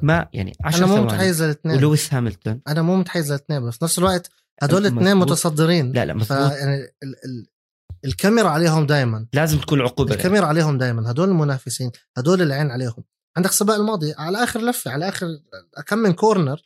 ما 0.02 0.30
يعني 0.34 0.54
10 0.64 0.86
أنا 0.86 0.96
مو 0.96 1.04
متحيز 1.04 1.43
للاثنين. 1.43 1.78
ولويس 1.78 2.14
هاملتون. 2.14 2.62
أنا 2.68 2.82
مو 2.82 2.96
متحيز 2.96 3.28
للاثنين 3.28 3.68
بس 3.68 3.84
نفس 3.84 4.00
الوقت 4.00 4.32
هدول 4.64 4.86
الاثنين 4.86 5.18
متصدرين. 5.18 5.91
لا 5.91 6.06
لا 6.06 6.14
مظبوط 6.14 6.52
يعني 6.52 6.76
ال 6.76 7.16
ال 7.26 7.48
الكاميرا 8.06 8.50
عليهم 8.50 8.86
دائما 8.86 9.28
لازم 9.34 9.60
تكون 9.60 9.82
عقوبة. 9.82 10.14
الكاميرا 10.14 10.36
يعني. 10.36 10.48
عليهم 10.48 10.78
دائما 10.78 11.12
هدول 11.12 11.30
المنافسين 11.30 11.91
هدول 12.18 12.41
العين 12.41 12.72
عليهم. 12.72 13.04
عندك 13.38 13.50
السباق 13.50 13.76
الماضي 13.76 14.14
على 14.18 14.43
آخر 14.43 14.62
لفة 14.62 14.91
على 14.91 15.10
آخر 15.10 15.28
كم 15.88 15.98
من 15.98 16.14
كورنر 16.14 16.62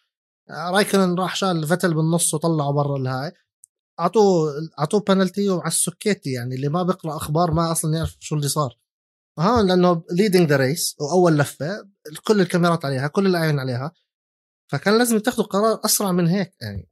رايكن 0.51 1.15
راح 1.15 1.35
شال 1.35 1.67
فتل 1.67 1.93
بالنص 1.93 2.33
وطلعه 2.33 2.71
برا 2.71 2.97
الهاي. 2.97 3.31
اعطوه 3.99 4.51
أعطوه 4.79 4.99
بنالتي 4.99 5.49
وعلى 5.49 5.67
السكيتي 5.67 6.31
يعني 6.31 6.55
اللي 6.55 6.69
ما 6.69 6.83
بيقرأ 6.83 7.15
أخبار 7.15 7.51
ما 7.51 7.71
أصلا 7.71 7.97
يعرف 7.97 8.17
شو 8.19 8.35
اللي 8.35 8.47
صار. 8.47 8.77
ها 9.39 9.63
لأنه 9.63 10.03
ليدنج 10.11 10.49
ذا 10.49 10.57
ريس 10.57 10.95
وأول 10.99 11.37
لفة 11.37 11.89
كل 12.23 12.41
الكاميرات 12.41 12.85
عليها 12.85 13.07
كل 13.07 13.27
الأعين 13.27 13.59
عليها. 13.59 13.91
فكان 14.71 14.97
لازم 14.97 15.17
يتخذوا 15.17 15.45
قرار 15.45 15.81
أسرع 15.85 16.11
من 16.11 16.27
هيك 16.27 16.55
يعني 16.61 16.89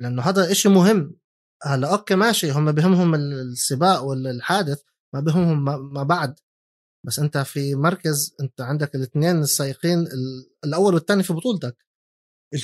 لأنه 0.00 0.22
هذا 0.22 0.52
إشي 0.52 0.68
مهم. 0.68 1.16
هلأ 1.62 1.92
أوكي 1.92 2.14
ماشي 2.14 2.50
هم 2.50 2.72
بهمهم 2.72 3.14
السباق 3.14 4.02
ولا 4.04 4.30
الحادث 4.30 4.82
ما 5.14 5.20
بهمهم 5.20 5.64
ما 5.94 6.02
بعد. 6.02 6.34
بس 7.06 7.18
أنت 7.18 7.38
في 7.38 7.74
مركز 7.74 8.34
أنت 8.40 8.60
عندك 8.60 8.94
الاثنين 8.94 9.38
السائقين 9.38 10.06
الأول 10.64 10.94
والثاني 10.94 11.22
في 11.22 11.32
بطولتك. 11.32 11.76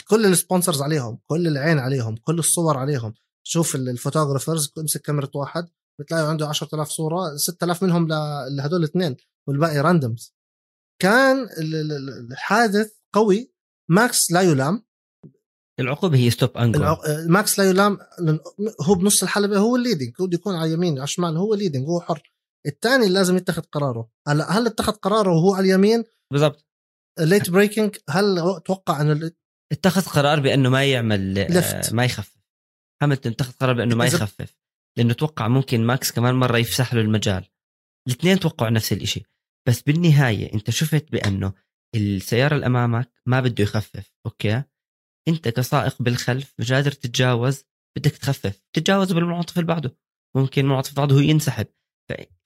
كل 0.09 0.27
ال 0.27 0.33
sponsors 0.33 0.83
عليهم 0.83 1.18
كل 1.27 1.47
العين 1.47 1.79
عليهم 1.79 2.16
كل 2.16 2.39
الصور 2.39 2.77
عليهم. 2.77 3.14
شوف 3.43 3.75
ال 3.75 3.82
photographers 3.82 4.73
امسك 4.79 5.01
كاميرا 5.01 5.29
واحد. 5.35 5.68
بتلاقي 6.01 6.29
عنده 6.29 6.49
10000 6.49 6.89
صورة 6.89 7.37
6000 7.37 7.83
منهم 7.83 8.09
لهدول 8.57 8.79
الاثنين 8.79 9.17
والباقي 9.49 9.79
randoms 9.79 10.35
كان 11.03 11.49
الحادث 12.31 12.93
قوي. 13.15 13.53
ماكس 13.91 14.31
لا 14.33 14.41
يلام. 14.41 14.85
العقوبه 15.81 16.19
هي 16.19 16.31
stop 16.31 16.57
and 16.57 16.68
go 16.68 16.77
ال 16.77 16.81
العق... 16.81 16.99
ماكس 17.27 17.59
لا 17.59 17.71
يلام 17.71 17.99
هو 18.81 18.95
بنص 18.95 19.23
الحلبة 19.23 19.59
هو 19.59 19.77
ال 19.77 19.81
leading 19.81 20.14
هو 20.21 20.29
يكون 20.33 20.55
على 20.55 20.69
اليمين 20.69 20.93
على 20.93 21.05
الشمال 21.05 21.37
هو 21.37 21.55
ال 21.55 21.59
leading 21.59 21.89
هو 21.89 22.01
حر. 22.01 22.33
الثاني 22.67 23.09
لازم 23.09 23.37
يتخذ 23.37 23.63
قراره. 23.63 24.11
هلا 24.29 24.51
هل 24.51 24.67
اتخذ 24.67 24.93
قراره 24.93 25.31
وهو 25.31 25.55
على 25.55 25.65
اليمين؟ 25.65 26.05
بالضبط. 26.33 26.67
late 27.18 27.51
braking 27.51 27.97
هل 28.11 28.61
توقع 28.65 29.01
إنه 29.01 29.31
اتخذ 29.73 30.03
قرار 30.03 30.41
بأنه 30.41 30.69
ما 30.69 30.85
يعمل 30.85 31.35
lift. 31.35 31.93
ما 31.93 32.05
يخفف. 32.05 32.37
هاملتون 33.03 33.33
اتخذ 33.33 33.53
قرار 33.53 33.75
بأنه 33.75 33.97
ما 33.97 34.07
يخفف. 34.07 34.60
لأنه 34.99 35.12
توقع 35.12 35.49
ممكن 35.49 35.84
ماكس 35.84 36.12
كمان 36.12 36.34
مرة 36.34 36.59
يفسح 36.59 36.95
له 36.95 37.01
المجال. 37.01 37.49
الاثنين 38.09 38.41
توقعوا 38.41 38.70
نفس 38.70 38.93
الشيء 38.93 39.26
بس 39.68 39.82
بالنهاية 39.82 40.55
أنت 40.55 40.70
شفت 40.70 41.12
بأنه 41.12 41.53
السيارة 41.95 42.55
اللي 42.55 42.66
أمامك 42.66 43.12
ما 43.26 43.41
بده 43.41 43.64
يخفف 43.64 44.12
okay؟ 44.27 44.62
أنت 45.28 45.49
كسائق 45.49 46.03
بالخلف 46.03 46.55
مش 46.59 46.72
قادر 46.72 46.93
تتجاوز 46.93 47.64
بدك 47.99 48.11
تخفف. 48.11 48.62
تتجاوز 48.72 49.12
بالمنعطف 49.12 49.59
اللي 49.59 49.66
بعده. 49.66 49.97
ممكن 50.36 50.62
المنعطف 50.62 50.97
بعده 50.97 51.14
هو 51.14 51.18
ينسحب 51.18 51.66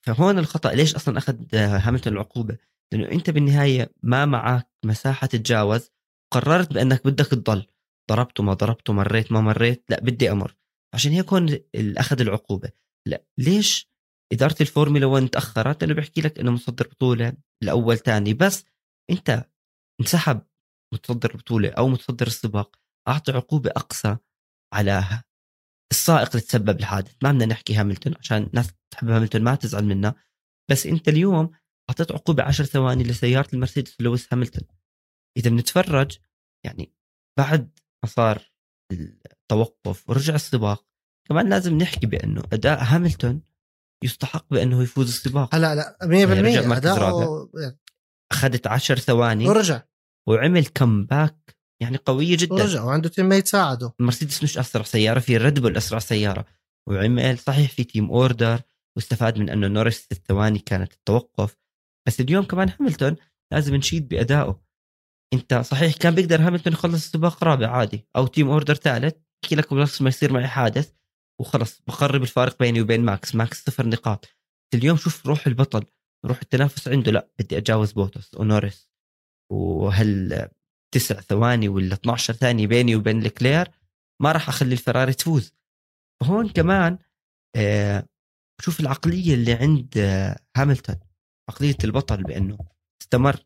فهون 0.02 0.38
الخطأ. 0.38 0.72
ليش 0.72 0.94
أصلا 0.94 1.18
أخذ 1.18 1.54
هاملتون 1.54 2.12
العقوبة؟ 2.12 2.58
لأنه 2.92 3.12
أنت 3.12 3.30
بالنهاية 3.30 3.92
ما 4.02 4.26
معك 4.26 4.70
مساحة 4.84 5.26
تتجاوز. 5.26 5.90
قررت 6.32 6.72
بأنك 6.72 7.06
بدك 7.06 7.26
تضل. 7.26 7.66
ضربته 8.10 8.42
ما 8.42 8.54
ضربته 8.54 8.92
مريت 8.92 9.32
ما 9.32 9.40
مريت. 9.40 9.84
لا 9.88 10.00
بدي 10.00 10.32
أمر. 10.32 10.56
عشان 10.94 11.12
هيك 11.12 11.32
هون 11.32 11.58
اخذ 11.76 12.20
العقوبة. 12.20 12.70
لا 13.08 13.24
ليش 13.38 13.90
إدارة 14.32 14.56
الفورمولا 14.60 15.06
1 15.06 15.28
تأخرت؟ 15.28 15.82
لأنه 15.84 15.94
بيحكي 15.94 16.20
لك 16.20 16.38
إنه 16.38 16.50
مصدر 16.50 16.88
بطولة 16.88 17.32
الأول 17.62 17.98
ثاني. 17.98 18.34
بس 18.34 18.64
أنت 19.10 19.50
انسحب 20.00 20.46
متصدر 20.94 21.30
البطوله 21.30 21.70
أو 21.70 21.88
متصدر 21.88 22.26
السباق 22.26 22.76
أعطي 23.08 23.32
عقوبة 23.32 23.70
أقصى 23.70 24.16
على 24.74 25.22
السائق 25.92 26.28
اللي 26.28 26.40
تسبب 26.40 26.78
الحادث. 26.78 27.14
ما 27.22 27.32
بدنا 27.32 27.46
نحكي 27.46 27.74
هاملتون 27.74 28.14
عشان 28.18 28.42
الناس 28.42 28.72
تحب 28.90 29.08
هاملتون 29.08 29.42
ما 29.42 29.54
تزعل 29.54 29.84
منا. 29.84 30.14
بس 30.70 30.86
أنت 30.86 31.08
اليوم 31.08 31.50
أعطيت 31.90 32.12
عقوبة 32.12 32.42
10 32.42 32.64
ثواني 32.64 33.04
لسيارة 33.04 33.48
المرسيدس 33.54 34.00
لويس 34.00 34.28
هاملتون. 34.32 34.68
إذا 35.36 35.50
بنتفرج 35.50 36.18
يعني 36.64 36.92
بعد 37.38 37.80
ما 38.04 38.10
صار 38.10 38.53
التوقف 38.92 40.10
ورجع 40.10 40.34
السباق. 40.34 40.86
كمان 41.28 41.48
لازم 41.48 41.78
نحكي 41.78 42.06
بأنه 42.06 42.42
أداء 42.52 42.78
هاملتون 42.82 43.42
يستحق 44.04 44.46
بأنه 44.50 44.82
يفوز 44.82 45.08
السباق. 45.08 45.54
لا 45.54 45.74
لا 45.74 45.98
100% 46.02 46.04
يعني 46.12 46.76
اداؤه 46.76 47.50
أخذت 48.32 48.66
10 48.66 48.94
ثواني 48.98 49.48
ورجع. 49.48 49.82
وعمل 50.28 50.66
comeback 50.66 51.56
يعني 51.82 51.96
قويه 51.96 52.36
جدا. 52.36 52.54
ورجع 52.54 52.84
وعنده 52.84 53.08
teammate 53.08 53.46
ساعده. 53.46 53.94
مرسيدس 53.98 54.42
مش 54.42 54.58
أسرع 54.58 54.82
سيارة 54.82 55.20
في 55.20 55.36
ريد 55.36 55.60
بول 55.60 55.76
أسرع 55.76 55.98
سيارة. 55.98 56.44
وعمل 56.88 57.38
صحيح 57.38 57.70
في 57.70 57.84
team 57.84 58.10
order 58.10 58.60
واستفاد 58.96 59.38
من 59.38 59.50
أنه 59.50 59.66
نورس 59.66 60.06
الثواني 60.12 60.58
كانت 60.58 60.92
التوقف. 60.92 61.56
بس 62.08 62.20
اليوم 62.20 62.44
كمان 62.44 62.72
هاملتون 62.80 63.16
لازم 63.52 63.74
نشيد 63.74 64.08
بأدائه. 64.08 64.63
انت 65.32 65.54
صحيح 65.54 65.96
كان 65.96 66.14
بيقدر 66.14 66.40
هاملتون 66.40 66.72
يخلص 66.72 66.94
السباق 66.94 67.44
رابع 67.44 67.70
عادي 67.70 68.06
أو 68.16 68.26
team 68.26 68.48
order 68.48 68.74
ثالث 68.74 69.14
احكي 69.44 69.56
لك 69.56 69.74
بنفس 69.74 70.02
ما 70.02 70.08
يصير 70.08 70.32
معي 70.32 70.46
حادث 70.48 70.92
وخلص 71.40 71.82
بقرب 71.86 72.22
الفارق 72.22 72.58
بيني 72.58 72.80
وبين 72.80 73.04
ماكس 73.04 73.34
ماكس 73.34 73.64
صفر 73.64 73.86
نقاط. 73.86 74.28
اليوم 74.74 74.96
شوف 74.96 75.26
روح 75.26 75.46
البطل 75.46 75.84
روح 76.24 76.38
التنافس 76.42 76.88
عنده 76.88 77.12
لا 77.12 77.28
بدي 77.38 77.58
أتجاوز 77.58 77.92
بوتس 77.92 78.34
ونورس 78.34 78.90
وهل 79.52 80.48
تسع 80.94 81.20
ثواني 81.20 81.68
ولا 81.68 81.94
12 81.94 82.34
ثانية 82.34 82.66
بيني 82.66 82.96
وبين 82.96 83.26
لكلير 83.26 83.70
ما 84.22 84.32
راح 84.32 84.48
أخلي 84.48 84.72
الفراري 84.72 85.12
تفوز. 85.12 85.54
وهون 86.22 86.48
كمان 86.48 86.98
آه 87.56 88.06
شوف 88.60 88.80
العقلية 88.80 89.34
اللي 89.34 89.52
عند 89.52 89.98
آه 89.98 90.36
هاملتون 90.56 90.96
عقلية 91.50 91.76
البطل 91.84 92.22
بأنه 92.22 92.58
استمر 93.02 93.36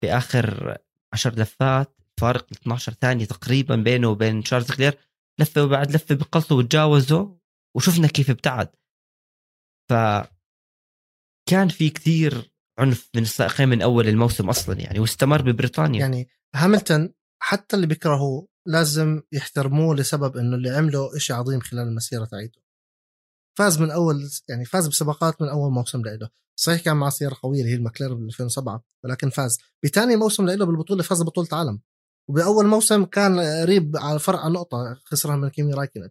في 0.00 0.10
آخر 0.10 0.78
عشر 1.14 1.34
لفات 1.34 2.00
فارق 2.20 2.46
12 2.52 2.92
ثانية 2.92 3.24
تقريبا 3.24 3.76
بينه 3.76 4.08
وبين 4.08 4.44
شارل 4.44 4.72
لكلير. 4.72 4.98
لفه 5.40 5.64
وبعد 5.64 5.90
لفه 5.90 6.14
بقلصه 6.14 6.56
وتجاوزه 6.56 7.38
وشفنا 7.76 8.06
كيف 8.08 8.30
ابتعد. 8.30 8.68
ف 9.90 9.94
كان 11.48 11.68
في 11.68 11.90
كثير 11.90 12.52
عنف 12.78 13.10
من 13.16 13.22
السائقين 13.22 13.68
من 13.68 13.82
أول 13.82 14.08
الموسم 14.08 14.48
أصلا 14.48 14.80
يعني 14.80 14.98
واستمر 14.98 15.42
ببريطانيا. 15.42 16.00
يعني 16.00 16.28
هاملتون 16.54 17.14
حتى 17.42 17.76
اللي 17.76 17.86
بيكرهوه 17.86 18.48
لازم 18.66 19.22
يحترموه 19.32 19.94
لسبب 19.96 20.36
إنه 20.36 20.56
اللي 20.56 20.70
عمله 20.70 21.16
إشي 21.16 21.32
عظيم 21.32 21.60
خلال 21.60 21.88
المسيرة 21.88 22.24
تاعته 22.24 22.63
فاز 23.54 23.80
من 23.80 23.90
أول 23.90 24.30
يعني 24.48 24.64
فاز 24.64 24.88
بسباقات 24.88 25.42
من 25.42 25.48
أول 25.48 25.72
موسم 25.72 26.02
له 26.02 26.28
صحيح 26.56 26.80
كان 26.80 26.96
مع 26.96 27.10
سيارة 27.10 27.36
قوية 27.42 27.60
اللي 27.60 27.72
هي 27.72 27.76
المكلارن 27.76 28.26
ب 28.26 28.28
2007 28.28 28.84
ولكن 29.04 29.30
فاز. 29.30 29.58
بثاني 29.84 30.16
موسم 30.16 30.46
له 30.46 30.66
بالبطولة 30.66 31.02
فاز 31.02 31.22
ببطوله 31.22 31.48
عالم 31.52 31.80
وبأول 32.30 32.66
موسم 32.66 33.04
كان 33.04 33.40
قريب 33.40 33.96
على 33.96 34.18
فرق 34.18 34.38
عن 34.38 34.52
نقطة 34.52 35.00
خسرها 35.04 35.36
من 35.36 35.48
كيمي 35.48 35.74
رايكنن. 35.74 36.10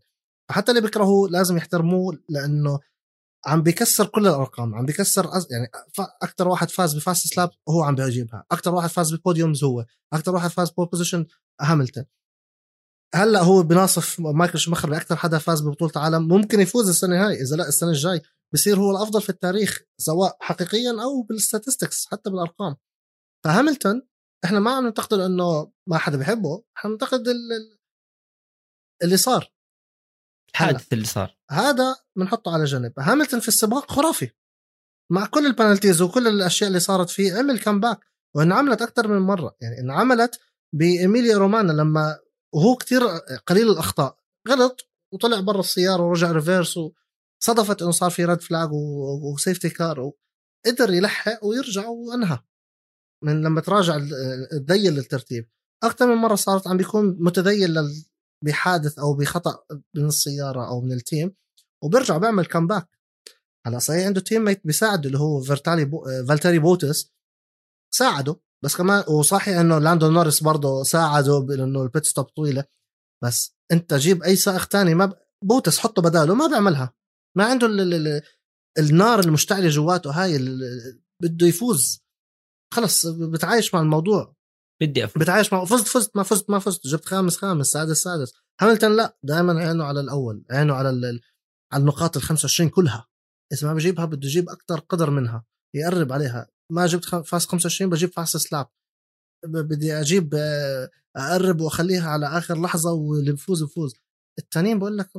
فحتى 0.49 0.71
اللي 0.71 0.81
بيكرهوه 0.81 1.29
لازم 1.29 1.57
يحترموه 1.57 2.19
لأنه 2.29 2.79
عم 3.45 3.61
بيكسر 3.63 4.05
كل 4.05 4.27
الأرقام 4.27 4.75
عم 4.75 4.85
بيكسر 4.85 5.29
يعني 5.51 5.69
أكثر 6.23 6.47
واحد 6.47 6.69
فاز 6.69 6.95
ب 6.95 6.99
fastest 6.99 7.27
lap 7.27 7.49
هو 7.69 7.83
عم 7.83 7.95
بيجيبها 7.95 8.45
أكثر 8.51 8.75
واحد 8.75 8.89
فاز 8.89 9.13
ب 9.13 9.20
podiums 9.20 9.63
هو. 9.63 9.85
أكثر 10.13 10.35
واحد 10.35 10.49
فاز 10.49 10.69
ب 10.69 10.73
pole 10.73 10.85
position 10.85 11.25
هاملتون 11.61 12.05
هلأ 13.15 13.43
هو 13.43 13.63
بناصف 13.63 14.19
مايكل 14.19 14.59
شوماخر 14.59 14.89
بأكثر 14.89 15.15
حدا 15.15 15.37
فاز 15.37 15.61
ببطولة 15.61 15.91
عالم 15.95 16.27
ممكن 16.27 16.59
يفوز 16.59 16.89
السنة 16.89 17.27
هاي 17.27 17.41
إذا 17.41 17.55
لأ 17.55 17.67
السنة 17.67 17.89
الجاي. 17.89 18.21
بصير 18.53 18.79
هو 18.79 18.91
الأفضل 18.91 19.21
في 19.21 19.29
التاريخ 19.29 19.81
سواء 19.97 20.37
حقيقيا 20.41 20.91
أو 21.03 21.21
بال 21.21 21.35
statistics 21.35 22.05
حتى 22.05 22.29
بالأرقام. 22.29 22.75
فهاملتون 23.45 24.01
إحنا 24.45 24.59
ما 24.59 24.71
عم 24.71 24.85
ننتقد 24.85 25.19
انه 25.19 25.71
ما 25.89 25.97
حدا 25.97 26.17
بيحبه 26.17 26.63
إحنا 26.77 26.89
بننتقد 26.89 27.27
اللي 29.03 29.17
صار. 29.17 29.53
الحادث 30.49 30.93
اللي 30.93 31.05
صار. 31.05 31.37
هذا 31.51 31.95
بنحطه 32.17 32.53
على 32.53 32.63
جنب. 32.63 32.93
هاملتون 32.99 33.39
في 33.39 33.47
السباق 33.47 33.91
خرافي. 33.91 34.31
مع 35.11 35.25
كل 35.25 35.45
ال 35.45 35.51
penalties 35.51 36.01
وكل 36.01 36.27
الأشياء 36.27 36.67
اللي 36.67 36.79
صارت 36.79 37.09
فيه 37.09 37.33
عمل 37.33 37.59
comeback 37.59 37.99
وانه 38.35 38.55
عملت 38.55 38.81
أكثر 38.81 39.07
من 39.07 39.19
مرة. 39.19 39.55
يعني 39.61 39.79
انه 39.79 39.93
عملت 39.93 40.39
بايميليا 40.75 41.37
رومانيا 41.37 41.71
لما 41.71 42.19
وهو 42.53 42.75
كتير 42.75 43.07
قليل 43.47 43.69
الأخطاء. 43.69 44.17
غلط 44.49 44.89
وطلع 45.13 45.39
برا 45.39 45.59
السيارة 45.59 46.03
ورجع 46.03 46.31
reverse 46.31 46.77
وصدفت 46.77 47.81
إنه 47.81 47.91
صار 47.91 48.11
في 48.11 48.25
red 48.25 48.41
flag 48.41 48.69
و 48.71 48.85
safety 48.85 49.69
car 49.69 49.99
وقدر 49.99 50.93
يلحق 50.93 51.45
ويرجع 51.45 51.87
وانهى. 51.87 52.39
من 53.23 53.41
لما 53.41 53.61
تراجع 53.61 53.97
تذيل 54.67 54.93
للترتيب. 54.93 55.49
أكثر 55.83 56.07
من 56.07 56.15
مرة 56.15 56.35
صارت 56.35 56.67
عم 56.67 56.77
بيكون 56.77 57.17
متذيل 57.19 57.75
بحادث 58.45 58.99
أو 58.99 59.13
بخطأ 59.13 59.63
من 59.95 60.05
السيارة 60.05 60.67
أو 60.67 60.81
من 60.81 60.91
ال 60.91 61.00
team 61.00 61.35
وبيرجع 61.83 62.17
بيعمل 62.17 62.45
comeback 62.45 62.89
هلأ 63.65 63.79
صحيح 63.79 64.05
عنده 64.05 64.21
teammate 64.21 64.61
بيساعده 64.67 65.07
اللي 65.07 65.19
هو. 65.19 65.41
فالتيري 65.41 66.59
بوتاس 66.59 67.13
ساعده. 67.93 68.39
بس 68.63 68.75
كمان 68.75 69.03
وصحيح 69.07 69.57
إنه 69.57 69.79
لاندو 69.79 70.11
نورس 70.11 70.43
برضه 70.43 70.83
ساعده 70.83 71.39
بانه 71.39 71.83
ال 71.83 71.89
pit 71.89 72.05
stop 72.05 72.25
طويلة 72.25 72.63
بس 73.23 73.55
أنت 73.71 73.93
جيب 73.93 74.23
أي 74.23 74.35
سائق 74.35 74.65
تاني 74.65 74.95
ما 74.95 75.05
ب... 75.05 75.13
بوتس 75.43 75.77
حطه 75.77 76.01
بداله 76.01 76.35
ما 76.35 76.47
بيعملها. 76.47 76.93
ما 77.37 77.45
عنده 77.45 77.67
ال... 77.67 77.93
ال... 77.93 78.21
النار 78.79 79.19
المشتعلة 79.19 79.69
جواته 79.69 80.11
هاي 80.11 80.35
ال... 80.35 80.59
بده 81.21 81.47
يفوز. 81.47 82.03
خلص 82.73 83.05
بتعايش 83.05 83.73
مع 83.73 83.81
الموضوع. 83.81 84.35
بدي 84.81 85.05
أفوز. 85.05 85.23
بتعايش 85.23 85.53
مع 85.53 85.65
فزت 85.65 85.87
فزت 85.87 86.15
ما 86.15 86.23
فزت 86.23 86.49
ما 86.49 86.59
فزت. 86.59 86.87
جبت 86.87 87.05
خامس 87.05 87.37
خامس 87.37 87.67
سادس 87.67 88.01
سادس. 88.01 88.33
هاملتون 88.61 88.95
لا 88.95 89.17
دائما 89.23 89.59
عينه 89.59 89.83
على 89.83 89.99
الأول 89.99 90.45
عينه 90.51 90.73
على 90.73 90.89
ال... 90.89 91.21
على 91.71 91.81
النقاط 91.81 92.17
ال 92.17 92.23
25 92.23 92.69
كلها. 92.69 93.07
إذا 93.53 93.67
ما 93.67 93.73
بجيبها 93.73 94.05
بده 94.05 94.27
يجيب 94.27 94.49
أكثر 94.49 94.79
قدر 94.79 95.09
منها 95.09 95.45
يقرب 95.75 96.11
عليها. 96.13 96.52
ما 96.71 96.85
جبت 96.85 97.05
فاس 97.05 97.45
25 97.45 97.89
بجيب 97.89 98.09
فاس 98.09 98.29
سلاب 98.29 98.67
بدي 99.45 99.93
أجيب 99.93 100.33
آه، 100.35 100.89
أقرب 101.15 101.61
وأخليها 101.61 102.09
على 102.09 102.27
آخر 102.27 102.61
لحظة 102.61 102.91
واللي 102.91 103.31
بفوز 103.31 103.63
بفوز. 103.63 103.95
الثانيين 104.39 104.79
بقول 104.79 104.97
لك 104.97 105.09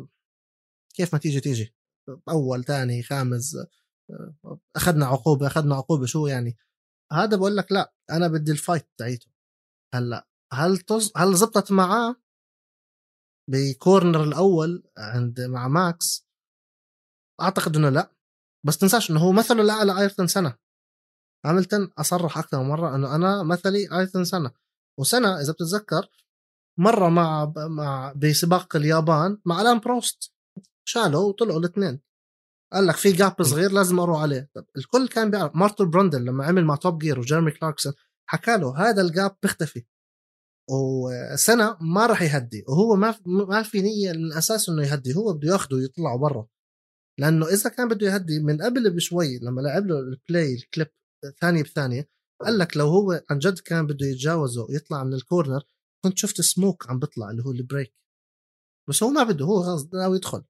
كيف 0.95 1.13
ما 1.13 1.19
تيجي 1.19 1.41
تيجي. 1.41 1.75
أول 2.29 2.65
ثاني 2.65 3.03
خامس 3.03 3.57
آه، 4.11 4.59
أخذنا 4.77 5.07
عقوبة 5.07 5.47
أخذنا 5.47 5.75
عقوبة 5.75 6.07
شو 6.07 6.27
يعني؟ 6.27 6.57
هذا 7.13 7.37
بقول 7.37 7.57
لك 7.57 7.73
لا 7.73 7.95
أنا 8.11 8.29
بدي 8.29 8.53
ال 8.53 8.59
fight 8.59 8.89
تاعيته. 8.99 9.27
هلأ 9.95 10.29
هل 10.53 10.79
طز 10.79 11.13
هل 11.17 11.35
زبطت 11.35 11.73
معاه؟ 11.73 12.17
ب 13.51 13.61
corner 13.61 14.25
الأول 14.25 14.83
عند 14.99 15.41
مع 15.41 15.69
ماكس. 15.69 16.27
أعتقد 17.41 17.77
إنه 17.77 17.89
لا. 17.89 18.15
بس 18.67 18.79
تنساش 18.79 19.11
إنه 19.11 19.21
هو 19.21 19.33
مثله 19.33 19.63
الأعلى 19.63 20.01
ايرتون 20.01 20.27
سينا. 20.27 20.59
هاملتون 21.45 21.91
أصرح 21.99 22.39
أكثر 22.39 22.63
من 22.63 22.69
مرة 22.69 22.95
إنه 22.95 23.15
أنا 23.15 23.43
مثلي 23.43 23.93
ايرتون 23.93 24.25
سينا 24.25 24.51
وسينا 24.99 25.41
إذا 25.41 25.53
بتتذكر 25.53 26.09
مرة 26.79 27.09
مع 27.09 27.53
مع 27.57 28.13
بسباق 28.17 28.77
اليابان 28.77 29.39
مع 29.45 29.61
ألان 29.61 29.79
بروست. 29.79 30.33
شالوا 30.85 31.29
وطلعوا 31.29 31.59
الاثنين. 31.61 32.01
قال 32.73 32.87
لك 32.87 32.97
في 32.97 33.13
gap 33.13 33.43
صغير 33.43 33.73
لازم 33.73 34.01
أروح 34.01 34.21
عليه. 34.23 34.51
طب 34.55 34.67
الكل 34.77 35.09
كان 35.09 35.31
بيعرف. 35.31 35.57
مارتن 35.57 35.87
براندل 35.87 36.25
لما 36.25 36.45
عمل 36.45 36.65
مع 36.65 36.77
توب 36.77 36.99
جير 36.99 37.21
وجيرمي 37.21 37.51
كلاركسون 37.51 37.93
حكى 38.27 38.57
له 38.57 38.79
هذا 38.79 39.03
ال 39.03 39.11
gap 39.11 39.37
بيختفي. 39.43 39.85
وسينا 40.71 41.77
ما 41.81 42.07
راح 42.07 42.23
يهدي. 42.23 42.65
وهو 42.69 42.97
ما 42.97 43.15
ما 43.27 43.63
في 43.63 43.83
نية 43.83 44.13
من 44.13 44.25
الاساس 44.25 44.69
إنه 44.69 44.83
يهدي. 44.83 45.15
هو 45.17 45.33
بده 45.33 45.53
ياخده 45.53 45.77
ويطلعه 45.77 46.19
برا. 46.19 46.47
لأنه 47.19 47.47
إذا 47.47 47.71
كان 47.71 47.89
بده 47.89 48.07
يهدي 48.07 48.41
من 48.41 48.63
قبل 48.63 48.91
بشوي 48.91 49.39
لما 49.39 49.61
لعب 49.61 49.87
له 49.87 49.99
ال 49.99 50.10
play 50.10 50.55
ال 50.55 50.62
clip 50.62 50.89
ثانية 51.41 51.63
بثانية 51.63 52.09
قال 52.41 52.59
لك 52.59 52.77
لو 52.77 52.89
هو 52.89 53.23
عن 53.31 53.39
جد 53.39 53.59
كان 53.59 53.87
بده 53.87 54.07
يتجاوزه 54.07 54.67
ويطلع 54.69 55.05
من 55.05 55.15
ال 55.15 55.22
corner 55.22 55.63
كنت 56.05 56.19
شفت 56.19 56.41
سموك 56.41 56.91
عم 56.91 56.99
بيطلع 56.99 57.31
اللي 57.31 57.43
هو 57.45 57.51
ال 57.51 57.58
brake 57.58 57.95
بس 58.89 59.03
هو 59.03 59.11
ما 59.11 59.23
بده 59.23 59.45
هو 59.45 59.79
ناوي 59.93 60.17
يدخل. 60.17 60.45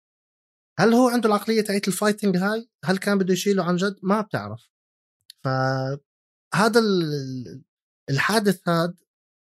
هل 0.78 0.94
هو 0.94 1.08
عنده 1.08 1.28
العقلية 1.28 1.60
تاعت 1.60 1.88
ال 1.88 1.94
fighting 1.94 2.36
هاي؟ 2.36 2.68
هل 2.84 2.98
كان 2.98 3.18
بده 3.18 3.32
يشيله 3.32 3.64
عن 3.64 3.76
جد؟ 3.76 3.96
ما 4.02 4.20
بتعرف. 4.20 4.70
فهذا 5.44 6.80
الحادث 8.10 8.68
هذا 8.68 8.94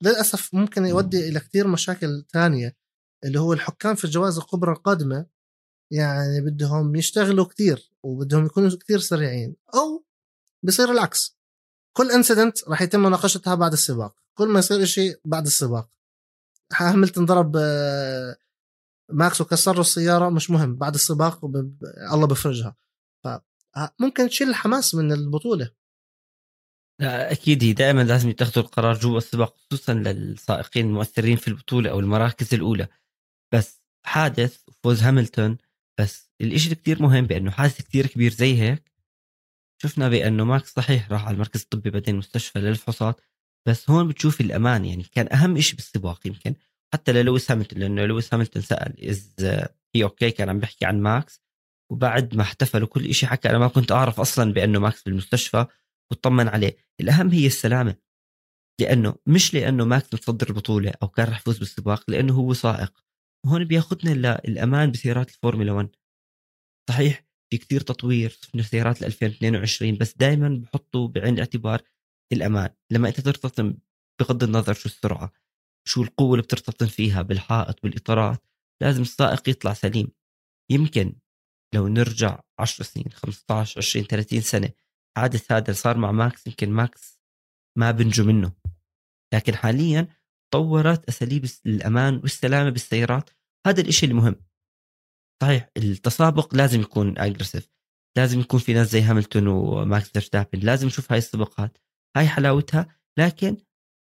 للأسف 0.03 0.55
ممكن 0.55 0.87
يؤدي 0.87 1.29
إلى 1.29 1.41
كثير 1.41 1.68
مشاكل 1.68 2.24
ثانية 2.33 2.76
اللي 3.24 3.41
هو 3.41 3.53
الحكام 3.53 3.95
في 3.95 4.05
الجوائز 4.05 4.39
الكبرى 4.39 4.72
القادمة 4.72 5.26
يعني 5.93 6.41
بدهم 6.41 6.97
يشتغلوا 6.97 7.45
كثير 7.45 7.93
وبدهم 8.03 8.47
يكونوا 8.47 8.70
كثير 8.70 8.99
سريعين. 8.99 9.57
أو 9.74 10.05
بصير 10.64 10.90
العكس. 10.90 11.38
كل 11.96 12.11
incident 12.11 12.68
راح 12.68 12.82
يتم 12.82 13.02
مناقشتها 13.02 13.54
بعد 13.54 13.72
السباق. 13.72 14.14
كل 14.38 14.48
ما 14.48 14.59
يصير 14.59 14.84
شيء 14.84 15.20
بعد 15.24 15.46
السباق. 15.46 15.90
هاملتون 16.72 17.24
ضرب 17.24 17.56
آه، 17.56 18.36
ماكس 19.12 19.40
وكسر 19.40 19.74
له 19.74 19.80
السيارة 19.80 20.28
مش 20.28 20.50
مهم. 20.50 20.76
بعد 20.76 20.94
السباق 20.94 21.44
الله 22.12 22.26
بفرجها. 22.26 22.76
فممكن 23.24 24.28
تشيل 24.28 24.48
الحماس 24.48 24.94
من 24.94 25.12
البطولة. 25.12 25.70
لا 27.00 27.32
أكيد 27.32 27.64
هي 27.64 27.72
دائما 27.72 28.02
لازم 28.02 28.28
يتخذوا 28.28 28.64
القرار 28.64 28.94
جوا 28.94 29.18
السباق 29.18 29.56
خصوصا 29.56 29.94
للسائقين 29.94 30.86
المؤثرين 30.86 31.36
في 31.36 31.48
البطولة 31.48 31.90
أو 31.90 32.00
المراكز 32.00 32.54
الأولى. 32.54 32.88
بس 33.54 33.82
حادث 34.06 34.62
فوز 34.82 35.02
هاملتون 35.02 35.59
بس 36.00 36.30
الإشي 36.40 36.74
كتير 36.74 37.02
مهم 37.02 37.26
بأنه 37.26 37.50
حادث 37.50 37.82
كتير 37.82 38.06
كبير 38.06 38.32
زي 38.32 38.61
هيك. 38.61 38.92
شفنا 39.83 40.09
بأنه 40.09 40.45
ماكس 40.45 40.74
صحيح 40.74 41.12
راح 41.12 41.26
على 41.26 41.35
المركز 41.35 41.62
الطبي 41.62 41.91
بعدين 41.91 42.14
المستشفى 42.14 42.59
للفحوصات 42.59 43.20
بس 43.68 43.91
هون 43.91 44.09
بتشوف 44.09 44.41
الأمان 44.41 44.85
يعني 44.85 45.03
كان 45.03 45.33
أهم 45.33 45.61
شيء 45.61 45.76
بالسباق 45.76 46.26
يمكن 46.26 46.55
حتى 46.95 47.12
للويس 47.12 47.51
هاملتون 47.51 47.79
لأنه 47.79 48.05
لويس 48.07 48.35
هاملتون 48.35 48.62
سأل 48.62 49.05
is 49.09 49.34
he 49.95 50.03
okay؟ 50.05 50.30
كان 50.31 50.49
عم 50.49 50.61
بيحكي 50.61 50.85
عن 50.85 51.01
ماكس 51.01 51.43
وبعد 51.93 52.35
ما 52.35 52.43
احتفلوا 52.43 52.89
كل 52.89 53.14
شيء 53.14 53.29
حكى 53.29 53.51
أنا 53.51 53.59
ما 53.59 53.68
كنت 53.68 53.93
أعرف 53.93 54.20
أصلا 54.20 54.53
بأنه 54.53 54.81
ماكس 54.81 55.03
بالمستشفى 55.03 55.66
وطمن 56.11 56.49
عليه. 56.49 56.76
الأهم 57.01 57.31
هي 57.31 57.47
السلامة 57.47 57.97
لأنه 58.81 59.14
مش 59.26 59.55
لأنه 59.55 59.85
ماكس 59.85 60.14
متصدر 60.14 60.49
البطوله 60.49 60.93
أو 61.03 61.09
كان 61.09 61.29
رح 61.29 61.41
يفوز 61.41 61.59
بالسباق 61.59 62.11
لأنه 62.11 62.35
هو 62.35 62.55
سائق. 62.55 63.05
وهون 63.47 63.64
بياخذنا 63.64 64.41
للامان 64.45 64.91
بسيارات 64.91 65.29
الفورمولا 65.31 65.72
1 65.72 65.89
صحيح؟ 66.91 67.28
في 67.51 67.59
كثير 67.59 67.80
تطوير 67.80 68.30
في 68.30 68.62
سيارات 68.62 69.03
2022 69.03 69.99
بس 69.99 70.16
دائما 70.16 70.49
بحطوا 70.49 71.09
بعين 71.09 71.34
الاعتبار 71.34 71.82
الامان 72.32 72.70
لما 72.90 73.09
أنت 73.09 73.20
ترتطم 73.20 73.74
بغض 74.20 74.42
النظر 74.42 74.74
شو 74.74 74.88
السرعة 74.88 75.32
شو 75.88 76.03
القوة 76.03 76.32
اللي 76.32 76.42
بترتطم 76.42 76.86
فيها 76.86 77.22
بالحائط 77.22 77.82
بالإطارات 77.82 78.46
لازم 78.82 79.03
السائق 79.03 79.49
يطلع 79.49 79.72
سليم. 79.72 80.09
يمكن 80.70 81.14
لو 81.74 81.88
نرجع 81.88 82.40
10 82.59 82.84
سنين 82.84 83.12
15 83.12 83.78
20 83.78 84.05
30 84.05 84.40
سنة 84.40 84.70
حادث 85.16 85.53
هذا 85.53 85.62
اللي 85.62 85.74
صار 85.74 85.99
مع 85.99 86.12
ماكس 86.12 86.46
يمكن 86.46 86.70
ماكس 86.70 87.20
ما 87.78 87.90
بنجو 87.90 88.24
منه. 88.24 88.53
لكن 89.34 89.55
حاليا 89.55 90.09
طورت 90.53 91.09
أساليب 91.09 91.44
الأمان 91.66 92.16
والسلامة 92.16 92.70
بالسيارات. 92.70 93.30
هذا 93.66 93.80
الإشي 93.80 94.07
المهم. 94.07 94.36
صحيح 95.43 95.70
التسابق 95.76 96.55
لازم 96.55 96.80
يكون 96.80 97.18
aggressive 97.18 97.70
لازم 98.18 98.41
يكون 98.41 98.61
في 98.61 98.72
ناس 98.74 98.91
زي 98.91 99.01
هاملتون 99.01 99.47
وماكس 99.47 100.11
فيرستابن 100.11 100.59
لازم 100.59 100.86
نشوف 100.86 101.12
هاي 101.12 101.18
السباقات. 101.18 101.78
هاي 102.16 102.28
حلاوتها 102.28 102.99
لكن 103.18 103.57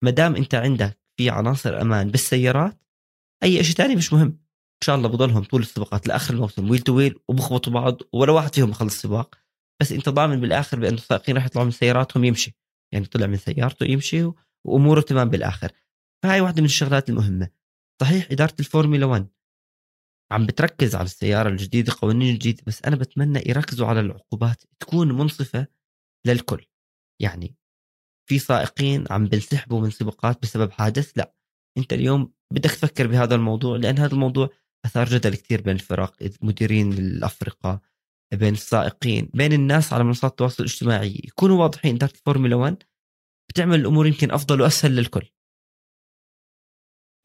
ما 0.05 0.11
دام 0.11 0.37
انت 0.37 0.55
عندك 0.55 1.01
في 1.17 1.31
عناصر 1.31 1.81
أمان 1.81 2.11
بالسيارات 2.11 2.83
أي 3.43 3.65
شيء 3.65 3.75
ثاني 3.75 3.97
مش 3.97 4.13
مهم. 4.13 4.27
إن 4.27 4.87
شاء 4.87 4.97
الله 4.97 5.09
بضلهم 5.09 5.45
طول 5.45 5.61
السباقات 5.61 6.09
لآخر 6.09 6.35
الموسم 6.35 6.71
wheel 6.71 6.81
to 6.81 6.97
wheel 6.97 7.15
وبخبطوا 7.29 7.73
بعض 7.73 7.99
ولا 8.13 8.33
واحد 8.33 8.55
فيهم 8.55 8.71
يخلص 8.71 9.01
سباق 9.01 9.39
بس 9.81 9.93
أنت 9.93 10.09
ضامن 10.09 10.41
بالآخر 10.41 10.81
بانه 10.81 10.97
السائقين 10.97 11.37
راح 11.37 11.47
يطلعوا 11.47 11.65
من 11.65 11.71
سياراتهم 11.71 12.25
يمشي. 12.25 12.57
يعني 12.93 13.07
طلع 13.07 13.27
من 13.27 13.37
سيارته 13.37 13.87
يمشي 13.87 14.31
وأموره 14.67 15.01
تمام 15.01 15.29
بالآخر. 15.29 15.73
فهاي 16.23 16.41
واحدة 16.41 16.61
من 16.61 16.67
الشغلات 16.67 17.09
المهمة. 17.09 17.51
صحيح 18.01 18.29
إدارة 18.31 18.55
الفورمولا 18.61 19.07
1 19.07 19.27
عم 20.35 20.47
بتركز 20.47 20.95
على 20.95 21.05
السيارة 21.05 21.49
الجديدة 21.49 21.93
قوانين 22.01 22.35
الجديده 22.35 22.63
بس 22.67 22.83
أنا 22.85 22.97
بتمنى 22.97 23.43
يركزوا 23.47 23.87
على 23.87 24.01
العقوبات 24.01 24.63
تكون 24.81 25.13
منصفة 25.13 25.67
للكل. 26.27 26.67
يعني 27.23 27.57
في 28.29 28.39
سائقين 28.39 29.05
عم 29.11 29.27
بنسحبوا 29.27 29.81
من 29.81 29.91
سباقات 29.91 30.43
بسبب 30.43 30.73
حادث 30.73 31.13
لا 31.19 31.35
أنت 31.79 31.93
اليوم 31.93 32.33
بدك 32.53 32.71
تفكر 32.71 33.07
بهذا 33.07 33.35
الموضوع 33.35 33.77
لأن 33.77 33.99
هذا 33.99 34.13
الموضوع 34.15 34.49
أثار 34.85 35.07
جدل 35.07 35.35
كثير 35.35 35.61
بين 35.61 35.75
الفرق 35.75 36.17
مديرين 36.43 36.93
الافرقه 36.93 37.81
بين 38.35 38.53
السائقين 38.53 39.31
بين 39.35 39.53
الناس 39.53 39.93
على 39.93 40.05
منصات 40.05 40.31
التواصل 40.31 40.65
الاجتماعي. 40.65 41.21
يكونوا 41.25 41.63
واضحين 41.63 41.95
اداره 41.95 42.13
الفورمولا 42.13 42.57
1 42.57 42.83
بتعمل 43.51 43.81
الأمور 43.81 44.07
يمكن 44.07 44.31
أفضل 44.31 44.61
وأسهل 44.61 44.97
للكل. 44.97 45.34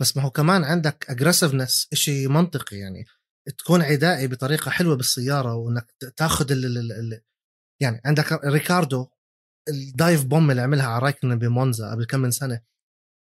بس 0.01 0.17
ما 0.17 0.23
هو 0.23 0.29
كمان 0.29 0.63
عندك 0.63 1.05
aggressiveness 1.09 1.87
شيء 1.93 2.29
منطقي 2.29 2.77
يعني. 2.77 3.05
تكون 3.57 3.81
عدائي 3.81 4.27
بطريقة 4.27 4.71
حلوة 4.71 4.95
بالسيارة 4.95 5.55
وإنك 5.55 5.91
تاخذ 6.17 6.51
ال 6.51 7.21
يعني 7.81 8.01
عندك 8.05 8.45
ريكاردو 8.45 9.07
ال 9.69 9.81
dive 9.81 10.25
bomb 10.25 10.51
اللي 10.51 10.61
عملها 10.61 10.87
على 10.87 11.03
رايكونن 11.03 11.39
بمونزا 11.39 11.91
قبل 11.91 12.05
كم 12.05 12.19
من 12.19 12.31
سنة 12.31 12.61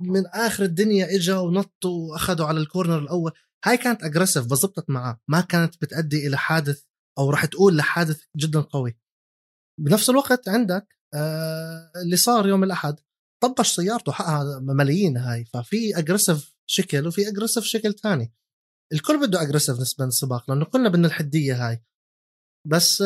من 0.02 0.26
آخر 0.26 0.64
الدنيا 0.64 1.16
إجا 1.16 1.38
ونط 1.38 1.84
وأخذوا 1.84 2.46
على 2.46 2.58
ال 2.60 2.66
corner 2.66 2.98
الأول. 2.98 3.32
هاي 3.64 3.76
كانت 3.76 4.02
aggressive 4.02 4.44
بزبطت 4.46 4.90
معاه. 4.90 5.20
ما 5.28 5.40
كانت 5.40 5.74
بتأدي 5.82 6.26
إلى 6.26 6.38
حادث 6.38 6.84
أو 7.18 7.30
راح 7.30 7.44
تقول 7.44 7.76
لحادث 7.76 8.24
جدا 8.36 8.60
قوي. 8.60 8.98
بنفس 9.80 10.10
الوقت 10.10 10.48
عندك 10.48 10.96
آه 11.14 11.92
اللي 12.04 12.16
صار 12.16 12.48
يوم 12.48 12.64
الأحد 12.64 12.96
طبش 13.42 13.72
سيارته 13.72 14.12
حقها 14.12 14.60
ملايين 14.60 15.16
هاي. 15.16 15.44
ففي 15.44 15.98
aggressive 15.98 16.49
شكل 16.70 17.06
وفي 17.06 17.28
aggressive 17.28 17.64
شكل 17.64 17.94
ثاني. 17.94 18.32
الكل 18.92 19.26
بده 19.26 19.42
aggressiveness 19.42 20.04
بالسباق 20.04 20.50
لأنه 20.50 20.64
كلنا 20.64 20.88
بدنا 20.88 21.06
الحدية 21.06 21.68
هاي. 21.68 21.84
بس 22.66 23.04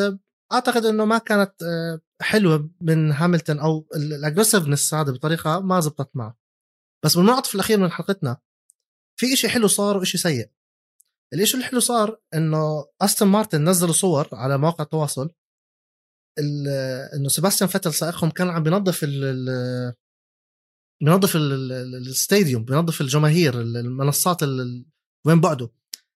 أعتقد 0.53 0.85
إنه 0.85 1.05
ما 1.05 1.17
كانت 1.17 1.63
آه، 1.63 2.01
حلوة 2.21 2.69
من 2.81 3.11
هاملتون 3.11 3.59
أو 3.59 3.87
ال 3.95 4.01
aggressiveness 4.01 4.93
هذا 4.93 5.11
بطريقة 5.11 5.59
ما 5.59 5.79
زبطت 5.79 6.15
معه. 6.15 6.37
بس 7.05 7.15
بالمنعطف 7.15 7.55
الأخير 7.55 7.79
من 7.79 7.91
حلقتنا 7.91 8.37
في 9.19 9.33
إشي 9.33 9.49
حلو 9.49 9.67
صار 9.67 9.97
وإشي 9.97 10.17
سيء. 10.17 10.51
الإشي 11.33 11.57
الحلو 11.57 11.79
صار 11.79 12.21
إنه 12.33 12.85
استون 13.01 13.27
مارتن 13.27 13.69
نزلوا 13.69 13.93
صور 13.93 14.29
على 14.33 14.57
مواقع 14.57 14.83
التواصل 14.83 15.29
إنه 17.15 17.27
سيباستيان 17.27 17.69
فتل 17.69 17.93
سائقهم 17.93 18.29
كان 18.29 18.49
عم 18.49 18.63
بينظف 18.63 19.05
بينظف 21.03 21.35
ال 21.35 21.51
stadium 21.51 22.65
بينظف 22.65 23.01
الجماهير 23.01 23.61
المنصات 23.61 24.43
وين 25.25 25.41
بعده. 25.41 25.69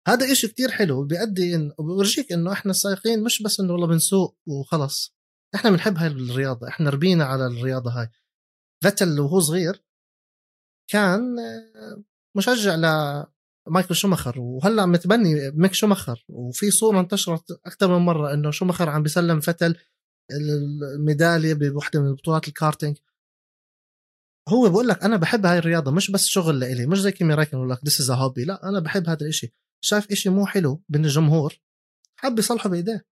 هذا 0.08 0.32
إشي 0.32 0.48
كتير 0.48 0.72
حلو 0.72 1.04
بيأدي 1.04 1.56
إن 1.56 1.72
بورجيك 1.80 2.32
إنه 2.32 2.52
إحنا 2.52 2.72
السائقين 2.72 3.24
مش 3.24 3.42
بس 3.42 3.60
إنه 3.60 3.74
والله 3.74 3.88
بنسوق 3.88 4.38
وخلص. 4.48 5.16
إحنا 5.56 5.70
بنحب 5.70 5.98
هاي 5.98 6.08
الرياضة 6.08 6.68
إحنا 6.68 6.90
ربينا 6.90 7.24
على 7.26 7.48
الرياضة 7.48 7.92
هاي. 7.92 8.10
فتل 8.84 9.20
وهو 9.20 9.40
صغير 9.40 9.84
كان 10.92 11.40
آه، 11.40 12.04
مشجع 12.38 12.76
لمايكل 12.76 13.96
شومخر 13.96 14.40
وهلأ 14.40 14.86
متبني 14.86 15.52
ميك 15.52 15.74
شومخر 15.74 16.26
وفي 16.30 16.72
صورة 16.72 17.00
انتشرت 17.00 17.52
أكثر 17.66 18.00
من 18.00 18.06
مرة 18.06 18.34
إنه 18.34 18.52
شومخر 18.52 18.90
عم 18.90 19.04
بيسلم 19.04 19.40
فتل 19.40 19.76
الميدالية 20.96 21.54
بوحدة 21.54 22.02
من 22.02 22.14
بطولات 22.14 22.48
الكارتينج. 22.48 22.98
هو 24.50 24.70
بقول 24.70 24.88
لك 24.88 25.04
أنا 25.04 25.18
بحب 25.18 25.46
هاي 25.46 25.58
الرياضة 25.58 25.92
مش 25.92 26.12
بس 26.12 26.26
شغل 26.26 26.60
لإلي 26.60 26.86
مش 26.86 27.02
زي 27.02 27.12
كيمي 27.12 27.34
رايكونن 27.34 27.58
يقول 27.58 27.70
لك 27.70 27.80
this 27.86 28.00
is 28.02 28.12
hobby 28.12 28.46
لا 28.46 28.70
أنا 28.70 28.80
بحب 28.80 29.10
هذا 29.10 29.22
الإشي. 29.22 29.54
شايف 29.82 30.12
إشي 30.12 30.30
مو 30.30 30.46
حلو 30.46 30.84
بين 30.90 31.06
الجمهور 31.06 31.60
حب 32.16 32.40
يصلحه 32.40 32.70
بإيديه. 32.70 33.06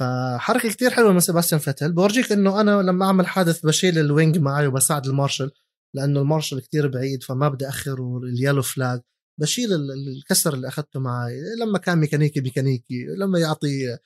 فحركة 0.00 0.68
كتير 0.70 0.90
حلوة 0.90 1.12
من 1.12 1.20
سيباستيان 1.20 1.60
فتل. 1.60 1.92
بورجيك 1.92 2.32
إنه 2.32 2.60
أنا 2.60 2.82
لما 2.82 3.06
أعمل 3.06 3.26
حادث 3.26 3.66
بشيل 3.66 3.98
ال 3.98 4.06
wing 4.06 4.38
معي 4.38 4.66
وبساعد 4.66 5.06
المارشل 5.06 5.50
لأنه 5.94 6.20
المارشل 6.20 6.60
كتير 6.60 6.88
بعيد 6.88 7.22
فما 7.22 7.48
بدي 7.48 7.68
اخر 7.68 8.18
ال 8.18 8.24
yellow 8.24 8.62
flag 8.62 9.00
بشيل 9.40 9.68
الكسر 9.72 10.54
اللي 10.54 10.68
أخذته 10.68 11.00
معي 11.00 11.40
لما 11.60 11.78
كان 11.78 11.98
ميكانيكي 11.98 12.40
ميكانيكي 12.40 13.06
لما 13.18 13.38
يعطي 13.38 13.98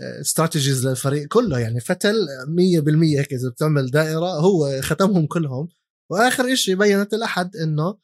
استراتيجيز 0.00 0.86
آه، 0.86 0.90
للفريق 0.90 1.28
كله 1.28 1.58
يعني. 1.58 1.80
فتل 1.80 2.14
100% 2.46 3.18
هيك 3.18 3.32
إذا 3.32 3.48
بتعمل 3.48 3.90
دائرة 3.90 4.40
هو 4.40 4.80
ختمهم 4.82 5.26
كلهم. 5.26 5.68
وآخر 6.12 6.54
شيء 6.54 6.76
بينت 6.76 7.14
الأحد 7.14 7.56
إنه 7.56 7.98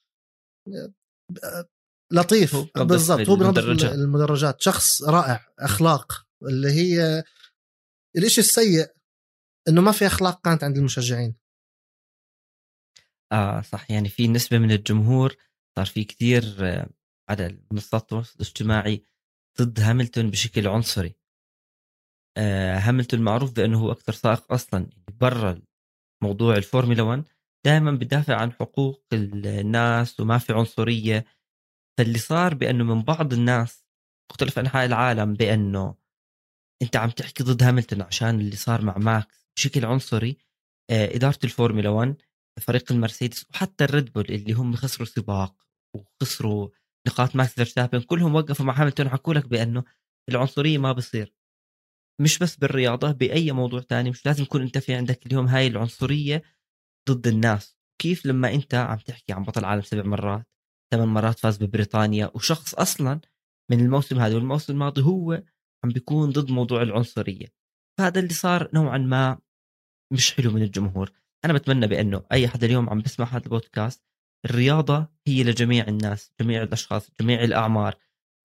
آه، 1.44 1.68
لطيف 2.12 2.56
بالضبط 2.76 3.28
هو 3.28 3.36
بينظف 3.36 3.84
المدرجات. 3.94 4.60
شخص 4.60 5.02
رائع 5.02 5.46
أخلاق 5.58 6.26
اللي 6.42 6.68
هي 6.68 7.24
الإشي 8.16 8.40
السيء 8.40 8.94
إنه 9.68 9.80
ما 9.80 9.92
في 9.92 10.06
أخلاق 10.06 10.44
كانت 10.44 10.64
عند 10.64 10.76
المشجعين. 10.76 11.34
آه 13.32 13.60
صح. 13.60 13.90
يعني 13.90 14.08
في 14.08 14.28
نسبة 14.28 14.58
من 14.58 14.70
الجمهور 14.70 15.36
صار 15.76 15.86
في 15.86 16.04
كثير 16.04 16.42
آه، 16.60 16.90
على 17.30 17.58
منصات 17.72 18.02
التواصل 18.02 18.34
الاجتماعي 18.34 19.04
ضد 19.60 19.80
هاملتون 19.80 20.30
بشكل 20.30 20.68
عنصري. 20.68 21.14
آه 22.36 22.78
هاملتون 22.78 23.20
معروف 23.20 23.52
بأنه 23.52 23.80
هو 23.80 23.92
أكثر 23.92 24.12
سائق 24.12 24.52
أصلا 24.52 24.90
برا 25.20 25.62
موضوع 26.22 26.56
الفورمولا 26.56 27.02
1 27.02 27.24
دائما 27.64 27.90
بدافع 27.90 28.36
عن 28.36 28.52
حقوق 28.52 29.04
الناس 29.12 30.20
وما 30.20 30.38
في 30.38 30.52
عنصرية. 30.52 31.24
فاللي 31.98 32.18
صار 32.18 32.54
بأنه 32.54 32.84
من 32.84 33.02
بعض 33.02 33.32
الناس 33.32 33.84
مختلف 34.30 34.58
انحاء 34.58 34.86
العالم 34.86 35.34
بأنه 35.34 35.94
أنت 36.82 36.96
عم 36.96 37.10
تحكي 37.10 37.44
ضد 37.44 37.62
هاملتون 37.62 38.02
عشان 38.02 38.40
اللي 38.40 38.56
صار 38.56 38.82
مع 38.82 38.98
ماكس 38.98 39.46
بشكل 39.56 39.84
عنصري 39.84 40.36
آه، 40.90 41.14
إدارة 41.16 41.38
الفورمولا 41.44 41.88
1 41.88 42.16
فريق 42.60 42.92
المرسيدس 42.92 43.50
وحتى 43.50 43.84
الريد 43.84 44.12
بول 44.12 44.24
اللي 44.24 44.52
هم 44.52 44.76
خسروا 44.76 45.06
سباق 45.06 45.66
وخسروا 45.96 46.68
نقاط 47.08 47.36
ماكس 47.36 47.52
فيرستابن 47.54 48.00
كلهم 48.00 48.34
وقفوا 48.34 48.66
مع 48.66 48.80
هاملتون 48.80 49.08
حكوا 49.08 49.34
لك 49.34 49.48
بأنه 49.48 49.84
العنصرية 50.28 50.78
ما 50.78 50.92
بصير. 50.92 51.34
مش 52.20 52.38
بس 52.38 52.56
بالرياضة 52.56 53.12
بأي 53.12 53.52
موضوع 53.52 53.80
تاني 53.80 54.10
مش 54.10 54.26
لازم 54.26 54.42
يكون 54.42 54.62
أنت 54.62 54.78
في 54.78 54.94
عندك 54.94 55.26
اليوم 55.26 55.46
هاي 55.46 55.66
العنصرية. 55.66 56.42
ضد 57.10 57.26
الناس. 57.26 57.76
كيف 58.00 58.26
لما 58.26 58.54
أنت 58.54 58.74
عم 58.74 58.98
تحكي 58.98 59.32
عن 59.32 59.42
بطل 59.42 59.64
عالم 59.64 59.82
سبع 59.82 60.02
مرات 60.02 60.46
ثمان 60.94 61.08
مرات 61.08 61.38
فاز 61.38 61.62
ببريطانيا 61.62 62.30
وشخص 62.34 62.74
أصلا 62.74 63.20
من 63.70 63.80
الموسم 63.80 64.18
هذا 64.18 64.34
والموسم 64.34 64.72
الماضي 64.72 65.02
هو 65.02 65.42
عم 65.84 65.90
بيكون 65.90 66.30
ضد 66.30 66.50
موضوع 66.50 66.82
العنصرية. 66.82 67.46
فهذا 67.98 68.20
اللي 68.20 68.34
صار 68.34 68.70
نوعا 68.74 68.98
ما 68.98 69.38
مش 70.12 70.34
حلو 70.34 70.50
من 70.50 70.62
الجمهور. 70.62 71.12
أنا 71.44 71.52
بتمنى 71.52 71.86
بأنه 71.86 72.24
أي 72.32 72.48
حدا 72.48 72.66
اليوم 72.66 72.90
عم 72.90 73.00
بسمع 73.00 73.26
هذا 73.26 73.44
البودكاست 73.44 74.04
الرياضة 74.44 75.08
هي 75.26 75.44
لجميع 75.44 75.88
الناس 75.88 76.32
جميع 76.40 76.62
الأشخاص 76.62 77.10
جميع 77.20 77.44
الأعمار. 77.44 77.94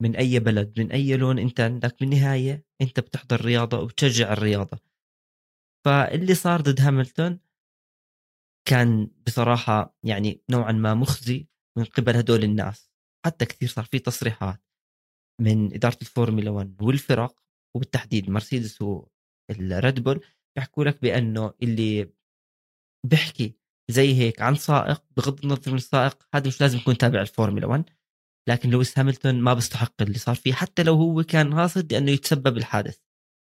من 0.02 0.16
أي 0.16 0.40
بلد 0.40 0.80
من 0.80 0.92
أي 0.92 1.18
لون 1.18 1.40
أنت 1.40 1.60
عندك 1.60 2.00
بالنهايه 2.00 2.66
أنت 2.82 3.00
بتحضر 3.00 3.46
رياضة 3.46 3.80
وبتشجع 3.80 4.34
الرياضة. 4.34 4.80
فاللي 5.86 6.36
صار 6.36 6.62
ضد 6.62 6.82
هاملتون 6.82 7.40
كان 8.70 9.12
بصراحة 9.28 9.98
يعني 10.04 10.42
نوعا 10.50 10.72
ما 10.72 10.94
مخزي 10.94 11.48
من 11.78 11.84
قبل 11.84 12.16
هدول 12.16 12.44
الناس. 12.44 12.92
حتى 13.26 13.46
كثير 13.46 13.70
صار 13.70 13.86
في 13.86 14.00
تصريحات 14.00 14.64
من 15.42 15.74
إدارة 15.74 15.98
الفورمولا 16.02 16.50
1 16.52 16.82
والفرق 16.82 17.36
وبالتحديد 17.76 18.30
مرسيدس 18.30 18.82
والريد 18.82 20.00
بول 20.00 20.26
بيحكوا 20.56 20.84
لك 20.84 21.02
بأنه 21.02 21.54
اللي 21.64 22.14
بيحكي 23.08 23.56
زي 23.92 24.14
هيك 24.14 24.42
عن 24.42 24.56
سائق 24.56 25.04
بغض 25.18 25.46
النظر 25.46 25.72
من 25.72 25.78
السائق 25.78 26.28
هذا 26.36 26.48
مش 26.48 26.62
لازم 26.62 26.78
يكون 26.78 26.98
تابع 26.98 27.22
الفورمولا 27.22 27.68
1 27.68 27.90
لكن 28.50 28.70
لويس 28.70 29.00
هاملتون 29.00 29.42
ما 29.42 29.54
بيستحق 29.54 30.02
اللي 30.02 30.18
صار 30.18 30.36
فيه 30.36 30.54
حتى 30.54 30.84
لو 30.84 30.94
هو 30.94 31.24
كان 31.24 31.54
قاصد 31.54 31.94
لأنه 31.94 32.12
يتسبب 32.12 32.58
الحادث. 32.58 32.98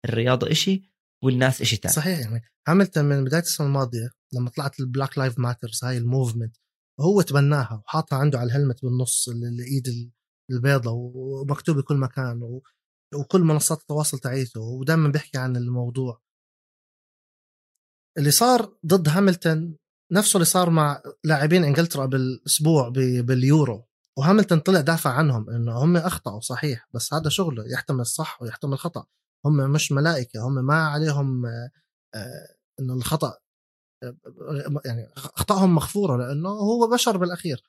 الرياضة 0.04 0.50
إشي 0.50 0.82
والناس 1.24 1.60
إشي 1.60 1.76
ثاني 1.76 1.94
صحيح 1.94 2.18
يعني. 2.18 2.42
هاملتون 2.68 3.04
من 3.04 3.24
بداية 3.24 3.42
السنة 3.42 3.66
الماضية 3.66 4.19
لما 4.32 4.50
طلعت 4.50 4.80
ال 4.80 4.87
Black 4.87 5.18
Lives 5.18 5.38
Matter 5.38 5.84
هاي 5.84 5.98
ال 5.98 6.05
movement 6.05 6.56
هو 7.00 7.22
تبناها 7.22 7.82
وحاطها 7.86 8.18
عنده 8.18 8.38
على 8.38 8.46
الهلمت 8.46 8.82
بالنص 8.84 9.28
الإيد 9.28 10.12
البيضة 10.50 10.90
ومكتوب 10.90 11.76
بكل 11.76 11.96
مكان 11.96 12.60
وكل 13.14 13.40
منصات 13.40 13.80
التواصل 13.80 14.18
تاعيته 14.18 14.60
ودائما 14.60 15.08
بيحكي 15.08 15.38
عن 15.38 15.56
الموضوع. 15.56 16.22
اللي 18.18 18.30
صار 18.30 18.76
ضد 18.86 19.08
هاملتون 19.08 19.76
نفسه 20.12 20.36
اللي 20.36 20.44
صار 20.44 20.70
مع 20.70 21.02
لاعبين 21.24 21.64
إنجلترا 21.64 22.06
بالأسبوع 22.06 22.88
باليورو 23.20 23.86
وهاملتون 24.18 24.58
طلع 24.58 24.80
دافع 24.80 25.10
عنهم 25.10 25.50
إنه 25.50 25.72
هم 25.84 25.96
أخطأوا 25.96 26.40
صحيح 26.40 26.88
بس 26.94 27.14
هذا 27.14 27.28
شغله 27.28 27.64
يحتمل 27.72 28.00
الصح 28.00 28.42
ويحتمل 28.42 28.72
الخطأ. 28.72 29.06
هم 29.46 29.72
مش 29.72 29.92
ملائكة 29.92 30.46
هم 30.48 30.54
ما 30.66 30.86
عليهم 30.88 31.46
آه، 31.46 31.70
إنه 32.80 32.94
الخطأ 32.94 33.28
آه، 33.28 33.38
يعني 34.84 35.08
اخطائهم 35.16 35.74
مغفورة 35.74 36.16
لأنه 36.16 36.48
هو 36.48 36.86
بشر 36.92 37.16
بالأخير. 37.16 37.64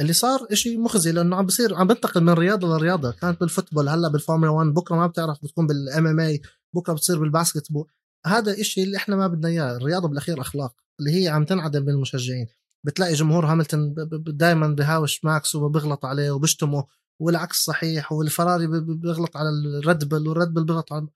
اللي 0.00 0.12
صار 0.12 0.46
إشي 0.52 0.76
مخزي 0.78 1.12
لأنه 1.12 1.36
عم 1.36 1.46
بصير 1.46 1.74
عم 1.74 1.86
بنتقل 1.86 2.20
من 2.20 2.32
رياضة 2.32 2.68
لرياضه 2.68 3.12
كانت 3.12 3.40
بال 3.40 3.50
football 3.50 3.88
هلأ 3.88 4.08
بالفورمولا 4.08 4.50
1 4.50 4.66
بكرة 4.68 4.96
ما 4.96 5.06
بتعرف 5.06 5.44
بتكون 5.44 5.66
بال 5.66 6.06
MMA 6.06 6.42
بكرة 6.74 6.92
بتصير 6.92 7.18
بال 7.20 7.72
basketball 7.72 7.90
هذا 8.26 8.60
إشي 8.60 8.82
اللي 8.82 8.96
إحنا 8.96 9.16
ما 9.16 9.26
بدنا 9.28 9.48
إياه. 9.48 9.76
الرياضة 9.76 10.08
بالأخير 10.08 10.40
أخلاق 10.40 10.74
اللي 11.00 11.22
هي 11.24 11.28
عم 11.28 11.44
تنعدم 11.44 11.84
بالمشجعين. 11.84 12.46
بتلاقي 12.86 13.14
جمهور 13.14 13.46
هاملتون 13.46 13.94
دائما 14.26 14.66
بهاوش 14.68 15.24
ماكس 15.24 15.54
وبيغلط 15.54 16.04
عليه 16.04 16.30
وبشتمه 16.30 16.86
والعكس 17.20 17.56
صحيح 17.64 18.12
والفراري 18.12 18.66
بيغلط 18.80 19.36
على 19.36 19.48
الريد 19.48 20.04
بل 20.08 20.28
والريد 20.28 20.48
بل 20.48 20.64
بيغلط 20.64 20.92
على 20.92 21.08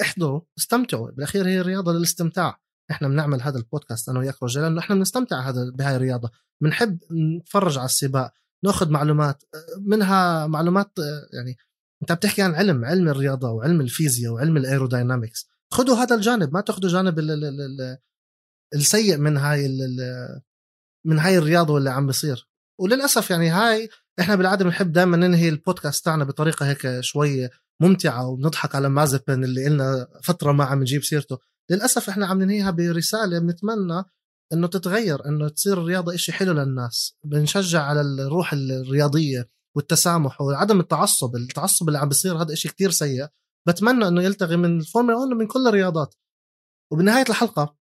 إحضروا 0.00 0.40
استمتعوا. 0.58 1.10
بالأخير 1.10 1.46
هي 1.48 1.60
رياضة 1.60 1.92
للاستمتاع. 1.92 2.60
إحنا 2.90 3.08
بنعمل 3.08 3.42
هذا 3.42 3.58
البودكاست 3.58 4.08
أنا 4.08 4.18
وياك 4.18 4.42
رجال 4.42 4.62
لأنه 4.64 4.80
إحنا 4.80 4.94
بنستمتع 4.96 5.48
هذا 5.48 5.70
بهاي 5.74 5.96
الرياضة. 5.96 6.30
بنحب 6.62 6.98
نتفرج 7.12 7.78
على 7.78 7.84
السباق 7.84 8.32
ناخذ 8.64 8.90
معلومات 8.90 9.42
منها 9.78 10.46
معلومات 10.46 10.92
يعني 11.32 11.56
أنت 12.02 12.12
بتحكي 12.12 12.42
عن 12.42 12.54
علم 12.54 12.84
علم 12.84 13.08
الرياضة 13.08 13.50
وعلم 13.50 13.80
الفيزياء 13.80 14.32
وعلم 14.32 14.56
ال 14.56 14.63
aerodynamics 14.63 15.46
خذوا 15.72 15.96
هذا 15.96 16.14
الجانب 16.16 16.54
ما 16.54 16.60
تاخذوا 16.60 16.90
جانب 16.90 17.18
ال 17.18 17.30
ال 17.30 17.44
ال 17.44 17.98
السيء 18.74 19.16
من 19.16 19.36
هاي 19.36 19.68
من 21.06 21.18
هاي 21.18 21.38
الرياضة 21.38 21.74
واللي 21.74 21.90
عم 21.90 22.06
بيصير. 22.06 22.48
وللأسف 22.80 23.30
يعني 23.30 23.48
هاي 23.48 23.88
إحنا 24.20 24.34
بالعادة 24.36 24.64
بنحب 24.64 24.92
دائما 24.92 25.16
ننهي 25.16 25.48
البودكاست 25.48 26.04
تاعنا 26.04 26.24
بطريقة 26.24 26.66
هيك 26.66 27.00
شوي 27.00 27.48
ممتعة 27.80 28.26
وبنضحك 28.28 28.74
على 28.74 28.88
مازيبن 28.88 29.44
اللي 29.44 29.68
لنا 29.68 30.08
فترة 30.22 30.52
ما 30.52 30.64
عم 30.64 30.80
نجيب 30.80 31.04
سيرته. 31.04 31.38
للأسف 31.70 32.08
إحنا 32.08 32.26
عم 32.26 32.42
ننهيها 32.42 32.70
برسالة 32.70 33.38
بنتمنى 33.38 34.04
إنه 34.52 34.66
تتغير 34.66 35.26
إنه 35.26 35.48
تصير 35.48 35.80
الرياضة 35.80 36.14
إشي 36.14 36.32
حلو 36.32 36.52
للناس. 36.52 37.16
بنشجع 37.24 37.82
على 37.82 38.00
الروح 38.00 38.52
الرياضية 38.52 39.50
والتسامح 39.76 40.40
وعدم 40.40 40.80
التعصب 40.80 41.36
التعصب 41.36 41.88
اللي 41.88 41.98
عم 41.98 42.08
بيصير 42.08 42.42
هذا 42.42 42.52
إشي 42.52 42.68
كتير 42.68 42.90
سيء. 42.90 43.26
بتمنى 43.68 44.08
إنه 44.08 44.22
يلتغي 44.22 44.56
من 44.56 44.80
الفورمولا 44.80 45.16
1 45.16 45.32
ومن 45.32 45.46
كل 45.46 45.68
الرياضات. 45.68 46.14
وبنهاية 46.92 47.24
الحلقة 47.28 47.76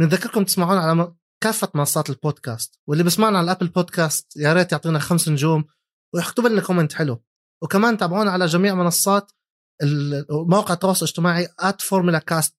بنذكركم 0.00 0.44
تسمعونا 0.44 0.80
على 0.80 1.14
كافة 1.42 1.68
منصات 1.74 2.10
البودكاست. 2.10 2.80
واللي 2.88 3.04
بسمعنا 3.04 3.38
على 3.38 3.44
ال 3.44 3.48
Apple 3.48 3.68
Podcast 3.68 4.36
يا 4.36 4.52
ريت 4.52 4.72
يعطينا 4.72 4.98
خمس 4.98 5.28
نجوم 5.28 5.64
ويكتب 6.14 6.46
لنا 6.46 6.60
comment 6.60 6.92
حلو. 6.92 7.24
وكمان 7.62 7.98
تابعونا 7.98 8.30
على 8.30 8.46
جميع 8.46 8.74
منصات 8.74 9.32
مواقع 10.30 10.74
التواصل 10.74 11.04
الاجتماعي 11.04 11.48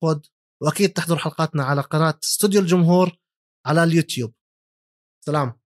بود 0.02 0.26
وأكيد 0.62 0.94
تحضروا 0.94 1.20
حلقاتنا 1.20 1.64
على 1.64 1.82
قناة 1.82 2.20
استوديو 2.24 2.62
الجمهور 2.62 3.18
على 3.66 3.84
اليوتيوب. 3.84 4.34
سلام. 5.26 5.65